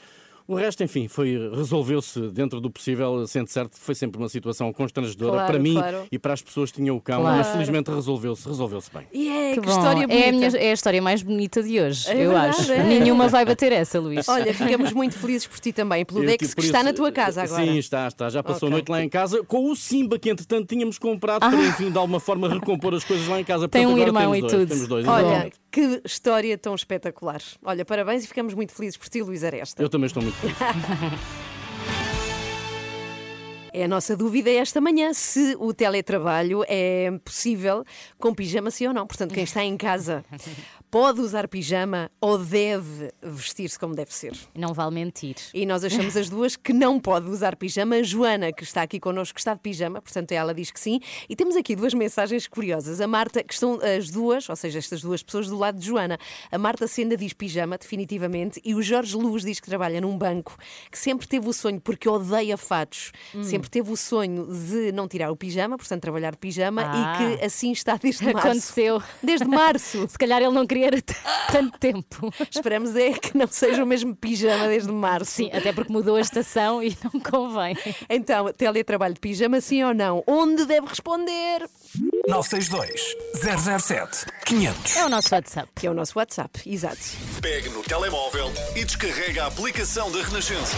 O 0.47 0.53
resto, 0.55 0.83
enfim, 0.83 1.07
foi 1.07 1.49
resolveu-se 1.55 2.19
dentro 2.29 2.61
do 2.61 2.69
possível, 2.69 3.25
sendo 3.27 3.47
certo, 3.47 3.75
foi 3.79 3.95
sempre 3.95 4.19
uma 4.19 4.29
situação 4.29 4.71
constrangedora 4.71 5.31
Claro, 5.33 5.47
para 5.51 5.59
mim 5.59 5.73
claro. 5.73 6.03
e 6.11 6.19
para 6.19 6.33
as 6.33 6.41
pessoas 6.41 6.71
que 6.71 6.77
tinham 6.77 6.95
o 6.95 7.01
cão, 7.01 7.21
Claro. 7.21 7.37
mas 7.37 7.47
felizmente 7.47 7.89
resolveu-se, 7.89 8.47
resolveu-se 8.47 8.91
bem. 8.93 9.07
E 9.11 9.27
é, 9.27 9.53
que, 9.55 9.61
Que 9.61 9.69
história 9.69 10.07
bonita. 10.07 10.13
É 10.13 10.29
a, 10.29 10.31
minha- 10.31 10.47
é 10.57 10.69
a 10.69 10.73
história 10.73 11.01
mais 11.01 11.23
bonita 11.23 11.63
de 11.63 11.79
hoje, 11.81 12.07
É 12.09 12.13
eu 12.13 12.29
verdade, 12.29 12.59
acho. 12.61 12.71
é. 12.71 12.83
Nenhuma 12.83 13.27
vai 13.27 13.43
bater 13.43 13.71
essa, 13.71 13.99
Luís. 13.99 14.27
Olha, 14.29 14.53
ficamos 14.53 14.93
muito 14.93 15.15
felizes 15.17 15.47
por 15.47 15.59
ti 15.59 15.73
também, 15.73 16.05
pelo 16.05 16.21
Eu 16.21 16.27
Dex 16.27 16.37
que- 16.37 16.47
que 16.49 16.55
por 16.55 16.63
está 16.63 16.77
isso- 16.79 16.85
na 16.89 16.93
tua 16.93 17.11
casa 17.11 17.41
agora. 17.43 17.65
Sim, 17.65 17.77
está, 17.77 18.07
está. 18.07 18.29
Já 18.29 18.43
passou 18.43 18.67
Ok. 18.67 18.67
a 18.67 18.71
noite 18.71 18.89
lá 18.89 19.03
em 19.03 19.09
casa 19.09 19.43
com 19.43 19.71
o 19.71 19.75
Simba, 19.75 20.19
que 20.19 20.29
entretanto 20.29 20.67
tínhamos 20.67 20.99
comprado 20.99 21.39
para, 21.41 21.55
enfim, 21.65 21.89
de 21.89 21.97
alguma 21.97 22.19
forma 22.19 22.47
recompor 22.47 22.93
as 22.93 23.03
coisas 23.03 23.27
lá 23.27 23.39
em 23.39 23.43
casa. 23.43 23.65
Ah. 23.65 23.67
Tem 23.67 23.83
Portanto, 23.83 23.99
um 23.99 24.07
irmão 24.07 24.21
temos 24.33 24.37
e 24.37 24.41
dois, 24.41 24.53
tudo. 24.53 24.67
Temos 24.69 24.87
dois, 24.87 25.07
Olha, 25.07 25.51
que 25.71 26.01
história 26.05 26.55
tão 26.55 26.75
espetacular. 26.75 27.41
Olha, 27.63 27.83
parabéns 27.83 28.23
e 28.23 28.27
ficamos 28.27 28.53
muito 28.53 28.73
felizes 28.73 28.95
por 28.95 29.09
ti, 29.09 29.23
Luís 29.23 29.43
Aresta. 29.43 29.81
Eu 29.81 29.89
também 29.89 30.05
estou 30.05 30.21
muito 30.21 30.34
feliz. 30.34 30.34
É 33.77 33.83
a 33.83 33.87
nossa 33.89 34.15
dúvida 34.15 34.49
esta 34.49 34.79
manhã 34.79 35.13
se 35.13 35.53
o 35.59 35.73
teletrabalho 35.73 36.63
é 36.65 37.11
possível 37.25 37.83
com 38.17 38.33
pijama 38.33 38.71
sim 38.71 38.87
ou 38.87 38.93
não. 38.93 39.05
Portanto, 39.05 39.33
quem 39.33 39.43
está 39.43 39.61
em 39.61 39.75
casa 39.75 40.23
pode 40.95 41.19
usar 41.19 41.45
pijama 41.49 42.09
ou 42.21 42.37
deve 42.37 43.11
vestir-se 43.21 43.77
como 43.77 43.93
deve 43.93 44.13
ser? 44.13 44.31
Não 44.55 44.73
vale 44.73 44.95
mentir. 44.95 45.35
E 45.53 45.65
nós 45.65 45.83
achamos 45.83 46.15
as 46.15 46.29
duas 46.29 46.55
que 46.55 46.71
não 46.71 47.01
pode 47.01 47.29
usar 47.29 47.57
pijama. 47.57 47.95
A 47.97 48.01
Joana, 48.03 48.53
que 48.53 48.63
está 48.63 48.81
aqui 48.81 48.97
connosco, 48.97 49.37
está 49.37 49.53
de 49.53 49.59
pijama, 49.59 50.01
portanto 50.01 50.31
ela 50.31 50.53
diz 50.53 50.71
que 50.71 50.79
sim. 50.79 51.01
E 51.27 51.35
temos 51.35 51.57
aqui 51.57 51.75
duas 51.75 51.93
mensagens 51.93 52.47
curiosas. 52.47 53.01
A 53.01 53.07
Marta, 53.07 53.43
que 53.43 53.53
estão 53.53 53.77
as 53.97 54.09
duas, 54.09 54.47
ou 54.47 54.55
seja, 54.55 54.79
estas 54.79 55.01
duas 55.01 55.21
pessoas 55.21 55.49
do 55.49 55.57
lado 55.57 55.77
de 55.77 55.85
Joana. 55.85 56.17
A 56.49 56.57
Marta 56.57 56.87
Senda 56.87 57.17
diz 57.17 57.33
pijama, 57.33 57.77
definitivamente, 57.77 58.61
e 58.63 58.73
o 58.73 58.81
Jorge 58.81 59.17
Luz 59.17 59.43
diz 59.43 59.59
que 59.59 59.67
trabalha 59.67 59.99
num 59.99 60.17
banco, 60.17 60.57
que 60.89 60.97
sempre 60.97 61.27
teve 61.27 61.49
o 61.49 61.51
sonho, 61.51 61.81
porque 61.81 62.07
odeia 62.07 62.55
fatos, 62.55 63.11
Hum. 63.35 63.43
sempre 63.43 63.69
teve 63.69 63.91
o 63.91 63.97
sonho 63.97 64.47
de 64.47 64.93
não 64.93 65.09
tirar 65.09 65.29
o 65.29 65.35
pijama, 65.35 65.75
portanto 65.77 66.01
trabalhar 66.01 66.31
de 66.31 66.37
pijama, 66.37 66.83
Ah. 66.85 67.19
e 67.33 67.37
que 67.37 67.43
assim 67.43 67.73
está 67.73 67.97
desde 67.97 68.23
março. 68.31 68.47
Aconteceu. 68.47 69.03
Desde 69.21 69.45
março. 69.45 70.07
Se 70.07 70.17
calhar 70.17 70.41
ele 70.41 70.53
não 70.53 70.65
queria 70.65 70.84
tanto 71.51 71.77
tempo. 71.77 72.33
Esperamos 72.49 72.95
é 72.95 73.13
que 73.13 73.37
não 73.37 73.47
seja 73.47 73.83
o 73.83 73.87
mesmo 73.87 74.15
pijama 74.15 74.67
desde 74.67 74.91
março. 74.91 75.31
Sim, 75.31 75.49
até 75.51 75.71
porque 75.73 75.91
mudou 75.91 76.15
a 76.15 76.21
estação 76.21 76.81
e 76.81 76.95
não 77.03 77.19
convém. 77.19 77.77
Então, 78.09 78.51
teletrabalho 78.53 79.13
de 79.13 79.19
pijama, 79.19 79.61
sim 79.61 79.83
ou 79.83 79.93
não? 79.93 80.23
Onde 80.27 80.65
deve 80.65 80.87
responder? 80.87 81.67
962 82.27 83.15
007 83.81 84.25
500. 84.45 84.95
É 84.97 85.05
o 85.05 85.09
nosso 85.09 85.33
WhatsApp. 85.33 85.69
É 85.87 85.89
o 85.89 85.93
nosso 85.93 86.17
WhatsApp, 86.17 86.61
exato. 86.65 86.97
Pegue 87.41 87.69
no 87.69 87.83
telemóvel 87.83 88.51
e 88.75 88.83
descarrega 88.83 89.43
a 89.43 89.47
aplicação 89.47 90.11
da 90.11 90.21
Renascença. 90.21 90.75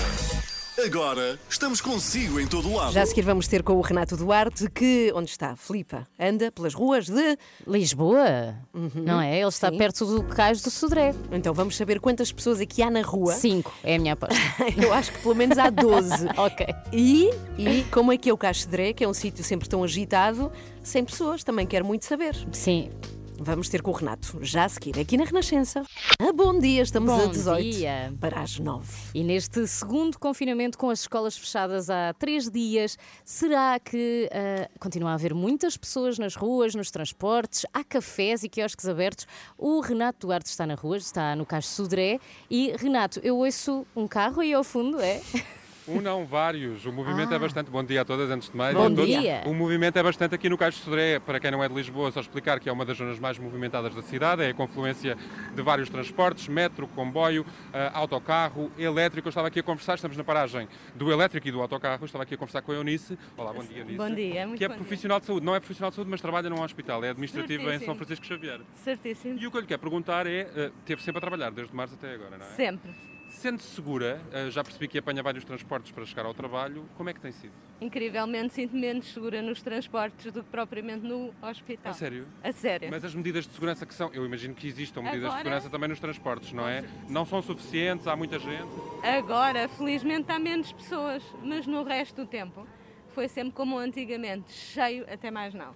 Agora 0.85 1.39
estamos 1.49 1.81
consigo 1.81 2.39
em 2.39 2.45
todo 2.45 2.71
lado. 2.71 2.93
Já 2.93 3.01
a 3.01 3.05
seguir 3.07 3.23
vamos 3.23 3.47
ter 3.47 3.63
com 3.63 3.73
o 3.73 3.81
Renato 3.81 4.15
Duarte, 4.15 4.69
que, 4.69 5.11
onde 5.15 5.31
está? 5.31 5.55
Filipa, 5.55 6.07
anda 6.19 6.51
pelas 6.51 6.75
ruas 6.75 7.07
de... 7.07 7.35
Lisboa, 7.65 8.55
não 8.93 9.19
é? 9.19 9.39
Ele 9.39 9.47
está 9.47 9.71
Sim. 9.71 9.77
perto 9.79 10.05
do 10.05 10.23
Cais 10.23 10.61
do 10.61 10.69
Sodré. 10.69 11.15
Então 11.31 11.51
vamos 11.51 11.75
saber 11.75 11.99
quantas 11.99 12.31
pessoas 12.31 12.61
aqui 12.61 12.83
há 12.83 12.91
na 12.91 13.01
rua. 13.01 13.33
Cinco, 13.33 13.73
é 13.83 13.95
a 13.95 13.99
minha 13.99 14.13
aposta. 14.13 14.35
Eu 14.77 14.93
acho 14.93 15.11
que 15.11 15.19
pelo 15.19 15.33
menos 15.33 15.57
há 15.57 15.71
12. 15.71 16.27
ok. 16.37 16.67
E, 16.93 17.31
e 17.57 17.83
como 17.91 18.11
é 18.11 18.17
que 18.17 18.29
é 18.29 18.33
o 18.33 18.37
Caixo 18.37 18.65
de 18.65 18.67
Dré, 18.67 18.93
que 18.93 19.03
é 19.03 19.07
um 19.07 19.15
sítio 19.15 19.43
sempre 19.43 19.67
tão 19.67 19.83
agitado, 19.83 20.51
sem 20.83 21.03
pessoas, 21.03 21.43
também 21.43 21.65
quero 21.65 21.85
muito 21.85 22.05
saber. 22.05 22.35
Sim. 22.51 22.91
Vamos 23.39 23.69
ter 23.69 23.83
com 23.83 23.91
o 23.91 23.93
Renato, 23.93 24.39
já 24.41 24.65
a 24.65 24.69
seguir, 24.69 24.97
aqui 24.99 25.15
na 25.15 25.23
Renascença. 25.23 25.83
Ah, 26.19 26.33
bom 26.33 26.57
dia, 26.57 26.81
estamos 26.81 27.13
Bom 27.13 27.23
a 27.23 27.27
18 27.27 27.69
dia. 27.69 28.13
para 28.19 28.41
as 28.41 28.57
9. 28.57 28.85
E 29.13 29.23
neste 29.23 29.67
segundo 29.67 30.17
confinamento, 30.17 30.75
com 30.75 30.89
as 30.89 31.01
escolas 31.01 31.37
fechadas 31.37 31.87
há 31.89 32.13
três 32.17 32.49
dias, 32.49 32.97
será 33.23 33.79
que 33.79 34.27
ah, 34.33 34.67
continua 34.79 35.11
a 35.11 35.13
haver 35.13 35.35
muitas 35.35 35.77
pessoas 35.77 36.17
nas 36.17 36.35
ruas, 36.35 36.73
nos 36.73 36.89
transportes, 36.89 37.63
há 37.71 37.83
cafés 37.83 38.43
e 38.43 38.49
quiosques 38.49 38.87
abertos? 38.87 39.27
O 39.55 39.81
Renato 39.81 40.25
Duarte 40.25 40.49
está 40.49 40.65
na 40.65 40.73
rua, 40.73 40.97
está 40.97 41.35
no 41.35 41.45
Cais 41.45 41.67
Sodré. 41.67 42.19
E, 42.49 42.73
Renato, 42.75 43.19
eu 43.23 43.37
ouço 43.37 43.85
um 43.95 44.07
carro 44.07 44.41
aí 44.41 44.51
ao 44.53 44.63
fundo, 44.63 44.99
é? 44.99 45.21
Um 45.87 46.01
não, 46.01 46.25
vários. 46.25 46.85
O 46.85 46.91
movimento 46.91 47.33
é 47.33 47.39
bastante. 47.39 47.71
Bom 47.71 47.83
dia 47.83 48.01
a 48.01 48.05
todas, 48.05 48.29
antes 48.29 48.49
de 48.49 48.57
mais. 48.57 48.75
Bom 48.75 48.93
dia. 48.93 49.43
O 49.45 49.53
movimento 49.53 49.97
é 49.97 50.03
bastante 50.03 50.35
aqui 50.35 50.49
no 50.49 50.57
Caixo 50.57 50.79
de 50.79 50.83
Sodré. 50.83 51.19
Para 51.19 51.39
quem 51.39 51.49
não 51.49 51.63
é 51.63 51.69
de 51.69 51.73
Lisboa, 51.73 52.11
só 52.11 52.19
explicar 52.19 52.59
que 52.59 52.67
é 52.67 52.71
uma 52.71 52.83
das 52.83 52.97
zonas 52.97 53.17
mais 53.19 53.39
movimentadas 53.39 53.95
da 53.95 54.01
cidade. 54.01 54.43
É 54.43 54.49
a 54.49 54.53
confluência 54.53 55.17
de 55.55 55.61
vários 55.61 55.89
transportes: 55.89 56.47
metro, 56.49 56.87
comboio, 56.89 57.45
ah, 57.73 57.91
autocarro, 57.93 58.69
elétrico. 58.77 59.27
Eu 59.27 59.29
estava 59.29 59.47
aqui 59.47 59.59
a 59.59 59.63
conversar, 59.63 59.95
estamos 59.95 60.17
na 60.17 60.23
paragem 60.23 60.67
do 60.93 61.11
elétrico 61.11 61.47
e 61.47 61.51
do 61.51 61.61
autocarro. 61.61 62.01
Eu 62.01 62.05
estava 62.05 62.23
aqui 62.23 62.33
a 62.33 62.37
conversar 62.37 62.61
com 62.61 62.71
a 62.73 62.75
Eunice. 62.75 63.17
Olá, 63.37 63.53
bom 63.53 63.63
dia, 63.63 63.79
Eunice. 63.79 63.97
Bom 63.97 64.13
dia, 64.13 64.45
muito 64.47 64.57
Que 64.59 64.65
é 64.65 64.67
bom 64.67 64.73
dia. 64.75 64.83
profissional 64.83 65.19
de 65.21 65.25
saúde. 65.25 65.45
Não 65.45 65.55
é 65.55 65.59
profissional 65.59 65.89
de 65.89 65.95
saúde, 65.95 66.11
mas 66.11 66.19
trabalha 66.21 66.49
num 66.49 66.61
hospital. 66.61 67.03
É 67.05 67.09
administrativa 67.11 67.63
em 67.63 67.65
Certíssimo. 67.65 67.85
São 67.85 67.95
Francisco 67.95 68.25
Xavier. 68.25 68.59
Certíssimo. 68.73 69.39
E 69.39 69.47
o 69.47 69.51
que 69.51 69.57
eu 69.57 69.61
lhe 69.61 69.67
quero 69.67 69.79
perguntar 69.79 70.27
é: 70.27 70.47
ah, 70.53 70.71
teve 70.85 71.01
sempre 71.01 71.19
a 71.19 71.21
trabalhar, 71.21 71.49
desde 71.51 71.73
março 71.73 71.93
até 71.95 72.13
agora, 72.13 72.37
não 72.37 72.45
é? 72.45 72.49
Sempre. 72.49 73.06
Sente-se 73.37 73.75
segura, 73.75 74.19
eh, 74.33 74.49
já 74.49 74.63
percebi 74.63 74.87
que 74.87 74.97
apanha 74.97 75.21
vários 75.21 75.45
transportes 75.45 75.91
para 75.91 76.03
chegar 76.07 76.25
ao 76.25 76.33
trabalho, 76.33 76.89
como 76.97 77.07
é 77.07 77.13
que 77.13 77.19
tem 77.19 77.31
sido? 77.31 77.53
Incrivelmente 77.79 78.55
sinto 78.55 78.75
menos 78.75 79.13
segura 79.13 79.43
nos 79.43 79.61
transportes 79.61 80.31
do 80.31 80.43
que 80.43 80.49
propriamente 80.49 81.05
no 81.05 81.31
hospital. 81.39 81.91
A 81.91 81.93
sério? 81.93 82.27
A 82.43 82.51
sério. 82.51 82.89
Mas 82.89 83.05
as 83.05 83.13
medidas 83.13 83.45
de 83.45 83.53
segurança 83.53 83.85
que 83.85 83.93
são, 83.93 84.11
eu 84.11 84.25
imagino 84.25 84.55
que 84.55 84.67
existam 84.67 85.03
medidas 85.03 85.25
Agora- 85.25 85.35
de 85.37 85.43
segurança 85.43 85.69
também 85.69 85.87
nos 85.87 85.99
transportes, 85.99 86.51
não 86.51 86.67
é? 86.67 86.83
Não 87.07 87.27
são 87.27 87.39
suficientes, 87.43 88.07
há 88.07 88.15
muita 88.15 88.39
gente. 88.39 88.67
Agora, 89.03 89.67
felizmente, 89.69 90.31
há 90.31 90.39
menos 90.39 90.73
pessoas, 90.73 91.21
mas 91.43 91.67
no 91.67 91.83
resto 91.83 92.15
do 92.15 92.25
tempo 92.27 92.65
foi 93.09 93.27
sempre 93.27 93.53
como 93.53 93.77
antigamente, 93.77 94.51
cheio 94.51 95.05
até 95.13 95.29
mais 95.29 95.53
não. 95.53 95.75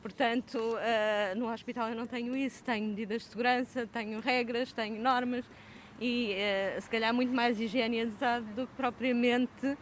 Portanto, 0.00 0.58
ah, 0.80 1.34
no 1.34 1.52
hospital 1.52 1.90
eu 1.90 1.94
não 1.94 2.06
tenho 2.06 2.34
isso, 2.34 2.64
tenho 2.64 2.88
medidas 2.88 3.22
de 3.22 3.28
segurança, 3.28 3.86
tenho 3.86 4.20
regras, 4.20 4.72
tenho 4.72 5.00
normas 5.00 5.44
e 6.02 6.34
ah, 6.76 6.80
se 6.80 6.90
calhar 6.90 7.14
muito 7.14 7.32
mais 7.32 7.60
higienizado 7.60 8.44
do 8.56 8.66
que 8.66 8.74
propriamente 8.74 9.76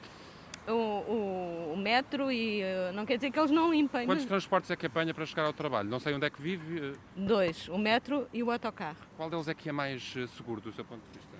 o, 0.68 0.72
o- 0.72 1.72
o 1.74 1.76
metro 1.76 2.30
e 2.30 2.62
ah, 2.62 2.92
não 2.92 3.06
quer 3.06 3.16
dizer 3.16 3.30
que 3.30 3.38
eles 3.38 3.50
não 3.50 3.70
limpem. 3.72 4.06
Quantos 4.06 4.24
mas- 4.24 4.28
transportes 4.28 4.70
é 4.70 4.76
que 4.76 4.86
apanha 4.86 5.14
para 5.14 5.24
chegar 5.24 5.44
ao 5.46 5.52
trabalho? 5.52 5.88
Não 5.88 5.98
sei 5.98 6.14
onde 6.14 6.26
é 6.26 6.30
que 6.30 6.40
vive. 6.40 6.90
eh, 6.90 6.92
Dois, 7.16 7.68
o 7.68 7.78
metro 7.78 8.28
e 8.32 8.42
o 8.42 8.50
autocarro. 8.50 8.96
Qual 9.16 9.30
deles 9.30 9.48
é 9.48 9.54
que 9.54 9.68
é 9.68 9.72
mais 9.72 10.14
eh, 10.16 10.26
seguro 10.36 10.60
do 10.60 10.70
seu 10.72 10.84
ponto 10.84 11.00
de 11.10 11.18
vista? 11.18 11.30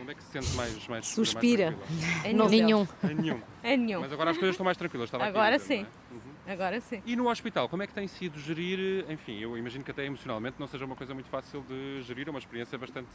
Onde 0.00 0.10
é 0.10 0.14
que 0.14 0.22
se 0.22 0.30
sente 0.32 0.56
mais, 0.56 0.88
mais 0.88 1.06
Suspira. 1.06 1.70
mais? 1.70 2.24
Em 2.24 2.34
nenhum. 2.34 2.86
Em 3.08 3.14
nenhum. 3.14 3.40
Em 3.62 3.76
nenhum. 3.76 4.00
Mas 4.00 4.12
agora 4.12 4.30
as 4.30 4.36
coisas 4.38 4.54
estão 4.54 4.64
mais 4.64 4.76
tranquilas. 4.76 5.06
Estava 5.08 5.24
aqui 5.24 5.30
Agora 5.38 5.56
dizer, 5.58 5.76
sim. 5.78 5.86
não 6.10 6.16
é? 6.16 6.33
Agora 6.46 6.80
sim. 6.80 7.02
E 7.06 7.16
no 7.16 7.28
hospital, 7.28 7.68
como 7.68 7.82
é 7.82 7.86
que 7.86 7.94
tem 7.94 8.06
sido 8.06 8.38
gerir, 8.38 9.04
enfim, 9.08 9.38
eu 9.38 9.56
imagino 9.56 9.82
que 9.82 9.90
até 9.90 10.04
emocionalmente 10.04 10.56
não 10.58 10.66
seja 10.66 10.84
uma 10.84 10.94
coisa 10.94 11.14
muito 11.14 11.28
fácil 11.28 11.64
de 11.66 12.02
gerir, 12.02 12.28
é 12.28 12.30
uma 12.30 12.38
experiência 12.38 12.76
bastante 12.76 13.08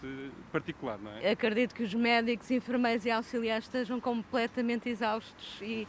particular, 0.51 0.97
não 0.97 1.11
é? 1.11 1.31
Acredito 1.31 1.75
que 1.75 1.83
os 1.83 1.93
médicos, 1.93 2.49
enfermeiros 2.49 3.05
e 3.05 3.11
auxiliares 3.11 3.65
estejam 3.65 3.99
completamente 3.99 4.89
exaustos 4.89 5.59
e, 5.61 5.87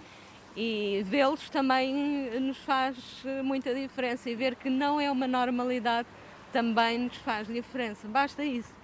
e 0.54 1.02
vê-los 1.06 1.48
também 1.48 2.38
nos 2.40 2.58
faz 2.58 3.22
eh, 3.24 3.42
muita 3.42 3.74
diferença 3.74 4.28
e 4.28 4.34
ver 4.34 4.54
que 4.54 4.68
não 4.68 5.00
é 5.00 5.10
uma 5.10 5.26
normalidade 5.26 6.08
também 6.52 6.98
nos 6.98 7.16
faz 7.18 7.46
diferença. 7.46 8.06
Basta 8.06 8.44
isso. 8.44 8.74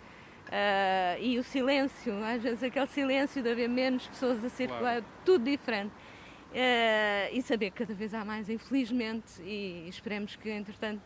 Ah, 0.51 1.19
e 1.19 1.39
o 1.39 1.45
silêncio, 1.45 2.15
às 2.25 2.43
vezes 2.43 2.63
aquele 2.63 2.87
silêncio 2.87 3.43
de 3.43 3.51
haver 3.51 3.69
menos 3.69 4.07
pessoas 4.07 4.45
a 4.45 4.49
circular, 4.49 5.03
tudo 5.25 5.45
diferente. 5.45 5.93
Ah, 6.59 7.31
e 7.31 7.43
saber 7.43 7.71
que 7.71 7.85
cada 7.85 7.93
vez 7.93 8.15
há 8.15 8.25
mais, 8.25 8.49
infelizmente, 8.49 9.43
e 9.43 9.87
esperemos 9.89 10.37
que, 10.37 10.49
entretanto, 10.49 11.03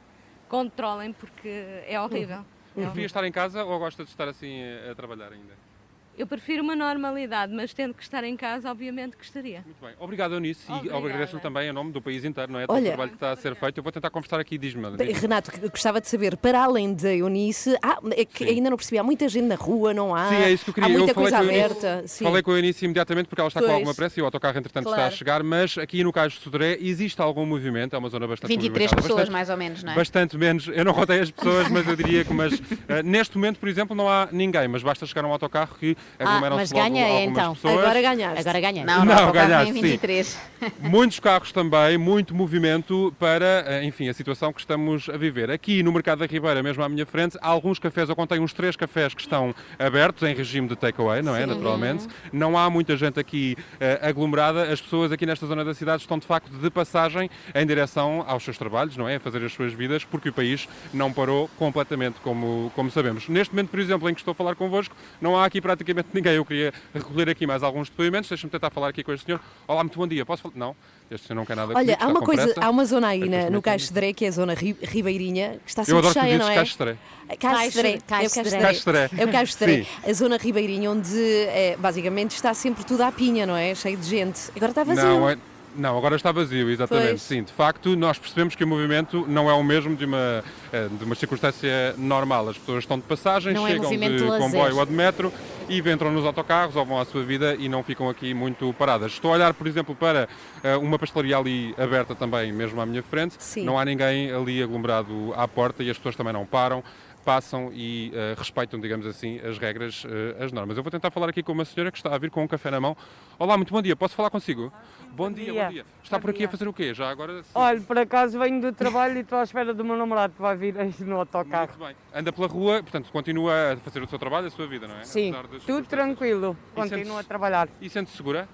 controlem, 0.49 1.13
porque 1.13 1.49
é 1.89 2.01
horrível. 2.01 2.45
Prefia 2.73 2.89
horrível. 2.89 3.07
estar 3.07 3.25
em 3.25 3.33
casa 3.33 3.65
ou 3.65 3.79
gosta 3.81 4.05
de 4.05 4.11
estar 4.11 4.29
assim 4.29 4.63
a, 4.63 4.93
a 4.93 4.95
trabalhar 4.95 5.33
ainda? 5.33 5.69
Eu 6.18 6.27
prefiro 6.27 6.62
uma 6.62 6.77
normalidade, 6.77 7.51
mas 7.55 7.73
tendo 7.73 7.94
que 7.94 8.03
estar 8.03 8.23
em 8.25 8.37
casa, 8.37 8.70
obviamente 8.70 9.16
que 9.16 9.25
estaria. 9.25 9.62
Muito 9.64 9.81
bem. 9.81 9.92
Obrigado, 9.99 10.35
Eunice, 10.35 10.61
e 10.68 10.75
Obrigada. 10.75 10.99
agradeço 11.07 11.38
também 11.40 11.68
em 11.70 11.73
nome 11.73 11.92
do 11.92 12.03
país 12.03 12.25
inteiro, 12.27 12.53
não 12.53 12.61
é? 12.61 12.66
Todo 12.66 12.77
Olha- 12.77 12.83
o 12.83 12.88
trabalho 12.88 13.11
que 13.11 13.16
está 13.16 13.31
a 13.31 13.37
ser 13.37 13.55
feito. 13.55 13.79
Eu 13.79 13.83
vou 13.83 13.90
tentar 13.90 14.11
conversar 14.11 14.38
aqui, 14.38 14.59
diz-me. 14.59 14.83
Diz-me. 14.99 15.12
Renato, 15.14 15.51
gostava 15.70 15.99
de 15.99 16.09
saber, 16.09 16.37
para 16.37 16.62
além 16.62 16.92
da 16.92 17.14
Eunice, 17.14 17.75
ah, 17.83 17.99
é 18.11 18.25
que 18.27 18.44
Sim. 18.44 18.51
ainda 18.51 18.68
não 18.68 18.77
percebi, 18.77 18.99
há 18.99 19.03
muita 19.03 19.27
gente 19.31 19.46
na 19.46 19.55
rua, 19.55 19.94
não 19.94 20.14
há? 20.14 20.29
Sim, 20.29 20.35
é 20.42 20.53
isso 20.53 20.64
que 20.64 20.70
eu 20.70 20.75
queria. 20.75 20.88
Há 20.88 20.92
muita 20.92 21.11
eu 21.12 21.14
coisa 21.14 21.38
com 21.38 21.44
Eunice- 21.44 21.61
aberta. 21.64 22.07
Sim. 22.07 22.25
Falei 22.25 22.42
com 22.42 22.51
a 22.51 22.57
Eunice 22.57 22.85
imediatamente 22.85 23.27
porque 23.27 23.40
ela 23.40 23.49
está 23.49 23.61
com 23.61 23.66
Pois. 23.66 23.75
alguma 23.77 23.94
pressa 23.94 24.20
e 24.20 24.23
o 24.23 24.27
autocarro, 24.27 24.59
entretanto, 24.59 24.87
está 24.88 24.96
a 24.96 24.99
Claro. 25.05 25.16
chegar. 25.16 25.42
Mas 25.42 25.79
aqui 25.79 26.05
no 26.05 26.12
Cais 26.12 26.35
de 26.35 26.40
Sodré 26.40 26.77
existe 26.81 27.18
algum 27.23 27.46
movimento, 27.46 27.94
é 27.96 27.99
uma 27.99 28.11
zona 28.11 28.27
bastante 28.27 28.51
23 28.51 28.73
movimentada. 28.90 29.03
pessoas, 29.03 29.16
bastante, 29.20 29.33
mais 29.33 29.49
ou 29.49 29.57
menos, 29.57 29.83
não 29.83 29.92
é? 29.92 29.94
Bastante 29.94 30.37
menos. 30.37 30.68
Eu 30.68 30.85
não 30.85 30.92
contei 30.92 31.20
as 31.20 31.31
pessoas, 31.31 31.68
mas 31.70 31.88
eu 31.88 31.96
diria 31.96 32.25
que 32.27 32.35
mas, 32.35 32.53
eh, 32.88 33.03
neste 33.03 33.38
momento, 33.38 33.59
por 33.59 33.70
exemplo, 33.70 33.96
não 33.96 34.07
há 34.07 34.29
ninguém. 34.31 34.68
Mas 34.68 34.83
basta 34.83 35.07
chegar 35.07 35.25
a 35.25 35.29
um 35.29 35.33
autocarro 35.33 35.75
que 35.79 35.96
Ah, 36.18 36.37
aglomeram-se 36.37 36.61
mas 36.61 36.73
logo 36.73 36.94
ganha 36.94 37.07
algumas 37.07 37.31
então. 37.31 37.55
pessoas. 37.55 37.79
Agora 37.79 38.03
ganhaste. 38.03 38.40
Agora 38.40 38.61
ganha. 38.61 38.85
Não, 38.85 39.05
não, 39.05 39.14
Não, 39.14 39.33
ganhaste, 39.33 39.73
tem 39.73 39.83
sim. 39.83 39.88
23. 39.88 40.38
Muitos 40.81 41.20
carros 41.20 41.53
também, 41.53 41.96
muito 41.96 42.35
movimento 42.35 43.14
para, 43.18 43.64
eh, 43.66 43.85
enfim, 43.85 44.09
a 44.09 44.14
situação 44.14 44.53
que 44.53 44.61
estamos 44.61 45.09
a 45.09 45.16
viver. 45.16 45.51
Aqui 45.51 45.83
no 45.83 45.92
Mercado 45.92 46.18
da 46.18 46.27
Ribeira, 46.27 46.62
mesmo 46.62 46.83
à 46.83 46.88
minha 46.88 47.07
frente, 47.07 47.38
há 47.40 47.49
alguns 47.49 47.79
cafés, 47.79 48.09
eu 48.09 48.16
contei 48.16 48.38
uns 48.38 48.53
três 48.53 48.77
cafés 48.77 49.14
que 49.14 49.23
estão 49.23 49.55
abertos 49.79 50.23
em 50.29 50.35
regime 50.35 50.68
de 50.68 50.77
takeaway, 50.77 51.23
não 51.23 51.35
é? 51.35 51.46
Naturalmente. 51.46 52.07
Não 52.33 52.57
há 52.59 52.68
muita 52.68 52.96
gente 52.96 53.18
aqui 53.18 53.57
eh, 53.81 53.99
aglomerada. 54.03 54.64
As 54.64 54.81
pessoas 54.81 55.12
aqui 55.12 55.25
nesta 55.25 55.46
zona 55.46 55.64
da 55.64 55.75
cidade 55.75 56.03
estão 56.03 56.18
de 56.18 56.27
facto 56.27 56.51
de 56.51 56.70
passagem 56.70 57.31
em 57.55 57.66
direção 57.66 58.25
aos 58.27 58.42
seus 58.44 58.59
trabalhos, 58.59 58.96
não 58.96 59.09
é? 59.09 59.16
A 59.16 59.20
fazer 59.20 59.44
as 59.44 59.53
suas 59.53 59.73
vidas, 59.73 60.05
porque 60.05 60.29
o 60.29 60.33
país 60.33 60.68
não 60.92 61.12
parou 61.12 61.49
completamente, 61.59 62.16
como, 62.23 62.70
como 62.75 62.90
sabemos. 62.90 63.29
Neste 63.29 63.55
momento, 63.55 63.70
por 63.70 63.81
exemplo, 63.81 64.09
em 64.09 64.14
que 64.14 64.20
estou 64.20 64.33
a 64.33 64.35
falar 64.35 64.55
convosco, 64.55 64.94
não 65.20 65.37
há 65.38 65.44
aqui 65.44 65.61
praticamente 65.61 65.89
ninguém. 66.12 66.35
Eu 66.35 66.44
queria 66.44 66.72
recolher 66.94 67.29
aqui 67.29 67.46
mais 67.46 67.62
alguns 67.62 67.88
depoimentos. 67.88 68.29
Deixa-me 68.29 68.50
tentar 68.50 68.70
falar 68.70 68.88
aqui 68.88 69.03
com 69.03 69.12
este 69.12 69.26
senhor. 69.26 69.40
Olá, 69.66 69.83
muito 69.83 69.98
bom 69.98 70.07
dia. 70.07 70.24
Posso 70.26 70.42
falar? 70.42 70.55
Não, 70.57 70.76
este 71.11 71.26
senhor 71.26 71.37
não 71.37 71.44
quer 71.46 71.57
nada 71.57 71.72
Olha, 71.74 71.96
comigo, 71.96 71.98
há 72.03 72.07
uma 72.09 72.20
coisa, 72.26 72.44
pressa. 72.44 72.61
há 72.64 72.70
uma 72.70 72.85
zona 72.85 73.09
aí 73.09 73.29
na- 73.29 73.50
no 73.50 73.61
Caixo 73.62 73.88
de 73.88 73.92
Dré, 73.94 74.12
que 74.12 74.24
é 74.24 74.29
a 74.29 74.33
zona 74.33 74.55
ri- 74.55 74.76
ribeirinha, 74.81 75.59
que 75.64 75.70
está 75.70 75.83
Eu 75.83 75.87
sempre 75.87 75.98
adoro 75.98 76.14
que 76.14 76.20
tu 76.20 76.24
cheia, 76.24 76.38
não 76.38 76.48
é? 76.48 76.55
Caixo 76.55 76.72
de 76.72 76.79
Dré. 76.79 76.96
Caixo 77.38 77.70
de 77.70 77.76
Dré. 77.79 77.98
Caixo- 78.07 78.24
É 78.40 78.42
o 78.42 78.61
Caixo 78.61 78.79
de 78.81 78.85
Dré. 78.87 79.11
É 79.18 79.24
o 79.24 79.33
Caixo 79.33 79.53
de 79.59 79.59
Dré. 79.66 79.87
A 80.07 80.12
zona 80.12 80.37
ribeirinha, 80.37 80.90
onde 80.90 81.18
é, 81.46 81.76
basicamente 81.79 82.33
está 82.37 82.53
sempre 82.55 82.85
tudo 82.85 83.03
à 83.03 83.11
pinha, 83.12 83.46
não 83.46 83.57
é? 83.57 83.74
Cheio 83.74 83.96
de 83.96 84.07
gente. 84.09 84.50
Agora 84.57 84.72
está 84.72 84.85
vazio. 84.85 85.05
Não, 85.05 85.29
é- 85.31 85.38
Não, 85.76 85.96
agora 85.96 86.16
está 86.16 86.33
vazio, 86.33 86.68
exatamente. 86.70 87.09
Pois. 87.09 87.22
Sim, 87.22 87.42
de 87.42 87.52
facto, 87.52 87.96
nós 87.96 88.18
percebemos 88.18 88.54
que 88.54 88.64
o 88.64 88.66
movimento 88.66 89.24
não 89.28 89.48
é 89.48 89.54
o 89.54 89.62
mesmo 89.62 89.94
de 89.94 90.04
uma, 90.04 90.42
eh, 90.72 90.88
de 90.90 91.04
uma 91.04 91.14
circunstância 91.14 91.94
normal. 91.96 92.48
As 92.48 92.59
pessoas 92.59 92.85
estão 92.85 92.98
de 92.98 93.04
passagem, 93.04 93.54
Não 93.54 93.66
é 93.66 93.70
chegam 93.70 93.85
movimento 93.85 94.24
de 94.24 94.38
comboio 94.38 94.76
ou 94.76 94.87
de 94.87 94.92
metro 94.92 95.33
e 95.68 95.78
entram 95.78 96.11
nos 96.11 96.24
autocarros 96.24 96.74
ou 96.74 96.85
vão 96.85 96.98
à 96.98 97.04
sua 97.04 97.22
vida 97.22 97.54
e 97.59 97.68
não 97.68 97.83
ficam 97.83 98.09
aqui 98.09 98.35
muito 98.35 98.72
paradas. 98.74 99.12
Estou 99.12 99.30
a 99.30 99.35
olhar, 99.35 99.54
por 99.54 99.66
exemplo, 99.66 99.94
para 99.94 100.28
eh, 100.62 100.76
uma 100.76 100.98
pastelaria 100.98 101.37
ali 101.37 101.74
aberta 101.78 102.14
também, 102.14 102.52
mesmo 102.52 102.80
à 102.80 102.87
minha 102.87 103.02
frente. 103.02 103.37
Sim. 103.38 103.64
Não 103.64 103.78
há 103.78 103.85
ninguém 103.85 104.33
ali 104.33 104.62
aglomerado 104.62 105.33
à 105.37 105.46
porta 105.46 105.83
e 105.83 105.90
as 105.90 105.96
pessoas 105.96 106.16
também 106.16 106.33
não 106.33 106.44
param. 106.44 106.83
Passam 107.25 107.71
e 107.75 108.10
eh, 108.14 108.35
respeitam, 108.37 108.81
digamos 108.81 109.06
assim, 109.06 109.38
as 109.40 109.58
regras, 109.58 110.04
eh, 110.08 110.42
as 110.42 110.52
normas. 110.52 110.77
Eu 110.79 110.83
vou 110.83 110.90
tentar 110.90 111.10
falar 111.10 111.29
aqui 111.29 111.42
com 111.42 111.52
uma 111.52 111.66
senhora 111.66 111.92
que 111.92 111.98
está 111.98 112.14
a 112.14 112.18
vir 112.18 112.31
com 112.31 112.42
um 112.42 112.48
café 112.48 112.71
na 112.71 112.81
mão. 112.81 112.96
Olá, 113.38 113.58
muito 113.58 113.73
bom 113.73 113.83
dia. 113.83 113.94
Posso 113.94 114.14
falar 114.14 114.31
consigo? 114.31 114.73
Bom, 115.12 115.31
dia, 115.31 115.52
dia. 115.52 115.64
bom 115.64 115.71
dia. 115.71 115.87
Está 116.02 116.18
por 116.18 116.31
aqui 116.31 116.44
a 116.44 116.48
fazer 116.48 116.66
o 116.66 116.73
quê? 116.73 116.94
Já 116.94 117.10
agora? 117.10 117.42
Olha, 117.54 117.81
por 117.83 117.98
acaso 117.98 118.38
venho 118.38 118.60
do 118.62 118.73
trabalho 118.73 119.18
e 119.18 119.21
estou 119.21 119.38
à 119.38 119.42
espera 119.42 119.75
do 119.75 119.85
meu 119.85 119.96
namorado 119.96 120.33
que 120.33 120.40
vai 120.40 120.56
vir 120.56 120.79
aí 120.79 120.94
no 121.00 121.16
autocarro. 121.16 121.68
Muito 121.79 121.85
bem. 121.85 121.96
Anda 122.14 122.33
pela 122.33 122.46
rua, 122.46 122.83
portanto, 122.83 123.12
continua 123.12 123.75
a 123.75 123.77
fazer 123.77 124.02
o 124.02 124.08
seu 124.08 124.18
trabalho, 124.18 124.46
a 124.46 124.50
sua 124.50 124.66
vida, 124.66 124.88
não 124.88 124.96
é? 124.96 125.04
Sim, 125.04 125.35
tudo 125.66 125.87
tranquilo, 125.87 126.56
continuo 126.75 127.04
sente-se- 127.04 127.21
a 127.21 127.25
trabalhar. 127.25 127.68
E 127.83 127.90
sente-se 127.90 128.16
segura? 128.16 128.48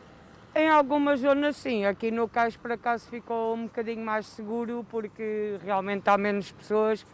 Em 0.56 0.68
algumas 0.68 1.20
zonas 1.20 1.54
sim, 1.54 1.84
aqui 1.84 2.10
no 2.10 2.26
Cais 2.26 2.56
por 2.56 2.72
acaso 2.72 3.06
ficou 3.08 3.54
um 3.54 3.64
bocadinho 3.64 4.04
mais 4.04 4.26
seguro 4.26 4.84
porque 4.90 5.58
realmente 5.62 6.08
há 6.08 6.16
menos 6.16 6.50
pessoas 6.50 7.04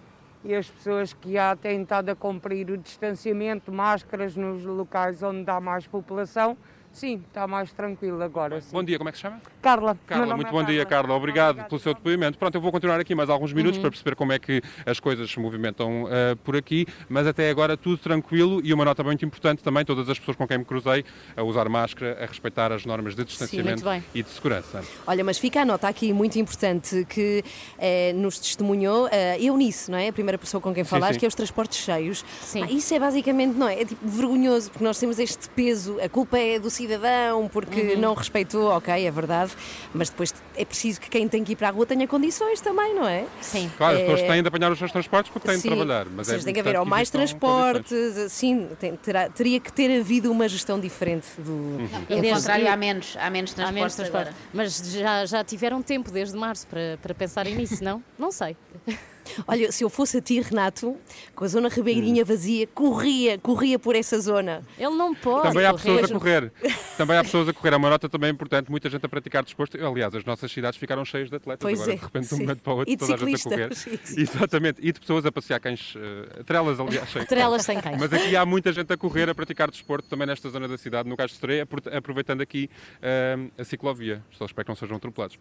e 0.45 0.55
as 0.55 0.69
pessoas 0.69 1.13
que 1.13 1.33
já 1.33 1.55
têm 1.55 1.83
estado 1.83 2.09
a 2.09 2.17
cumprir 2.17 2.71
o 2.71 2.77
distanciamento, 2.77 3.71
máscaras 3.73 4.35
nos 4.35 4.65
locais 4.65 5.23
onde 5.23 5.49
há 5.51 5.61
mais 5.61 5.87
população, 5.87 6.57
sim, 6.93 7.23
está 7.29 7.47
mais 7.47 7.73
tranquilo 7.73 8.23
agora. 8.23 8.61
Sim. 8.61 8.69
Bom 8.73 8.83
dia, 8.85 8.99
como 8.99 9.09
é 9.09 9.13
que 9.13 9.19
se 9.19 9.23
chama? 9.23 9.41
Carla. 9.61 9.97
Carla, 10.07 10.35
muito 10.37 10.49
é 10.49 10.51
bom 10.53 10.65
dia, 10.65 10.85
Carla. 10.85 11.15
Obrigado 11.15 11.65
pelo 11.69 11.81
seu 11.81 11.95
depoimento. 11.95 12.39
Pronto, 12.39 12.55
eu 12.55 12.61
vou 12.61 12.71
continuar 12.73 13.01
aqui 13.01 13.15
mais 13.15 13.29
alguns 13.31 13.53
minutos 13.53 13.77
Uhum. 13.77 13.83
para 13.83 13.91
perceber 13.91 14.17
como 14.17 14.33
é 14.33 14.39
que 14.39 14.61
as 14.85 15.01
coisas 15.01 15.31
se 15.31 15.39
movimentam 15.41 16.07
eh, 16.11 16.35
por 16.45 16.57
aqui, 16.57 16.87
mas 17.09 17.27
até 17.27 17.49
agora 17.51 17.77
tudo 17.77 17.97
tranquilo 17.99 18.61
e 18.63 18.73
uma 18.75 18.85
nota 18.85 19.03
muito 19.03 19.25
importante 19.25 19.63
também, 19.63 19.85
todas 19.85 20.09
as 20.09 20.19
pessoas 20.19 20.37
com 20.37 20.47
quem 20.47 20.59
me 20.59 20.65
cruzei, 20.65 21.05
a 21.37 21.43
usar 21.43 21.69
máscara, 21.69 22.23
a 22.23 22.27
respeitar 22.27 22.71
as 22.73 22.85
normas 22.85 23.15
de 23.15 23.25
distanciamento 23.25 23.85
bem. 23.85 24.03
e 24.15 24.23
de 24.23 24.29
segurança. 24.29 24.85
Olha, 25.07 25.25
mas 25.25 25.39
fica 25.39 25.61
a 25.63 25.65
nota 25.65 25.89
aqui 25.89 26.13
muito 26.13 26.39
importante 26.39 27.07
que 27.09 27.43
eh, 27.79 28.13
nos 28.15 28.39
testemunhou 28.39 29.09
eh, 29.11 29.39
Eunice, 29.43 29.91
não 29.91 29.99
é? 29.99 30.09
A 30.09 30.13
primeira 30.13 30.37
pessoa 30.39 30.61
com 30.61 30.73
quem 30.75 30.85
Sim, 30.85 30.91
falaste, 30.91 31.15
sim. 31.15 31.19
que 31.21 31.25
é 31.25 31.29
os 31.29 31.35
transportes 31.35 31.79
cheios. 31.79 32.25
Ah, 32.57 32.71
isso 32.71 32.93
é 32.95 32.99
basicamente, 32.99 33.57
não 33.57 33.69
é? 33.69 33.81
É 33.81 33.85
tipo 33.85 34.07
vergonhoso, 34.07 34.71
porque 34.71 34.85
nós 34.85 34.99
temos 34.99 35.19
este 35.19 35.49
peso, 35.51 35.99
a 36.01 36.09
culpa 36.09 36.39
é 36.39 36.59
do 36.59 36.71
cidadão, 36.87 37.49
porque 37.49 37.81
Uhum. 37.95 38.01
não 38.01 38.15
respeitou, 38.15 38.69
ok, 38.71 39.07
é 39.07 39.11
verdade, 39.11 39.53
mas 39.95 40.11
depois 40.11 40.35
é 40.57 40.65
preciso 40.65 41.01
que 41.01 41.09
quem 41.09 41.29
tem 41.29 41.45
que 41.45 41.53
ir 41.53 41.57
para 41.57 41.69
a 41.69 41.71
rua 41.71 41.87
tenha 41.87 42.07
condições 42.09 42.61
também, 42.61 42.95
não 42.95 43.07
é? 43.07 43.25
Sim. 43.41 43.71
Claro, 43.77 43.95
as 43.97 44.01
É, 44.01 44.05
pessoas 44.05 44.23
têm 44.29 44.43
de 44.43 44.49
apanhar 44.49 44.73
os 44.73 44.79
seus 44.79 44.91
transportes 44.93 45.33
porque 45.33 45.47
têm 45.47 45.57
de 45.57 45.63
Sim, 45.63 45.69
trabalhar. 45.69 46.07
Mas 46.07 46.29
é 46.29 46.39
tem 46.39 46.53
que 46.55 46.61
haver 46.61 46.79
ou 46.79 46.85
mais 46.85 47.09
transportes, 47.11 48.33
sim, 48.33 48.69
tem- 48.79 48.97
terá- 48.97 49.29
teria 49.29 49.61
que 49.61 49.73
ter 49.73 50.01
havido 50.01 50.31
uma 50.31 50.49
gestão 50.49 50.79
diferente 50.81 51.27
do. 51.39 51.53
Uhum. 51.53 51.89
Pelo 52.09 52.21
Desde- 52.21 52.35
contrário, 52.41 52.69
há 52.69 52.77
menos, 52.77 53.17
há 53.19 53.31
menos 53.31 53.53
Há 53.53 53.55
transportes 53.55 53.75
menos 53.75 53.95
transporte. 53.95 54.29
agora. 54.29 54.37
Mas 54.53 54.77
já, 54.93 55.25
já 55.27 55.45
tiveram 55.45 55.83
tempo 55.83 56.11
desde 56.11 56.37
março 56.37 56.67
para, 56.67 56.99
para 57.01 57.15
pensarem 57.15 57.55
nisso, 57.55 57.83
não? 57.83 58.03
Não 58.19 58.31
sei. 58.33 58.57
Olha, 59.47 59.71
se 59.73 59.85
eu 59.85 59.91
fosse 59.91 60.19
a 60.19 60.21
ti, 60.21 60.41
Renato, 60.41 60.97
com 61.35 61.45
a 61.45 61.49
zona 61.49 61.69
ribeirinha 61.69 62.25
vazia, 62.25 62.67
corria, 62.67 63.39
corria 63.39 63.79
por 63.79 63.95
essa 63.97 64.19
zona. 64.21 64.63
Ele 64.79 64.95
não 64.97 65.15
pode. 65.15 65.49
Também 65.49 65.65
há 65.67 65.73
pessoas 65.75 66.11
a 66.11 66.15
correr. 66.15 66.53
Também 66.97 67.17
há 67.17 67.25
pessoas 67.25 67.49
a 67.49 67.53
correr. 67.53 67.73
É 67.73 67.77
uma 67.77 67.89
nota 67.91 68.09
também 68.09 68.31
importante, 68.31 68.71
muita 68.71 68.89
gente 68.91 69.05
a 69.05 69.09
praticar 69.09 69.43
desporto. 69.43 69.77
Aliás, 69.85 70.15
as 70.15 70.25
nossas 70.25 70.53
cidades 70.53 70.79
ficaram 70.79 71.05
cheias 71.05 71.31
de 71.31 71.37
atletas 71.37 71.61
Pois 71.63 71.81
agora, 71.81 71.93
é, 71.95 71.97
de 71.97 72.03
repente, 72.05 72.29
de 72.29 72.35
um 72.35 72.39
momento 72.39 72.63
para 72.63 72.73
o 72.73 72.77
outro, 72.77 72.93
E 72.93 72.97
de 72.97 73.01
toda 73.01 73.15
a 73.15 73.17
gente 73.17 73.37
a 73.41 73.51
correr. 73.51 73.71
Exatamente. 74.17 74.79
E 74.83 74.93
de 74.93 75.01
pessoas 75.01 75.25
a 75.27 75.33
passear 75.33 75.59
cães, 75.61 75.95
eh, 75.97 76.43
trelas, 76.45 76.79
aliás, 76.79 77.09
sem 77.11 77.25
Trelas 77.25 77.63
sem 77.63 77.81
cães. 77.81 77.99
Mas 77.99 78.13
aqui 78.13 78.37
há 78.37 78.45
muita 78.45 78.73
gente 78.73 78.93
a 78.93 78.97
correr, 78.97 79.29
a 79.29 79.35
praticar 79.35 79.71
desporto 79.71 80.09
também 80.09 80.27
nesta 80.27 80.49
zona 80.51 80.69
da 80.69 80.77
cidade, 80.77 81.09
no 81.09 81.17
Cais 81.17 81.31
de 81.31 81.37
Estreia, 81.37 81.63
apro- 81.63 81.83
aproveitando 81.97 82.41
aqui 82.43 82.69
eh, 83.01 83.37
a 83.59 83.65
ciclovia. 83.65 84.23
Só 84.33 84.45
espero 84.45 84.65
que 84.67 84.71
não 84.71 84.77
sejam 84.77 84.97
atropelados. 84.97 85.39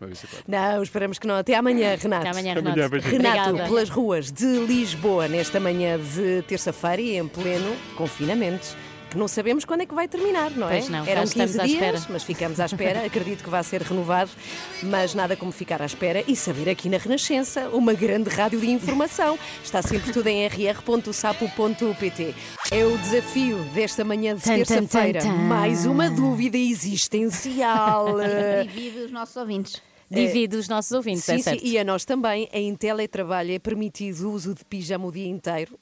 Não, 0.47 0.81
esperamos 0.83 1.19
que 1.19 1.27
não. 1.27 1.35
Até 1.35 1.55
amanhã, 1.55 1.95
Renato. 1.95 2.21
Até 2.27 2.29
amanhã, 2.29 2.51
Até 2.53 2.59
amanhã. 2.59 2.87
Renato, 2.87 3.49
Obrigada. 3.49 3.70
Pelas 3.71 3.87
ruas 3.87 4.29
de 4.29 4.45
Lisboa, 4.65 5.29
nesta 5.29 5.57
manhã 5.57 5.97
de 5.97 6.41
terça-feira 6.41 7.01
e 7.01 7.15
em 7.15 7.25
pleno 7.25 7.73
confinamento. 7.95 8.75
Que 9.09 9.17
não 9.17 9.29
sabemos 9.29 9.63
quando 9.63 9.79
é 9.79 9.85
que 9.85 9.93
vai 9.93 10.09
terminar, 10.09 10.51
não 10.51 10.67
é? 10.69 10.79
Pois 10.79 10.89
não, 10.89 11.05
Eram 11.05 11.23
estamos 11.23 11.51
15 11.51 11.61
à 11.61 11.63
dias, 11.63 11.81
espera. 11.81 12.01
mas 12.09 12.23
ficamos 12.23 12.59
à 12.59 12.65
espera. 12.65 12.99
Acredito 13.07 13.45
que 13.45 13.49
vai 13.49 13.63
ser 13.63 13.81
renovado, 13.81 14.29
mas 14.83 15.13
nada 15.13 15.37
como 15.37 15.53
ficar 15.53 15.81
à 15.81 15.85
espera 15.85 16.21
e 16.27 16.35
saber 16.35 16.69
aqui 16.69 16.89
na 16.89 16.97
Renascença, 16.97 17.69
uma 17.69 17.93
grande 17.93 18.29
rádio 18.29 18.59
de 18.59 18.69
informação. 18.69 19.39
Está 19.63 19.81
sempre 19.81 20.11
tudo 20.11 20.27
em 20.27 20.45
rr.sapo.pt. 20.45 22.35
É 22.71 22.85
o 22.85 22.97
desafio 22.97 23.57
desta 23.73 24.03
manhã 24.03 24.35
de 24.35 24.43
terça-feira. 24.43 25.23
Mais 25.23 25.85
uma 25.85 26.09
dúvida 26.09 26.57
existencial. 26.57 28.17
Divide 28.63 28.99
os 28.99 29.11
nossos 29.11 29.37
ouvintes. 29.37 29.81
Divide 30.15 30.55
os 30.57 30.67
nossos 30.67 30.91
ouvintes, 30.91 31.23
Sim, 31.23 31.33
é 31.33 31.37
sim, 31.37 31.43
certo. 31.43 31.65
e 31.65 31.77
a 31.77 31.83
nós 31.83 32.03
também, 32.05 32.47
em 32.51 32.75
teletrabalho, 32.75 33.51
é 33.53 33.59
permitido 33.59 34.29
o 34.29 34.33
uso 34.33 34.53
de 34.53 34.63
pijama 34.65 35.07
o 35.07 35.11
dia 35.11 35.27
inteiro. 35.27 35.77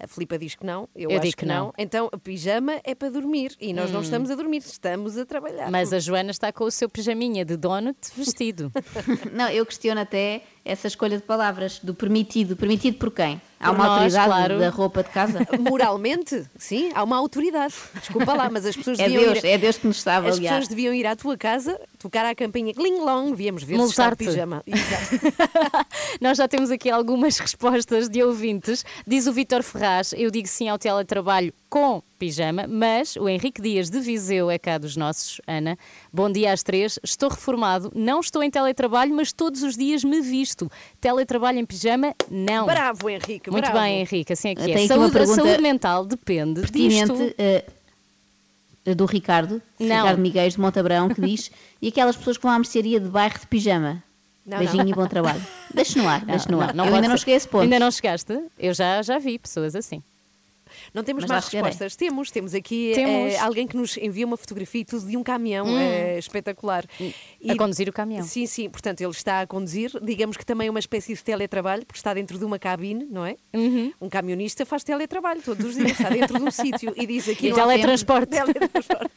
A 0.00 0.06
Filipa 0.06 0.38
diz 0.38 0.54
que 0.54 0.64
não, 0.64 0.88
eu, 0.94 1.10
Eu 1.10 1.16
acho 1.18 1.26
digo 1.26 1.36
que 1.38 1.46
não. 1.46 1.66
não. 1.66 1.72
Então, 1.76 2.08
a 2.12 2.16
pijama 2.18 2.80
é 2.84 2.94
para 2.94 3.10
dormir 3.10 3.56
e 3.60 3.72
nós 3.72 3.90
não 3.90 3.98
Hum. 3.98 4.02
estamos 4.04 4.30
a 4.30 4.36
dormir, 4.36 4.58
estamos 4.58 5.18
a 5.18 5.26
trabalhar. 5.26 5.70
Mas 5.72 5.92
a 5.92 5.98
Joana 5.98 6.30
está 6.30 6.52
com 6.52 6.62
o 6.64 6.70
seu 6.70 6.88
pijaminha 6.88 7.44
de 7.44 7.56
donut 7.56 7.98
vestido. 8.16 8.70
Não, 9.34 9.48
eu 9.50 9.66
questiono 9.66 10.00
até 10.00 10.42
essa 10.68 10.86
escolha 10.86 11.16
de 11.16 11.22
palavras, 11.22 11.78
do 11.82 11.94
permitido. 11.94 12.54
Permitido 12.56 12.98
por 12.98 13.10
quem? 13.10 13.40
Há 13.60 13.70
Por 13.70 13.74
uma 13.74 13.84
nós, 13.86 14.14
autoridade 14.14 14.26
claro. 14.28 14.58
da 14.60 14.68
roupa 14.70 15.02
de 15.02 15.08
casa? 15.08 15.40
Moralmente, 15.58 16.44
sim, 16.56 16.92
há 16.94 17.02
uma 17.02 17.16
autoridade. 17.16 17.74
Desculpa 17.94 18.32
lá, 18.32 18.48
mas 18.48 18.64
as 18.64 18.76
pessoas 18.76 19.00
É 19.00 19.08
deviam 19.08 19.32
Deus, 19.32 19.42
ir... 19.42 19.46
é 19.48 19.58
Deus 19.58 19.78
que 19.78 19.86
nos 19.88 19.96
está 19.96 20.12
a 20.14 20.18
As 20.18 20.26
avaliar. 20.26 20.52
pessoas 20.54 20.68
deviam 20.68 20.94
ir 20.94 21.06
à 21.06 21.16
tua 21.16 21.36
casa, 21.36 21.80
tocar 21.98 22.24
à 22.24 22.36
campainha, 22.36 22.72
cling 22.72 23.00
long, 23.00 23.34
viemos 23.34 23.64
ver 23.64 23.76
se 23.80 23.84
está 23.90 24.10
de 24.10 24.16
pijama. 24.16 24.62
Exato. 24.66 25.26
Nós 26.20 26.38
já 26.38 26.46
temos 26.46 26.70
aqui 26.70 26.88
algumas 26.88 27.38
respostas 27.40 28.08
de 28.08 28.22
ouvintes. 28.22 28.84
Diz 29.04 29.26
o 29.26 29.32
Vítor 29.32 29.64
Ferraz: 29.64 30.12
eu 30.16 30.30
digo 30.30 30.46
sim 30.46 30.68
ao 30.68 30.78
teletrabalho 30.78 31.52
com 31.68 32.02
pijama, 32.18 32.66
mas 32.66 33.14
o 33.16 33.28
Henrique 33.28 33.60
Dias 33.60 33.90
de 33.90 34.00
Viseu 34.00 34.50
é 34.50 34.58
cá 34.58 34.78
dos 34.78 34.96
nossos. 34.96 35.40
Ana, 35.46 35.78
bom 36.12 36.30
dia 36.30 36.52
às 36.52 36.62
três. 36.62 36.98
Estou 37.02 37.28
reformado, 37.28 37.92
não 37.94 38.20
estou 38.20 38.42
em 38.42 38.50
teletrabalho, 38.50 39.14
mas 39.14 39.32
todos 39.32 39.62
os 39.62 39.76
dias 39.76 40.02
me 40.02 40.20
visto. 40.20 40.70
Teletrabalho 41.00 41.58
em 41.58 41.66
pijama, 41.66 42.14
não. 42.30 42.66
Bravo, 42.66 43.08
Henrique, 43.10 43.50
Muito 43.50 43.64
bravo. 43.66 43.78
bem, 43.80 44.00
Henrique, 44.00 44.32
assim 44.32 44.48
é 44.50 44.54
que 44.54 44.70
é. 44.72 44.86
Saúde, 44.86 45.18
a 45.18 45.26
saúde 45.26 45.62
mental 45.62 46.04
depende 46.06 46.62
disto. 46.70 47.14
eh, 47.36 47.64
do 48.96 49.04
Ricardo, 49.04 49.60
Não. 49.78 49.86
Ricardo 49.96 50.18
Miguel 50.20 50.48
de 50.48 50.58
Montabrão, 50.60 51.08
que 51.10 51.20
diz: 51.20 51.50
e 51.82 51.88
aquelas 51.88 52.16
pessoas 52.16 52.36
que 52.38 52.42
vão 52.42 52.52
à 52.52 52.58
mercearia 52.58 52.98
de 52.98 53.08
bairro 53.08 53.38
de 53.38 53.46
pijama? 53.46 54.02
Não, 54.46 54.58
Beijinho 54.58 54.84
não. 54.84 54.90
e 54.90 54.94
bom 54.94 55.06
trabalho. 55.06 55.44
Deixa 55.74 56.00
no 56.00 56.08
ar, 56.08 56.24
deixa 56.26 56.50
no 56.50 56.58
ar. 56.60 56.70
eu 56.70 56.74
pode 56.76 56.94
ainda 56.94 57.08
não 57.08 57.16
ser. 57.16 57.18
cheguei 57.18 57.34
a 57.34 57.36
esse 57.36 57.48
ponto. 57.48 57.62
Ainda 57.64 57.78
não 57.78 57.90
chegaste? 57.90 58.40
Eu 58.58 58.72
já, 58.72 59.02
já 59.02 59.18
vi 59.18 59.38
pessoas 59.38 59.74
assim. 59.76 60.02
Não 60.94 61.02
temos 61.04 61.22
Mas 61.24 61.30
mais 61.30 61.44
chegarei. 61.46 61.70
respostas. 61.70 61.96
Temos, 61.96 62.30
temos 62.30 62.54
aqui 62.54 62.92
Temos. 62.94 63.34
eh, 63.34 63.38
alguém 63.38 63.66
que 63.66 63.76
nos 63.76 63.96
envia 63.96 64.26
uma 64.26 64.36
fotografia 64.36 64.80
e 64.80 64.84
tudo 64.84 65.06
de 65.06 65.16
um 65.16 65.22
caminhão 65.22 65.66
Hum. 65.66 65.78
eh, 65.78 66.18
espetacular. 66.18 66.84
A 67.48 67.54
conduzir 67.56 67.88
o 67.88 67.92
caminhão. 67.92 68.24
Sim, 68.24 68.46
sim. 68.46 68.68
Portanto, 68.68 69.00
ele 69.00 69.10
está 69.12 69.40
a 69.40 69.46
conduzir, 69.46 69.92
digamos 70.02 70.36
que 70.36 70.44
também 70.44 70.66
é 70.68 70.70
uma 70.70 70.80
espécie 70.80 71.14
de 71.14 71.22
teletrabalho, 71.22 71.86
porque 71.86 71.98
está 71.98 72.12
dentro 72.12 72.38
de 72.38 72.44
uma 72.44 72.58
cabine, 72.58 73.06
não 73.10 73.24
é? 73.24 73.36
Uhum. 73.54 73.92
Um 74.00 74.08
camionista 74.08 74.66
faz 74.66 74.82
teletrabalho 74.82 75.40
todos 75.42 75.64
os 75.64 75.74
dias, 75.76 75.92
está 75.92 76.08
dentro 76.10 76.36
de 76.38 76.42
um 76.44 76.50
sítio 76.50 76.92
e 76.96 77.06
diz 77.06 77.28
aqui 77.28 77.48
E 77.48 77.52
teletransporte. 77.54 78.26
tempo. 78.26 78.46
Teletransporte. 78.52 79.10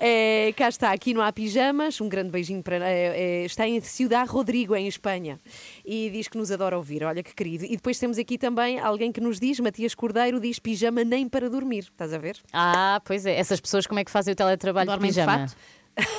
Eh, 0.00 0.52
cá 0.56 0.68
está, 0.68 0.92
aqui 0.92 1.12
não 1.12 1.22
há 1.22 1.32
pijamas. 1.32 2.00
Um 2.00 2.08
grande 2.08 2.30
beijinho 2.30 2.62
para. 2.62 2.76
eh, 2.88 3.42
eh, 3.42 3.44
está 3.44 3.66
em 3.68 3.80
Ciudad 3.80 4.26
Rodrigo, 4.26 4.74
em 4.74 4.86
Espanha. 4.86 5.38
E 5.84 6.10
diz 6.10 6.28
que 6.28 6.38
nos 6.38 6.50
adora 6.50 6.76
ouvir. 6.76 7.04
Olha 7.04 7.22
que 7.22 7.34
querido. 7.34 7.64
E 7.64 7.70
depois 7.76 7.98
temos 7.98 8.18
aqui 8.18 8.38
também 8.38 8.78
alguém 8.80 9.12
que 9.12 9.20
nos 9.20 9.38
diz, 9.38 9.60
Matias 9.60 9.94
Cordeiro, 9.94 10.40
diz 10.40 10.58
pijama 10.58 11.04
nem 11.04 11.28
para 11.28 11.48
dormir. 11.50 11.80
Estás 11.84 12.12
a 12.12 12.18
ver? 12.18 12.38
Ah, 12.52 13.00
pois 13.04 13.26
é. 13.26 13.36
Essas 13.38 13.60
pessoas 13.60 13.86
como 13.86 14.00
é 14.00 14.04
que 14.04 14.10
fazem 14.10 14.32
o 14.32 14.36
teletrabalho 14.36 14.88
Dormem 14.88 15.10
de 15.10 15.14
de 15.16 15.20
pijama? 15.20 15.48
fato? 15.48 15.56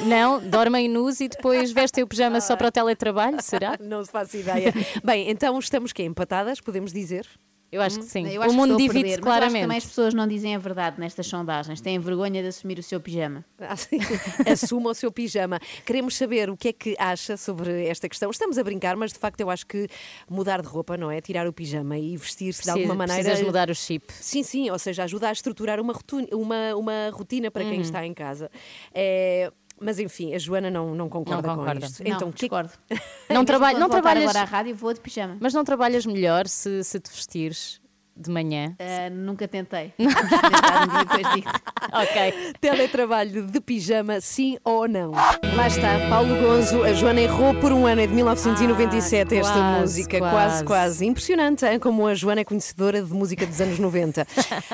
Não, 0.05 0.39
dormem 0.39 0.88
nus 0.89 1.19
e 1.19 1.27
depois 1.27 1.71
vestem 1.71 2.03
o 2.03 2.07
pijama 2.07 2.41
só 2.41 2.55
para 2.55 2.67
o 2.67 2.71
teletrabalho, 2.71 3.41
será? 3.41 3.77
Não 3.82 4.03
se 4.03 4.11
faço 4.11 4.38
ideia. 4.38 4.73
Bem, 5.03 5.30
então 5.30 5.57
estamos 5.59 5.93
que 5.93 6.03
empatadas, 6.03 6.59
podemos 6.61 6.91
dizer? 6.93 7.25
Eu 7.71 7.84
acho 7.84 7.99
que 7.99 8.05
sim. 8.05 8.27
Eu 8.27 8.41
o 8.41 8.43
acho 8.45 8.49
que 8.49 8.55
mundo 8.59 8.75
divide-se 8.77 9.21
perder, 9.21 9.21
mas 9.21 9.27
eu 9.27 9.32
acho 9.32 9.45
que 9.45 9.45
também 9.45 9.51
claramente. 9.59 9.77
as 9.77 9.86
pessoas 9.86 10.13
não 10.15 10.27
dizem 10.27 10.55
a 10.55 10.57
verdade 10.57 10.99
nestas 10.99 11.27
sondagens. 11.27 11.80
Têm 11.80 11.99
vergonha 11.99 12.41
de 12.41 12.47
assumir 12.47 12.80
o 12.80 12.82
seu 12.82 12.99
pijama. 12.99 13.45
Ah, 13.59 13.75
sim. 13.75 13.99
Assuma 14.51 14.89
o 14.89 14.93
seu 14.95 15.11
pijama. 15.11 15.59
Queremos 15.86 16.15
saber 16.17 16.49
o 16.49 16.57
que 16.57 16.69
é 16.69 16.73
que 16.73 16.95
acha 16.97 17.38
sobre 17.38 17.86
esta 17.86 18.09
questão. 18.09 18.32
Estamos 18.32 18.57
a 18.57 18.63
brincar, 18.63 18.95
mas 18.95 19.13
de 19.13 19.19
facto 19.19 19.39
eu 19.41 19.51
acho 19.51 19.67
que 19.67 19.88
mudar 20.27 20.63
de 20.63 20.67
roupa, 20.67 20.97
não 20.97 21.11
é? 21.11 21.21
Tirar 21.21 21.45
o 21.47 21.53
pijama 21.53 21.95
e 21.95 22.17
vestir-se 22.17 22.63
de 22.63 22.71
alguma 22.71 22.95
maneira. 22.95 23.21
precisas 23.21 23.45
mudar 23.45 23.69
o 23.69 23.75
chip. 23.75 24.11
Sim, 24.13 24.41
sim, 24.41 24.71
ou 24.71 24.80
seja, 24.80 25.03
ajuda 25.03 25.30
a 25.30 25.32
estruturar 25.32 25.80
uma 25.80 25.93
rotina, 25.93 26.27
uma, 26.32 26.75
uma 26.75 27.09
rotina 27.13 27.51
para 27.51 27.65
quem 27.65 27.75
Uhum. 27.75 27.82
está 27.82 28.03
em 28.03 28.15
casa. 28.15 28.49
É, 28.91 29.51
Mas 29.82 29.99
enfim, 29.99 30.34
a 30.34 30.38
Joana 30.39 30.69
não, 30.69 30.93
não 30.93 31.07
concorda 31.09 31.47
Não 31.47 31.55
com 31.57 31.86
isto. 31.86 32.03
Não, 32.03 32.15
então, 32.15 32.32
que- 32.32 32.39
discordo. 32.41 32.71
Não, 33.30 33.43
Mesmo 33.43 33.45
traba 33.45 33.73
não 33.73 33.89
trabalhas. 33.89 34.23
agora 34.23 34.41
à 34.41 34.43
rádio, 34.45 34.75
vou 34.75 34.91
de 34.93 34.99
pijama. 34.99 35.38
Mas 35.39 35.53
não 35.53 35.63
trabalhas 35.63 36.05
melhor 36.05 36.47
se, 36.47 36.84
se 36.84 36.99
te 36.99 37.09
vestires 37.11 37.78
de 38.20 38.30
manhã? 38.30 38.76
Ah, 38.80 39.09
nunca 39.09 39.47
tentei. 39.47 39.93
Um 39.99 40.09
ok. 42.01 42.53
Teletrabalho 42.61 43.45
de 43.47 43.59
pijama, 43.59 44.22
sim 44.22 44.57
ou 44.63 44.88
não? 44.88 45.11
Lá 45.11 45.67
está, 45.67 45.99
Paulo 46.09 46.36
Gonzo. 46.39 46.84
A 46.84 46.93
Joana 46.93 47.22
errou 47.22 47.53
por 47.55 47.72
um 47.72 47.86
ano, 47.86 48.01
é 48.01 48.07
de 48.07 48.13
1997 48.13 49.36
esta 49.36 49.53
quase, 49.53 49.82
música. 49.82 50.20
quase. 50.20 50.36
Quase, 50.36 50.63
quase. 50.65 51.05
Impressionante, 51.05 51.65
hein? 51.65 51.80
como 51.80 52.07
a 52.07 52.13
Joana 52.13 52.41
é 52.41 52.43
conhecedora 52.43 53.01
de 53.01 53.13
música 53.13 53.45
dos 53.45 53.59
anos 53.61 53.80
90. 53.80 54.28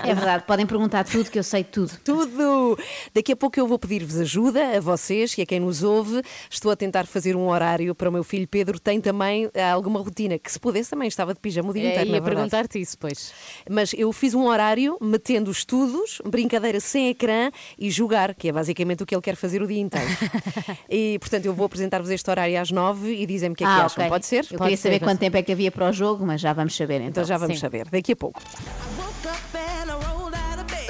É 0.03 0.13
verdade, 0.13 0.43
podem 0.45 0.65
perguntar 0.65 1.03
tudo 1.05 1.29
que 1.29 1.39
eu 1.39 1.43
sei 1.43 1.63
tudo. 1.63 1.91
Tudo! 2.03 2.77
Daqui 3.13 3.31
a 3.31 3.35
pouco 3.35 3.59
eu 3.59 3.67
vou 3.67 3.79
pedir-vos 3.79 4.19
ajuda 4.19 4.77
a 4.77 4.79
vocês 4.79 5.37
e 5.37 5.41
a 5.41 5.45
quem 5.45 5.59
nos 5.59 5.83
ouve. 5.83 6.21
Estou 6.49 6.71
a 6.71 6.75
tentar 6.75 7.05
fazer 7.05 7.35
um 7.35 7.47
horário 7.47 7.93
para 7.95 8.09
o 8.09 8.11
meu 8.11 8.23
filho 8.23 8.47
Pedro. 8.47 8.79
Tem 8.79 8.99
também 8.99 9.49
ah, 9.55 9.71
alguma 9.71 9.99
rotina 9.99 10.37
que, 10.37 10.51
se 10.51 10.59
pudesse, 10.59 10.89
também 10.89 11.07
estava 11.07 11.33
de 11.33 11.39
pijama 11.39 11.69
o 11.69 11.73
dia 11.73 11.89
É, 11.89 11.91
inteiro. 11.91 12.09
ia 12.09 12.17
é 12.17 12.21
perguntar-te 12.21 12.79
isso, 12.79 12.97
pois. 12.97 13.33
Mas 13.69 13.93
eu 13.93 14.11
fiz 14.13 14.33
um 14.33 14.45
horário 14.47 14.97
metendo 15.01 15.49
estudos, 15.51 16.21
brincadeira 16.25 16.79
sem 16.79 17.09
ecrã 17.09 17.51
e 17.77 17.89
jogar, 17.89 18.33
que 18.35 18.49
é 18.49 18.51
basicamente 18.51 19.03
o 19.03 19.05
que 19.05 19.15
ele 19.15 19.21
quer 19.21 19.35
fazer 19.35 19.61
o 19.61 19.67
dia 19.67 19.79
inteiro. 19.79 20.07
e 20.89 21.17
portanto 21.19 21.45
eu 21.45 21.53
vou 21.53 21.65
apresentar-vos 21.65 22.09
este 22.09 22.29
horário 22.29 22.59
às 22.59 22.71
nove 22.71 23.13
e 23.13 23.25
dizem-me 23.25 23.53
o 23.53 23.55
que 23.55 23.63
é 23.63 23.67
que 23.67 23.73
Ah, 23.73 23.85
acham. 23.85 24.07
Pode 24.07 24.25
ser? 24.25 24.45
Eu 24.51 24.57
Pode 24.57 24.69
queria 24.69 24.77
saber 24.77 24.99
ser. 24.99 25.05
quanto 25.05 25.19
tempo 25.19 25.37
é 25.37 25.43
que 25.43 25.51
havia 25.51 25.71
para 25.71 25.89
o 25.89 25.93
jogo, 25.93 26.25
mas 26.25 26.39
já 26.41 26.53
vamos 26.53 26.75
saber 26.75 26.95
então. 26.97 27.07
Então 27.09 27.23
já 27.23 27.37
vamos 27.37 27.55
Sim. 27.55 27.61
saber, 27.61 27.87
daqui 27.89 28.11
a 28.11 28.15
pouco. 28.15 28.41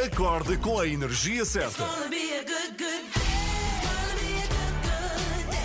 Acorde 0.06 0.58
com 0.58 0.80
a 0.80 0.88
energia 0.88 1.44
certa. 1.46 1.84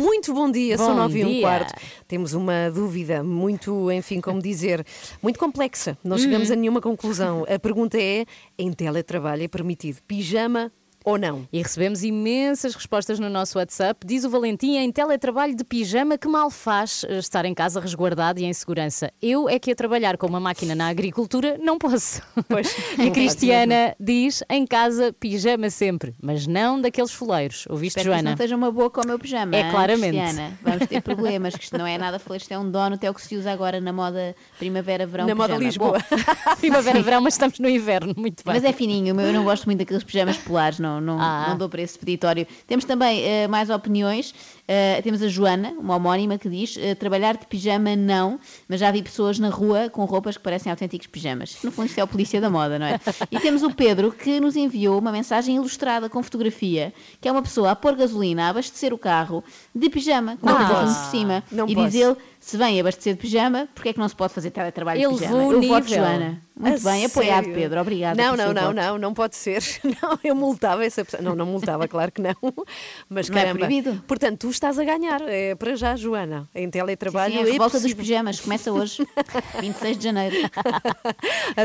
Muito 0.00 0.32
bom 0.32 0.50
dia, 0.50 0.78
são 0.78 0.88
Bom 0.88 0.94
nove 0.94 1.20
e 1.20 1.24
um 1.26 1.40
quarto. 1.42 1.74
Temos 2.08 2.32
uma 2.32 2.70
dúvida 2.70 3.22
muito, 3.22 3.92
enfim, 3.92 4.18
como 4.18 4.40
dizer, 4.40 4.82
muito 5.22 5.38
complexa. 5.38 5.98
Não 6.02 6.16
chegamos 6.16 6.50
a 6.50 6.56
nenhuma 6.56 6.80
conclusão. 6.80 7.44
A 7.46 7.58
pergunta 7.58 8.00
é: 8.00 8.24
em 8.58 8.72
teletrabalho 8.72 9.42
é 9.42 9.48
permitido 9.48 10.00
pijama 10.08 10.72
ou 11.04 11.18
não? 11.18 11.46
E 11.52 11.62
recebemos 11.62 12.02
imensas 12.02 12.74
respostas 12.74 13.18
no 13.18 13.28
nosso 13.28 13.58
WhatsApp. 13.58 14.06
Diz 14.06 14.24
o 14.24 14.30
Valentim 14.30 14.76
em 14.76 14.90
teletrabalho 14.90 15.54
de 15.54 15.64
pijama 15.64 16.18
que 16.18 16.28
mal 16.28 16.50
faz 16.50 17.04
eh, 17.08 17.18
estar 17.18 17.44
em 17.44 17.54
casa 17.54 17.80
resguardado 17.80 18.40
e 18.40 18.44
em 18.44 18.52
segurança. 18.52 19.12
Eu 19.20 19.48
é 19.48 19.58
que 19.58 19.70
a 19.70 19.74
trabalhar 19.74 20.16
com 20.16 20.26
uma 20.26 20.40
máquina 20.40 20.74
na 20.74 20.88
agricultura 20.88 21.58
não 21.58 21.78
posso. 21.78 22.22
Pois, 22.48 22.74
e 22.98 23.08
a 23.08 23.10
Cristiana 23.10 23.94
diz 23.98 24.42
em 24.48 24.66
casa 24.66 25.12
pijama 25.12 25.70
sempre, 25.70 26.14
mas 26.22 26.46
não 26.46 26.80
daqueles 26.80 27.12
foleiros. 27.12 27.66
Ouviste, 27.68 27.98
Espero 27.98 28.10
que 28.10 28.16
Joana? 28.16 28.30
não 28.30 28.32
esteja 28.32 28.56
uma 28.56 28.70
boa 28.70 28.90
com 28.90 29.00
o 29.00 29.06
meu 29.06 29.18
pijama. 29.18 29.56
É 29.56 29.60
hein, 29.60 29.70
claramente. 29.70 30.18
Cristiana? 30.18 30.58
Vamos 30.62 30.86
ter 30.86 31.00
problemas, 31.02 31.54
que 31.54 31.64
isto 31.64 31.78
não 31.78 31.86
é 31.86 31.96
nada 31.98 32.18
feliz, 32.18 32.42
isto 32.42 32.52
é 32.52 32.58
um 32.58 32.70
dono, 32.70 32.94
até 32.94 33.10
o 33.10 33.14
que 33.14 33.22
se 33.22 33.36
usa 33.36 33.50
agora 33.50 33.80
na 33.80 33.92
moda 33.92 34.34
primavera-verão. 34.58 35.26
Na 35.26 35.34
moda 35.34 35.54
pijama. 35.54 35.64
Lisboa. 35.64 35.98
Bom, 36.10 36.56
Primavera-verão, 36.60 37.20
mas 37.20 37.34
estamos 37.34 37.58
no 37.58 37.68
inverno. 37.68 38.14
Muito 38.16 38.44
bem. 38.44 38.54
Mas 38.54 38.64
é 38.64 38.72
fininho, 38.72 39.18
eu 39.20 39.32
não 39.32 39.44
gosto 39.44 39.64
muito 39.64 39.78
daqueles 39.78 40.04
pijamas 40.04 40.36
polares, 40.36 40.78
não, 40.78 40.99
não, 41.00 41.20
Ah. 41.20 41.46
não 41.48 41.58
dou 41.58 41.68
para 41.68 41.82
esse 41.82 41.98
peditório. 41.98 42.46
Temos 42.66 42.84
também 42.84 43.22
eh, 43.24 43.48
mais 43.48 43.70
opiniões. 43.70 44.34
Eh, 44.68 45.00
temos 45.02 45.20
a 45.22 45.28
Joana, 45.28 45.70
uma 45.78 45.96
homónima, 45.96 46.38
que 46.38 46.48
diz: 46.48 46.76
eh, 46.78 46.94
trabalhar 46.94 47.36
de 47.36 47.46
pijama 47.46 47.96
não, 47.96 48.38
mas 48.68 48.80
já 48.80 48.90
vi 48.90 49.02
pessoas 49.02 49.38
na 49.38 49.48
rua 49.48 49.88
com 49.90 50.04
roupas 50.04 50.36
que 50.36 50.42
parecem 50.42 50.70
autênticos 50.70 51.06
pijamas. 51.08 51.56
No 51.64 51.72
fundo, 51.72 51.86
isto 51.86 51.98
é 51.98 52.04
o 52.04 52.06
polícia 52.06 52.40
da 52.40 52.48
moda, 52.50 52.78
não 52.78 52.86
é? 52.86 53.00
E 53.30 53.38
temos 53.40 53.62
o 53.62 53.70
Pedro, 53.70 54.12
que 54.12 54.38
nos 54.40 54.56
enviou 54.56 54.98
uma 54.98 55.10
mensagem 55.12 55.56
ilustrada 55.56 56.08
com 56.08 56.22
fotografia, 56.22 56.92
que 57.20 57.28
é 57.28 57.32
uma 57.32 57.42
pessoa 57.42 57.70
a 57.72 57.76
pôr 57.76 57.94
gasolina, 57.96 58.44
a 58.46 58.48
abastecer 58.50 58.92
o 58.92 58.98
carro 58.98 59.42
de 59.74 59.88
pijama, 59.88 60.36
com 60.36 60.48
o 60.50 60.54
posso. 60.56 61.00
por 61.00 61.10
cima. 61.10 61.42
Não 61.50 61.68
e 61.68 61.74
posso. 61.74 61.86
diz 61.90 62.00
ele: 62.00 62.16
se 62.40 62.56
vem 62.56 62.80
abastecer 62.80 63.14
de 63.14 63.20
pijama, 63.20 63.68
porque 63.74 63.90
é 63.90 63.92
que 63.92 63.98
não 63.98 64.08
se 64.08 64.16
pode 64.16 64.32
fazer 64.32 64.50
teletrabalho 64.50 65.00
Ele 65.00 65.12
de 65.14 65.20
pijama? 65.20 65.42
Eu 65.42 65.48
voto 65.50 65.60
nível. 65.60 65.82
Joana. 65.88 66.42
Muito 66.60 66.86
A 66.88 66.92
bem, 66.92 67.06
apoiado, 67.06 67.44
sério? 67.44 67.58
Pedro. 67.58 67.80
Obrigada. 67.80 68.22
Não, 68.22 68.36
não, 68.36 68.52
não, 68.52 68.62
voto. 68.64 68.74
não, 68.74 68.98
não 68.98 69.14
pode 69.14 69.34
ser. 69.34 69.62
Não, 70.02 70.18
eu 70.22 70.34
multava 70.34 70.84
essa 70.84 71.02
pessoa. 71.02 71.22
Não, 71.22 71.34
não 71.34 71.46
multava, 71.46 71.88
claro 71.88 72.12
que 72.12 72.20
não. 72.20 72.34
Mas 73.08 73.30
Não 73.30 73.38
é 73.38 73.40
caramba. 73.40 73.58
proibido. 73.60 74.02
Portanto, 74.06 74.40
tu 74.40 74.50
estás 74.50 74.78
a 74.78 74.84
ganhar. 74.84 75.22
É 75.26 75.54
para 75.54 75.74
já, 75.74 75.96
Joana. 75.96 76.46
Em 76.54 76.68
teletrabalho. 76.68 77.32
Sim, 77.32 77.38
a 77.38 77.48
é 77.48 77.52
revolta 77.52 77.80
dos 77.80 77.94
pijamas 77.94 78.40
começa 78.40 78.70
hoje, 78.70 79.06
26 79.60 79.96
de 79.98 80.04
janeiro. 80.04 80.36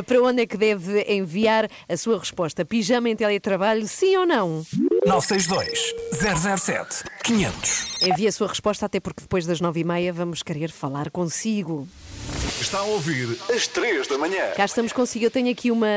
Para 0.06 0.22
onde 0.24 0.44
é 0.44 0.46
que 0.46 0.56
deve 0.58 1.02
enviar 1.10 1.70
a 1.90 1.98
sua 1.98 2.18
resposta? 2.18 2.64
Pijama 2.64 3.10
em 3.10 3.16
teletrabalho, 3.18 3.86
sim 3.88 4.16
ou 4.16 4.26
não? 4.26 4.64
962 5.06 5.94
007 6.60 7.04
500. 7.24 7.98
Envie 8.02 8.28
a 8.28 8.32
sua 8.32 8.48
resposta, 8.48 8.88
até 8.88 9.00
porque 9.00 9.22
depois 9.22 9.46
das 9.46 9.62
nove 9.62 9.82
e 9.82 9.84
meia 9.84 10.12
vamos 10.12 10.42
querer 10.42 10.72
falar 10.72 11.12
consigo. 11.12 11.88
Está 12.60 12.80
a 12.80 12.84
ouvir 12.84 13.38
às 13.54 13.68
3 13.68 14.08
da 14.08 14.18
manhã. 14.18 14.52
Cá 14.56 14.66
estamos 14.66 14.92
consigo. 14.92 15.26
Eu 15.26 15.32
tenho 15.32 15.52
aqui 15.52 15.70
uma, 15.70 15.88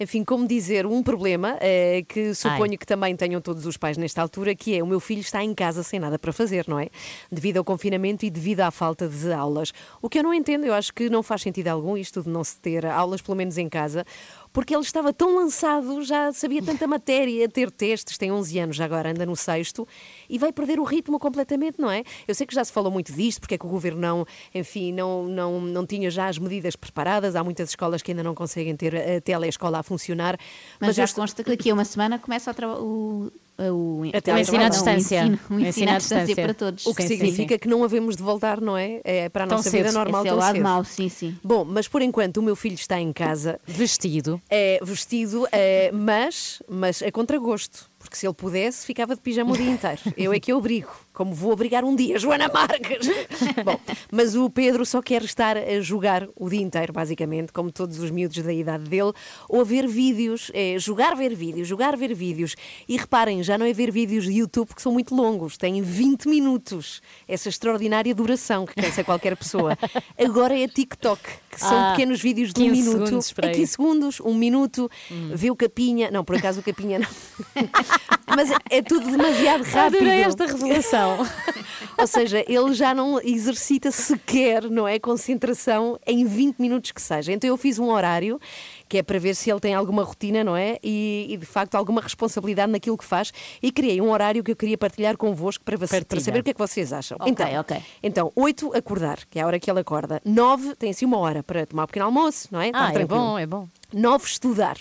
enfim, 0.00 0.24
como 0.24 0.46
dizer, 0.46 0.86
um 0.86 1.02
problema 1.02 1.58
eh, 1.60 2.04
que 2.08 2.34
suponho 2.34 2.78
que 2.78 2.86
também 2.86 3.14
tenham 3.14 3.40
todos 3.40 3.66
os 3.66 3.76
pais 3.76 3.98
nesta 3.98 4.22
altura, 4.22 4.54
que 4.54 4.76
é 4.76 4.82
o 4.82 4.86
meu 4.86 5.00
filho 5.00 5.20
está 5.20 5.42
em 5.42 5.52
casa 5.54 5.82
sem 5.82 6.00
nada 6.00 6.18
para 6.18 6.32
fazer, 6.32 6.64
não 6.66 6.78
é? 6.78 6.88
Devido 7.30 7.58
ao 7.58 7.64
confinamento 7.64 8.24
e 8.24 8.30
devido 8.30 8.60
à 8.60 8.70
falta 8.70 9.06
de 9.08 9.32
aulas. 9.32 9.72
O 10.00 10.08
que 10.08 10.18
eu 10.18 10.22
não 10.22 10.32
entendo, 10.32 10.64
eu 10.64 10.72
acho 10.72 10.94
que 10.94 11.10
não 11.10 11.22
faz 11.22 11.42
sentido 11.42 11.68
algum 11.68 11.96
isto 11.96 12.22
de 12.22 12.28
não 12.28 12.44
se 12.44 12.58
ter 12.58 12.86
aulas, 12.86 13.20
pelo 13.20 13.36
menos 13.36 13.58
em 13.58 13.68
casa, 13.68 14.06
porque 14.54 14.72
ele 14.72 14.84
estava 14.84 15.12
tão 15.12 15.34
lançado, 15.34 16.00
já 16.04 16.32
sabia 16.32 16.62
tanta 16.62 16.86
matéria, 16.86 17.46
ter 17.50 17.72
testes, 17.72 18.16
tem 18.16 18.30
11 18.30 18.58
anos 18.60 18.80
agora, 18.80 19.10
anda 19.10 19.26
no 19.26 19.34
sexto, 19.34 19.86
e 20.30 20.38
vai 20.38 20.52
perder 20.52 20.78
o 20.78 20.84
ritmo 20.84 21.18
completamente, 21.18 21.80
não 21.80 21.90
é? 21.90 22.04
Eu 22.26 22.34
sei 22.36 22.46
que 22.46 22.54
já 22.54 22.64
se 22.64 22.72
falou 22.72 22.90
muito 22.90 23.12
disto, 23.12 23.40
porque 23.40 23.56
é 23.56 23.58
que 23.58 23.66
o 23.66 23.68
governo 23.68 24.00
não, 24.00 24.26
enfim, 24.54 24.92
não, 24.92 25.24
não, 25.24 25.60
não 25.60 25.84
tinha 25.84 26.08
já 26.08 26.28
as 26.28 26.38
medidas 26.38 26.76
preparadas, 26.76 27.34
há 27.34 27.42
muitas 27.42 27.70
escolas 27.70 28.00
que 28.00 28.12
ainda 28.12 28.22
não 28.22 28.34
conseguem 28.34 28.76
ter 28.76 28.94
a 28.94 29.20
teleescola 29.20 29.80
a 29.80 29.82
funcionar. 29.82 30.38
Mas, 30.78 30.94
já 30.94 31.02
eu 31.02 31.08
consta 31.08 31.42
que 31.42 31.50
daqui 31.50 31.70
a 31.70 31.74
uma 31.74 31.84
semana 31.84 32.16
começa 32.16 32.54
o, 32.78 33.32
o, 33.58 34.00
o, 34.00 34.08
Até 34.08 34.20
teletrabalho, 34.20 34.40
ensino 34.42 34.64
à 34.64 34.68
distância. 34.68 35.20
O 35.22 35.24
ensino, 35.26 35.38
o 35.48 35.54
ensino, 35.54 35.68
ensino 35.68 35.90
à 35.92 35.98
distância 35.98 36.26
distância. 36.26 36.44
para 36.44 36.54
todos. 36.54 36.86
O 36.86 36.94
que 36.94 37.02
Sim, 37.02 37.08
sim, 37.08 37.14
significa 37.16 37.58
que 37.58 37.68
não 37.68 37.84
havemos 37.84 38.16
de 38.16 38.22
voltar, 38.22 38.60
não 38.60 38.76
é? 38.76 39.00
É 39.04 39.28
para 39.28 39.44
a 39.44 39.46
Tão 39.46 39.56
nossa 39.58 39.70
cedo. 39.70 39.84
vida 39.84 39.92
normal 39.92 40.22
Esse 40.22 40.28
é 40.28 40.30
tão 40.30 40.38
o 40.38 40.40
lado 40.40 40.54
cedo. 40.54 40.62
mau, 40.62 40.84
sim, 40.84 41.08
sim. 41.08 41.36
Bom, 41.42 41.64
mas 41.64 41.86
por 41.88 42.02
enquanto 42.02 42.38
o 42.38 42.42
meu 42.42 42.56
filho 42.56 42.74
está 42.74 42.98
em 43.00 43.12
casa, 43.12 43.60
Vestido. 43.66 44.40
é 44.50 44.78
vestido, 44.82 45.46
é, 45.52 45.90
mas, 45.92 46.62
mas 46.68 47.02
a 47.02 47.10
contragosto. 47.12 47.90
Porque 48.14 48.20
se 48.20 48.26
ele 48.28 48.34
pudesse, 48.34 48.86
ficava 48.86 49.16
de 49.16 49.20
pijama 49.20 49.52
o 49.52 49.56
dia 49.56 49.70
inteiro. 49.72 49.98
Eu 50.16 50.32
é 50.32 50.38
que 50.38 50.52
eu 50.52 50.58
obrigo, 50.58 50.88
como 51.12 51.34
vou 51.34 51.50
obrigar 51.50 51.82
um 51.82 51.96
dia, 51.96 52.16
Joana 52.16 52.46
Marques. 52.48 53.08
Bom, 53.64 53.76
mas 54.12 54.36
o 54.36 54.48
Pedro 54.48 54.86
só 54.86 55.02
quer 55.02 55.24
estar 55.24 55.56
a 55.56 55.80
jogar 55.80 56.28
o 56.36 56.48
dia 56.48 56.60
inteiro, 56.62 56.92
basicamente, 56.92 57.52
como 57.52 57.72
todos 57.72 57.98
os 57.98 58.12
miúdos 58.12 58.40
da 58.40 58.52
idade 58.52 58.84
dele, 58.84 59.12
ou 59.48 59.62
a 59.62 59.64
ver 59.64 59.88
vídeos, 59.88 60.48
é, 60.54 60.76
jogar, 60.78 61.16
ver 61.16 61.34
vídeos, 61.34 61.66
jogar, 61.66 61.96
ver 61.96 62.14
vídeos. 62.14 62.54
E 62.88 62.96
reparem, 62.96 63.42
já 63.42 63.58
não 63.58 63.66
é 63.66 63.72
ver 63.72 63.90
vídeos 63.90 64.26
de 64.26 64.32
YouTube 64.34 64.72
que 64.76 64.80
são 64.82 64.92
muito 64.92 65.12
longos, 65.12 65.56
têm 65.58 65.82
20 65.82 66.28
minutos. 66.28 67.02
Essa 67.26 67.48
extraordinária 67.48 68.14
duração 68.14 68.64
que 68.64 68.74
cansa 68.76 69.02
qualquer 69.02 69.36
pessoa. 69.36 69.76
Agora 70.16 70.56
é 70.56 70.68
TikTok, 70.68 71.20
que 71.50 71.58
são 71.58 71.76
Ah, 71.76 71.90
pequenos 71.96 72.20
vídeos 72.22 72.52
de 72.52 72.62
um 72.62 72.70
15 72.70 72.80
minuto. 72.80 73.06
segundos, 73.06 73.32
por 73.32 73.44
é 73.44 73.48
aí. 73.48 73.54
15 73.54 73.72
segundos, 73.72 74.20
um 74.20 74.34
minuto, 74.34 74.88
Hum. 75.10 75.30
vê 75.34 75.50
o 75.50 75.56
capinha. 75.56 76.12
Não, 76.12 76.24
por 76.24 76.36
acaso 76.36 76.60
o 76.60 76.62
capinha 76.62 77.00
não. 77.00 77.08
Mas 78.26 78.50
é- 78.50 78.56
é 78.78 78.82
tudo 78.82 79.10
demasiado 79.10 79.62
rápido. 79.70 79.96
Adorei 79.96 80.20
esta 80.22 80.46
revelação. 80.46 81.18
Ou 81.98 82.06
seja, 82.06 82.44
ele 82.48 82.72
já 82.74 82.92
não 82.92 83.20
exercita 83.20 83.90
sequer, 83.92 84.64
não 84.68 84.86
é? 84.88 84.98
Concentração 84.98 85.98
em 86.06 86.24
20 86.24 86.58
minutos 86.58 86.90
que 86.90 87.00
seja. 87.00 87.32
Então 87.32 87.48
eu 87.48 87.56
fiz 87.56 87.78
um 87.78 87.88
horário 87.90 88.40
que 88.88 88.98
é 88.98 89.02
para 89.02 89.18
ver 89.18 89.34
se 89.36 89.50
ele 89.50 89.60
tem 89.60 89.74
alguma 89.74 90.02
rotina, 90.02 90.42
não 90.42 90.56
é? 90.56 90.78
E, 90.82 91.26
e, 91.30 91.36
de 91.36 91.46
facto 91.46 91.74
alguma 91.76 92.00
responsabilidade 92.00 92.70
naquilo 92.72 92.98
que 92.98 93.04
faz. 93.04 93.32
E 93.62 93.70
criei 93.70 94.00
um 94.00 94.10
horário 94.10 94.42
que 94.42 94.50
eu 94.50 94.56
queria 94.56 94.76
partilhar 94.76 95.16
convosco 95.16 95.62
para, 95.64 95.76
você- 95.76 96.04
para 96.04 96.20
saber 96.20 96.40
o 96.40 96.42
que 96.42 96.50
é 96.50 96.54
que 96.54 96.58
vocês 96.58 96.92
acham. 96.92 97.16
Ok, 97.20 97.30
então, 97.32 97.60
ok. 97.60 97.76
então, 98.02 98.32
8 98.34 98.76
acordar, 98.76 99.18
que 99.30 99.38
é 99.38 99.42
a 99.42 99.46
hora 99.46 99.58
que 99.60 99.70
ele 99.70 99.80
acorda. 99.80 100.20
9 100.24 100.74
tem 100.76 100.90
assim 100.90 101.04
uma 101.04 101.18
hora 101.18 101.42
para 101.42 101.64
tomar 101.66 101.84
um 101.84 101.86
pequeno 101.86 102.06
almoço, 102.06 102.48
não 102.50 102.60
é? 102.60 102.70
Ah, 102.74 102.88
é 102.90 102.92
tranquilo. 102.92 103.20
bom, 103.20 103.38
é 103.38 103.46
bom. 103.46 103.68
9 103.92 104.26
estudar. 104.26 104.76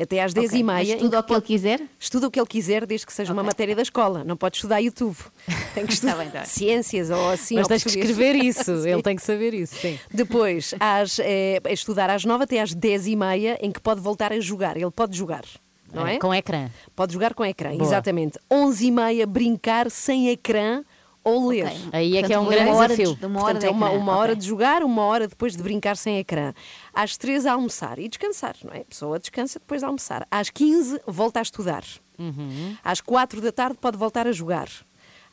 Até 0.00 0.22
às 0.22 0.32
10 0.32 0.46
Ok, 0.50 0.60
e 0.60 0.62
mas 0.62 0.86
meia. 0.86 0.96
estuda 0.96 1.18
o 1.18 1.22
que 1.24 1.32
ele 1.32 1.40
quiser? 1.42 1.80
Estuda 1.98 2.26
o 2.28 2.30
que 2.30 2.38
ele 2.38 2.46
quiser, 2.46 2.86
desde 2.86 3.06
que 3.06 3.12
seja 3.12 3.32
uma 3.32 3.42
matéria 3.42 3.74
da 3.74 3.82
escola. 3.82 4.22
Não 4.22 4.36
pode 4.36 4.56
estudar 4.56 4.78
YouTube. 4.78 5.16
Tem 5.74 5.84
que 5.86 5.92
estudar 5.92 6.12
Tá 6.12 6.18
bem, 6.18 6.30
tá 6.30 6.44
ciências 6.44 7.10
ou 7.10 7.30
assim. 7.30 7.56
Mas 7.56 7.64
ou 7.64 7.68
tens 7.68 7.82
que 7.82 7.88
escrever 7.90 8.36
isso, 8.36 8.70
ele 8.86 9.02
tem 9.02 9.16
que 9.16 9.22
saber 9.22 9.54
isso, 9.54 9.74
sim. 9.76 9.98
Depois, 10.12 10.74
às, 10.80 11.18
eh, 11.18 11.60
a 11.64 11.72
estudar 11.72 12.10
às 12.10 12.24
9 12.24 12.44
até 12.44 12.60
às 12.60 12.72
10 12.74 13.06
e 13.08 13.16
meia, 13.16 13.58
em 13.60 13.70
que 13.70 13.80
pode 13.80 14.00
voltar 14.00 14.32
a 14.32 14.40
jogar. 14.40 14.76
Ele 14.76 14.90
pode 14.90 15.16
jogar, 15.16 15.44
não 15.92 16.06
é? 16.06 16.18
Com 16.18 16.34
ecrã. 16.34 16.70
Pode 16.94 17.12
jogar 17.12 17.34
com 17.34 17.44
ecrã, 17.44 17.70
Boa. 17.70 17.82
exatamente. 17.82 18.38
11 18.50 18.86
e 18.86 18.90
meia, 18.90 19.26
brincar 19.26 19.90
sem 19.90 20.28
ecrã 20.30 20.82
ou 21.28 21.48
ler. 21.48 21.70
Aí 21.92 22.16
é 22.16 22.22
que 22.22 22.32
é 22.32 22.38
um 22.38 22.44
Portanto, 22.44 22.62
grande 22.64 22.76
hora 22.76 22.88
de- 22.88 22.96
desafio. 22.96 23.16
de 23.20 23.26
uma 23.26 23.40
hora 23.42 23.52
Portanto, 23.54 23.60
de 23.60 23.66
é 23.66 23.70
uma, 23.70 23.90
uma 23.90 24.16
hora 24.16 24.34
de 24.36 24.46
jogar, 24.46 24.82
uma 24.82 25.02
hora 25.02 25.28
depois 25.28 25.56
de 25.56 25.62
brincar 25.62 25.96
sem 25.96 26.18
ecrã. 26.18 26.52
Às 26.94 27.16
3 27.16 27.46
a 27.46 27.52
almoçar 27.52 27.98
e 27.98 28.08
descansar, 28.08 28.56
não 28.64 28.72
é? 28.72 28.80
A 28.80 28.84
pessoa 28.84 29.18
descansa 29.18 29.58
depois 29.58 29.80
de 29.80 29.84
almoçar. 29.86 30.26
Às 30.30 30.50
15 30.50 31.00
volta 31.06 31.38
a 31.38 31.42
estudar. 31.42 31.84
Uhum. 32.18 32.76
Às 32.84 33.00
4 33.00 33.40
da 33.40 33.52
tarde 33.52 33.78
pode 33.80 33.96
voltar 33.96 34.26
a 34.26 34.32
jogar. 34.32 34.68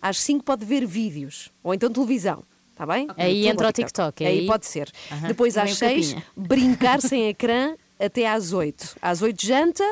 Às 0.01 0.19
5 0.21 0.43
pode 0.43 0.63
ver 0.65 0.85
vídeos 0.85 1.51
ou 1.63 1.73
então 1.73 1.89
televisão. 1.91 2.43
Está 2.71 2.85
bem? 2.85 3.07
Aí 3.17 3.47
entra 3.47 3.69
o 3.69 3.71
TikTok, 3.71 4.25
Aí 4.25 4.39
aí- 4.39 4.45
pode 4.47 4.65
ser. 4.65 4.91
Aham. 5.11 5.27
Depois 5.29 5.53
Também 5.53 5.71
às 5.71 5.75
o 5.77 5.79
6, 5.79 6.07
capinha. 6.13 6.25
brincar 6.35 7.01
sem 7.01 7.27
ecrã 7.29 7.73
até 7.97 8.27
às 8.27 8.51
8. 8.51 8.97
Às 9.01 9.21
8 9.21 9.45
janta 9.45 9.83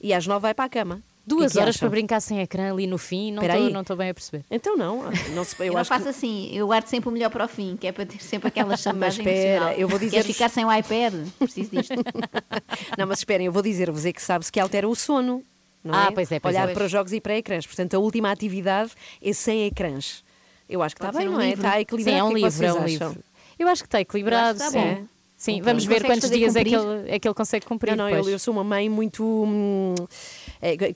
e 0.00 0.12
às 0.12 0.26
9 0.26 0.42
vai 0.42 0.52
para 0.54 0.66
a 0.66 0.68
cama. 0.68 1.02
Duas 1.28 1.54
é 1.56 1.60
horas 1.60 1.76
acham? 1.76 1.80
para 1.88 1.90
brincar 1.90 2.20
sem 2.20 2.40
ecrã 2.40 2.72
ali 2.72 2.86
no 2.86 2.98
fim, 2.98 3.30
não 3.30 3.42
Espera 3.42 3.80
estou 3.80 3.96
bem 3.96 4.10
a 4.10 4.14
perceber. 4.14 4.44
Então 4.50 4.76
não, 4.76 5.04
não 5.34 5.44
se, 5.44 5.54
eu, 5.60 5.66
Eu, 5.66 5.72
não 5.74 5.84
faço 5.84 6.04
que 6.04 6.08
assim, 6.08 6.50
eu 6.52 6.66
guardo 6.66 6.86
sempre 6.86 7.08
o 7.08 7.12
melhor 7.12 7.30
para 7.30 7.44
o 7.44 7.48
fim, 7.48 7.76
que 7.80 7.86
é 7.86 7.92
para 7.92 8.06
ter 8.06 8.20
sempre 8.22 8.48
aquela 8.48 8.76
chantagem 8.76 9.20
espera, 9.20 9.40
emocional. 9.56 9.72
eu 9.78 9.88
vou 9.88 9.98
Queres 9.98 10.12
dizer-vos- 10.12 10.36
ficar 10.36 10.48
sem 10.48 10.64
o 10.64 10.72
iPad? 10.72 11.14
Preciso 11.38 11.70
disto. 11.70 11.94
Não, 12.98 13.06
mas 13.06 13.18
esperem, 13.20 13.46
eu 13.46 13.52
vou 13.52 13.62
dizer-vos 13.62 14.04
é 14.06 14.12
que 14.12 14.22
sabe-se 14.22 14.50
que 14.50 14.58
altera 14.58 14.88
o 14.88 14.94
sono. 14.94 15.42
Não 15.84 15.94
Ah, 15.94 16.08
é? 16.08 16.10
pois 16.10 16.30
é, 16.32 16.40
pois 16.40 16.54
Olhar 16.54 16.68
é. 16.68 16.72
para 16.72 16.88
jogos 16.88 17.12
e 17.12 17.20
para 17.20 17.36
ecrãs. 17.36 17.66
Portanto, 17.66 17.94
a 17.94 17.98
última 17.98 18.30
atividade 18.32 18.90
é 19.22 19.32
sem 19.32 19.66
ecrãs. 19.66 20.24
Eu 20.68 20.82
acho 20.82 20.94
que 20.94 21.00
Pode 21.00 21.10
está 21.12 21.20
bem, 21.20 21.28
um 21.28 21.32
não 21.32 21.40
é? 21.40 21.50
livro. 21.50 21.60
Está 21.60 21.74
Sim, 21.76 21.80
equilibrado. 21.80 22.18
é 22.18 22.24
um 22.24 22.30
é 22.30 22.34
livro, 22.40 22.64
é 22.64 22.72
um 22.72 22.84
livro. 22.84 23.16
Eu 23.58 23.68
acho 23.68 23.82
que 23.82 23.86
está 23.86 24.00
equilibrado, 24.00 24.58
que 24.58 24.64
está 24.64 24.78
sim. 24.78 24.94
bom. 24.94 25.06
Sim, 25.36 25.62
vamos 25.62 25.84
ver 25.84 26.04
quantos 26.04 26.28
dias 26.30 26.56
é 26.56 26.64
que, 26.64 26.74
ele, 26.74 27.08
é 27.10 27.18
que 27.18 27.28
ele 27.28 27.34
consegue 27.34 27.64
cumprir. 27.64 27.96
Não, 27.96 28.10
não, 28.10 28.10
eu, 28.10 28.28
eu 28.28 28.38
sou 28.40 28.52
uma 28.52 28.64
mãe 28.64 28.88
muito. 28.88 29.24
hum, 29.24 29.94
é, 29.94 30.04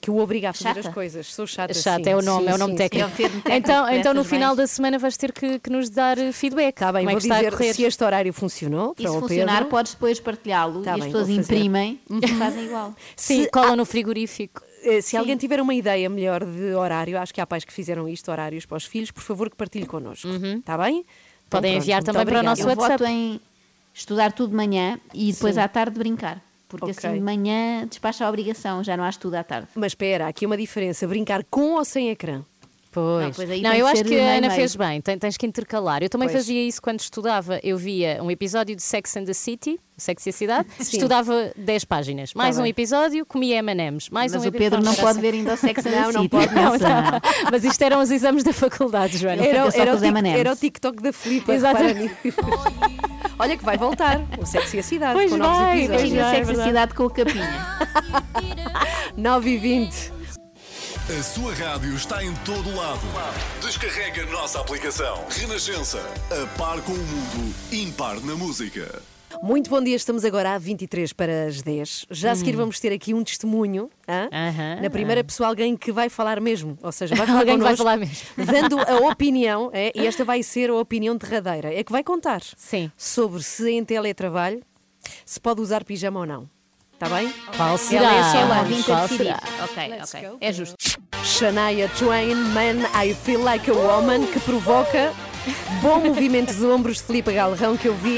que 0.01 0.11
o 0.11 0.17
obriga 0.17 0.49
a 0.49 0.53
fazer 0.53 0.73
Chata? 0.75 0.87
as 0.89 0.93
coisas. 0.93 1.33
Sou 1.33 1.47
chata. 1.47 1.73
Chato 1.73 2.03
sim. 2.03 2.09
é 2.09 2.15
o 2.15 2.21
nome, 2.21 2.45
Sim, 2.45 2.51
é 2.51 2.55
o 2.55 2.57
nome 2.57 2.71
sim, 2.73 2.77
técnico. 2.77 3.05
É 3.05 3.07
o 3.07 3.15
termo 3.15 3.41
técnico 3.41 3.51
Então, 3.71 3.89
então 3.89 4.13
no 4.13 4.23
final 4.23 4.49
mães. 4.49 4.57
da 4.57 4.67
semana 4.67 4.99
vais 4.99 5.15
ter 5.17 5.31
que, 5.31 5.59
que 5.59 5.69
nos 5.69 5.89
dar 5.89 6.17
eh, 6.17 6.31
feedback. 6.31 6.75
Está 6.75 6.91
bem, 6.91 7.01
Como 7.05 7.09
é 7.11 7.13
vou 7.13 7.19
que 7.21 7.25
está 7.27 7.35
a 7.35 7.39
dizer 7.39 7.51
correr? 7.51 7.73
se 7.73 7.83
este 7.83 8.03
horário 8.03 8.33
funcionou. 8.33 8.93
E 8.97 9.01
se 9.03 9.07
o 9.07 9.19
funcionar, 9.21 9.53
Pedro. 9.59 9.69
podes 9.69 9.93
depois 9.93 10.19
partilhá-lo 10.19 10.81
Tá 10.81 10.91
e 10.91 10.93
as 10.95 10.99
bem, 10.99 11.05
pessoas 11.11 11.27
vou 11.27 11.35
fazer. 11.37 11.55
imprimem 11.55 11.99
e 12.09 12.27
fazem 12.27 12.65
igual. 12.65 12.93
Sim, 13.15 13.43
Se- 13.43 13.49
cola 13.49 13.75
no 13.75 13.85
frigorífico. 13.85 14.61
Eh, 14.83 15.01
Se 15.01 15.15
alguém 15.15 15.37
tiver 15.37 15.61
uma 15.61 15.73
ideia 15.73 16.09
melhor 16.09 16.43
de 16.43 16.73
horário, 16.75 17.17
acho 17.17 17.33
que 17.33 17.39
há 17.39 17.47
pais 17.47 17.63
que 17.63 17.71
fizeram 17.71 18.07
isto, 18.09 18.29
horários 18.29 18.65
para 18.65 18.75
os 18.77 18.83
filhos, 18.85 19.11
por 19.11 19.23
favor 19.23 19.49
que 19.49 19.55
partilhe 19.55 19.85
connosco. 19.85 20.27
Está 20.27 20.77
bem? 20.77 20.97
Então, 20.97 21.59
Uhum. 21.59 21.61
Podem 21.61 21.71
pronto, 21.71 21.83
enviar 21.83 22.03
também 22.03 22.25
para 22.25 22.39
o 22.39 22.43
nosso 22.43 22.63
Eu 22.63 22.67
WhatsApp. 22.67 22.91
voto 22.97 23.05
em 23.05 23.39
estudar 23.93 24.33
tudo 24.33 24.49
de 24.49 24.55
manhã 24.55 24.99
e 25.13 25.31
depois 25.31 25.53
Sim. 25.55 25.61
à 25.61 25.67
tarde 25.67 25.97
brincar. 25.99 26.41
Porque 26.73 26.89
Ok. 26.89 27.07
assim 27.07 27.13
de 27.19 27.23
manhã 27.23 27.85
despacha 27.87 28.25
a 28.25 28.29
obrigação, 28.29 28.83
já 28.83 28.97
não 28.97 29.03
há 29.03 29.09
estudo 29.09 29.35
à 29.35 29.43
tarde. 29.43 29.67
Mas 29.75 29.91
espera, 29.91 30.25
há 30.25 30.29
aqui 30.29 30.43
uma 30.43 30.57
diferença: 30.57 31.07
brincar 31.07 31.43
com 31.43 31.75
ou 31.75 31.85
sem 31.85 32.09
ecrã? 32.09 32.43
Pois. 32.93 33.23
Não, 33.25 33.31
pois 33.33 33.49
aí 33.49 33.61
Não, 33.61 33.73
eu 33.73 33.87
acho 33.87 34.03
que 34.03 34.19
a 34.19 34.23
Ana 34.33 34.41
meio. 34.41 34.51
fez 34.53 34.75
bem, 34.75 35.01
tem- 35.01 35.17
tens 35.17 35.35
que 35.35 35.45
intercalar. 35.47 36.03
Eu 36.03 36.09
também 36.09 36.27
Pois. 36.29 36.39
fazia 36.41 36.61
isso 36.67 36.81
quando 36.81 36.99
estudava. 36.99 37.59
Eu 37.63 37.75
via 37.77 38.19
um 38.21 38.29
episódio 38.29 38.75
de 38.75 38.83
Sex 38.83 39.17
and 39.17 39.25
the 39.25 39.33
City, 39.33 39.79
Sex 39.97 40.25
e 40.25 40.29
a 40.29 40.33
Cidade, 40.33 40.67
Sim. 40.79 40.97
estudava 40.97 41.51
10 41.57 41.85
páginas. 41.85 42.33
Mais 42.35 42.57
um 42.59 42.61
bem. 42.61 42.69
episódio, 42.69 43.25
comia 43.25 43.57
M&M's. 43.57 44.09
Mais 44.09 44.31
Mas 44.33 44.45
um 44.45 44.47
o 44.47 44.51
Pedro 44.51 44.81
não 44.83 44.93
pode 44.93 45.19
ver 45.19 45.33
ainda 45.33 45.53
o 45.55 45.57
Sex 45.57 45.79
and 45.85 45.89
the 45.89 45.99
Não, 46.01 46.11
não 46.11 46.21
City. 46.21 46.29
pode, 46.29 46.53
Não, 46.53 46.63
não. 46.77 47.21
Mas 47.51 47.63
isto 47.63 47.81
eram 47.81 47.99
os 48.01 48.11
exames 48.11 48.43
da 48.43 48.53
faculdade, 48.53 49.17
Joana. 49.17 49.43
Era, 49.43 49.57
era, 49.57 49.91
com 49.91 49.97
o 49.97 50.01
tic- 50.01 50.25
era 50.37 50.51
o 50.51 50.55
TikTok 50.55 51.01
da 51.01 51.11
Filipa. 51.11 51.53
Exatamente. 51.53 52.15
Olha 53.39 53.57
que 53.57 53.65
vai 53.65 53.77
voltar. 53.77 54.21
O 54.39 54.45
Sexy 54.45 54.77
e 54.77 54.79
a 54.79 54.83
Cidade. 54.83 55.13
Pois 55.13 55.31
com 55.31 55.37
novos 55.37 55.57
vai, 55.57 55.77
episódios. 55.85 56.01
pois 56.11 56.21
vai, 56.21 56.43
verdade. 56.43 56.67
Cidade 56.69 56.93
com 56.93 57.03
o 57.05 57.09
capinha. 57.09 57.65
9 59.17 59.49
e 59.49 59.57
20. 59.57 60.13
A 61.09 61.21
sua 61.21 61.53
rádio 61.53 61.93
está 61.95 62.23
em 62.23 62.33
todo 62.45 62.73
lado. 62.75 63.01
Descarrega 63.61 64.23
a 64.23 64.25
nossa 64.27 64.61
aplicação. 64.61 65.25
Renascença. 65.29 65.99
A 66.31 66.57
par 66.57 66.81
com 66.81 66.93
o 66.93 66.97
mundo. 66.97 67.53
Impar 67.71 68.19
na 68.21 68.35
música. 68.35 69.01
Muito 69.41 69.69
bom 69.69 69.83
dia, 69.83 69.95
estamos 69.97 70.23
agora 70.23 70.53
a 70.53 70.57
23 70.57 71.11
para 71.11 71.45
as 71.47 71.61
10. 71.61 72.05
Já 72.09 72.31
a 72.31 72.35
seguir 72.35 72.55
vamos 72.55 72.79
ter 72.79 72.93
aqui 72.93 73.13
um 73.13 73.21
testemunho. 73.23 73.89
hã? 74.07 74.29
Aham, 74.31 74.81
Na 74.81 74.89
primeira 74.89 75.23
pessoa, 75.23 75.49
alguém 75.49 75.75
que 75.75 75.91
vai 75.91 76.07
falar 76.07 76.39
mesmo. 76.39 76.77
Ou 76.81 76.91
seja, 76.91 77.15
vai 77.15 77.25
falar 77.27 77.39
Alguém 77.39 77.57
que 77.57 77.63
vai 77.63 77.75
connosco, 77.75 77.83
falar 77.83 77.97
mesmo. 77.97 78.15
Dando 78.37 78.79
a 78.79 78.97
opinião, 79.11 79.69
é, 79.73 79.91
e 79.93 80.07
esta 80.07 80.23
vai 80.23 80.41
ser 80.41 80.69
a 80.69 80.75
opinião 80.75 81.17
derradeira. 81.17 81.73
É 81.73 81.83
que 81.83 81.91
vai 81.91 82.03
contar 82.03 82.41
Sim. 82.55 82.89
sobre 82.95 83.43
se 83.43 83.69
em 83.71 83.83
teletrabalho 83.83 84.61
se 85.25 85.41
pode 85.41 85.59
usar 85.59 85.83
pijama 85.83 86.21
ou 86.21 86.25
não. 86.25 86.52
Está 87.03 87.17
bem? 87.17 87.33
Qual 87.57 87.77
será? 87.77 88.13
Ela 88.13 88.57
é 88.57 88.61
a 88.61 88.83
Qual 88.85 89.07
será? 89.09 89.39
Ok, 89.61 89.93
ok. 90.01 90.37
É 90.39 90.53
justo. 90.53 90.75
Shania 91.21 91.89
Twain, 91.99 92.33
Man, 92.33 92.87
I 93.03 93.13
Feel 93.13 93.43
Like 93.43 93.69
a 93.69 93.73
Woman, 93.73 94.25
que 94.27 94.39
provoca 94.39 95.11
bom 95.81 95.99
movimento 95.99 96.53
de 96.53 96.65
ombros 96.65 96.99
de 96.99 97.03
Filipe 97.03 97.33
Galrão 97.33 97.75
que 97.75 97.89
eu 97.89 97.95
vi. 97.95 98.15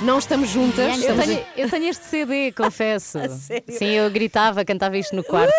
Não 0.00 0.18
estamos 0.18 0.48
juntas. 0.48 0.94
Eu 0.94 0.94
estamos 0.94 1.26
tenho, 1.26 1.46
eu 1.58 1.68
tenho 1.68 1.88
este 1.88 2.06
CD, 2.06 2.52
confesso. 2.52 3.18
Sim, 3.68 3.88
eu 3.88 4.10
gritava, 4.10 4.64
cantava 4.64 4.96
isto 4.96 5.14
no 5.14 5.22
quarto. 5.22 5.52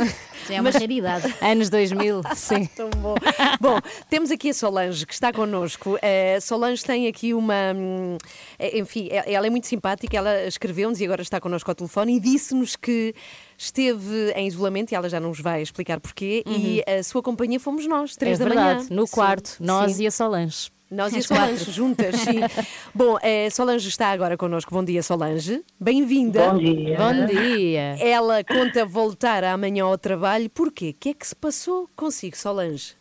Já 0.00 0.06
é 0.54 0.60
uma 0.60 0.70
raridade. 0.70 1.34
Anos 1.40 1.68
2000, 1.70 2.22
sim. 2.36 2.66
Tão 2.76 2.90
bom. 2.90 3.14
Bom, 3.60 3.78
temos 4.08 4.30
aqui 4.30 4.50
a 4.50 4.54
Solange 4.54 5.06
que 5.06 5.14
está 5.14 5.32
connosco. 5.32 5.98
A 6.36 6.40
Solange 6.40 6.84
tem 6.84 7.06
aqui 7.08 7.34
uma. 7.34 7.72
hum, 7.74 8.18
eh, 8.58 8.78
Enfim, 8.78 9.08
ela 9.10 9.46
é 9.46 9.50
muito 9.50 9.66
simpática. 9.66 10.16
Ela 10.16 10.46
escreveu-nos 10.46 11.00
e 11.00 11.04
agora 11.04 11.22
está 11.22 11.40
connosco 11.40 11.70
ao 11.70 11.74
telefone 11.74 12.16
e 12.16 12.20
disse-nos 12.20 12.76
que 12.76 13.14
esteve 13.56 14.32
em 14.34 14.46
isolamento 14.46 14.92
e 14.92 14.94
ela 14.94 15.08
já 15.08 15.20
nos 15.20 15.40
vai 15.40 15.62
explicar 15.62 16.00
porquê. 16.00 16.42
E 16.46 16.82
a 16.88 17.02
sua 17.02 17.22
companhia 17.22 17.60
fomos 17.60 17.86
nós, 17.86 18.16
três 18.16 18.40
é 18.40 18.44
da 18.44 18.48
verdade, 18.48 18.84
manhã. 18.84 18.88
no 18.90 19.06
Sim, 19.06 19.12
quarto, 19.12 19.56
nós 19.60 19.92
sim. 19.92 20.04
e 20.04 20.06
a 20.06 20.10
Solange. 20.10 20.70
Nós 20.92 21.12
e 21.14 21.16
a 21.16 21.18
As 21.20 21.26
quatro. 21.26 21.44
Solange 21.46 21.70
juntas, 21.72 22.16
sim. 22.16 22.40
Bom, 22.94 23.16
eh, 23.22 23.48
Solange 23.48 23.88
está 23.88 24.10
agora 24.10 24.36
connosco. 24.36 24.70
Bom 24.74 24.84
dia, 24.84 25.02
Solange. 25.02 25.62
Bem-vinda. 25.80 26.50
Bom 26.52 26.58
dia. 26.58 26.98
Bom 26.98 27.26
dia. 27.26 27.96
Ela 27.98 28.44
conta 28.44 28.84
voltar 28.84 29.42
amanhã 29.42 29.84
ao 29.84 29.96
trabalho. 29.96 30.50
Porquê? 30.50 30.90
O 30.90 30.94
que 31.00 31.08
é 31.08 31.14
que 31.14 31.26
se 31.26 31.34
passou 31.34 31.88
consigo, 31.96 32.36
Solange? 32.36 32.92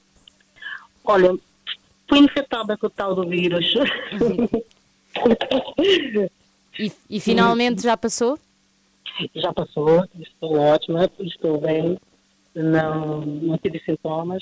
Olha, 1.03 1.37
fui 2.07 2.19
infectada 2.19 2.77
com 2.77 2.87
o 2.87 2.89
tal 2.89 3.13
do 3.13 3.27
vírus. 3.27 3.73
E, 6.79 6.91
e 7.09 7.19
finalmente 7.19 7.83
já 7.83 7.97
passou? 7.97 8.39
Já 9.35 9.51
passou, 9.51 10.05
estou 10.19 10.57
ótima, 10.57 11.09
estou 11.19 11.59
bem, 11.59 11.99
não, 12.55 13.19
não 13.21 13.57
tive 13.57 13.79
sintomas. 13.85 14.41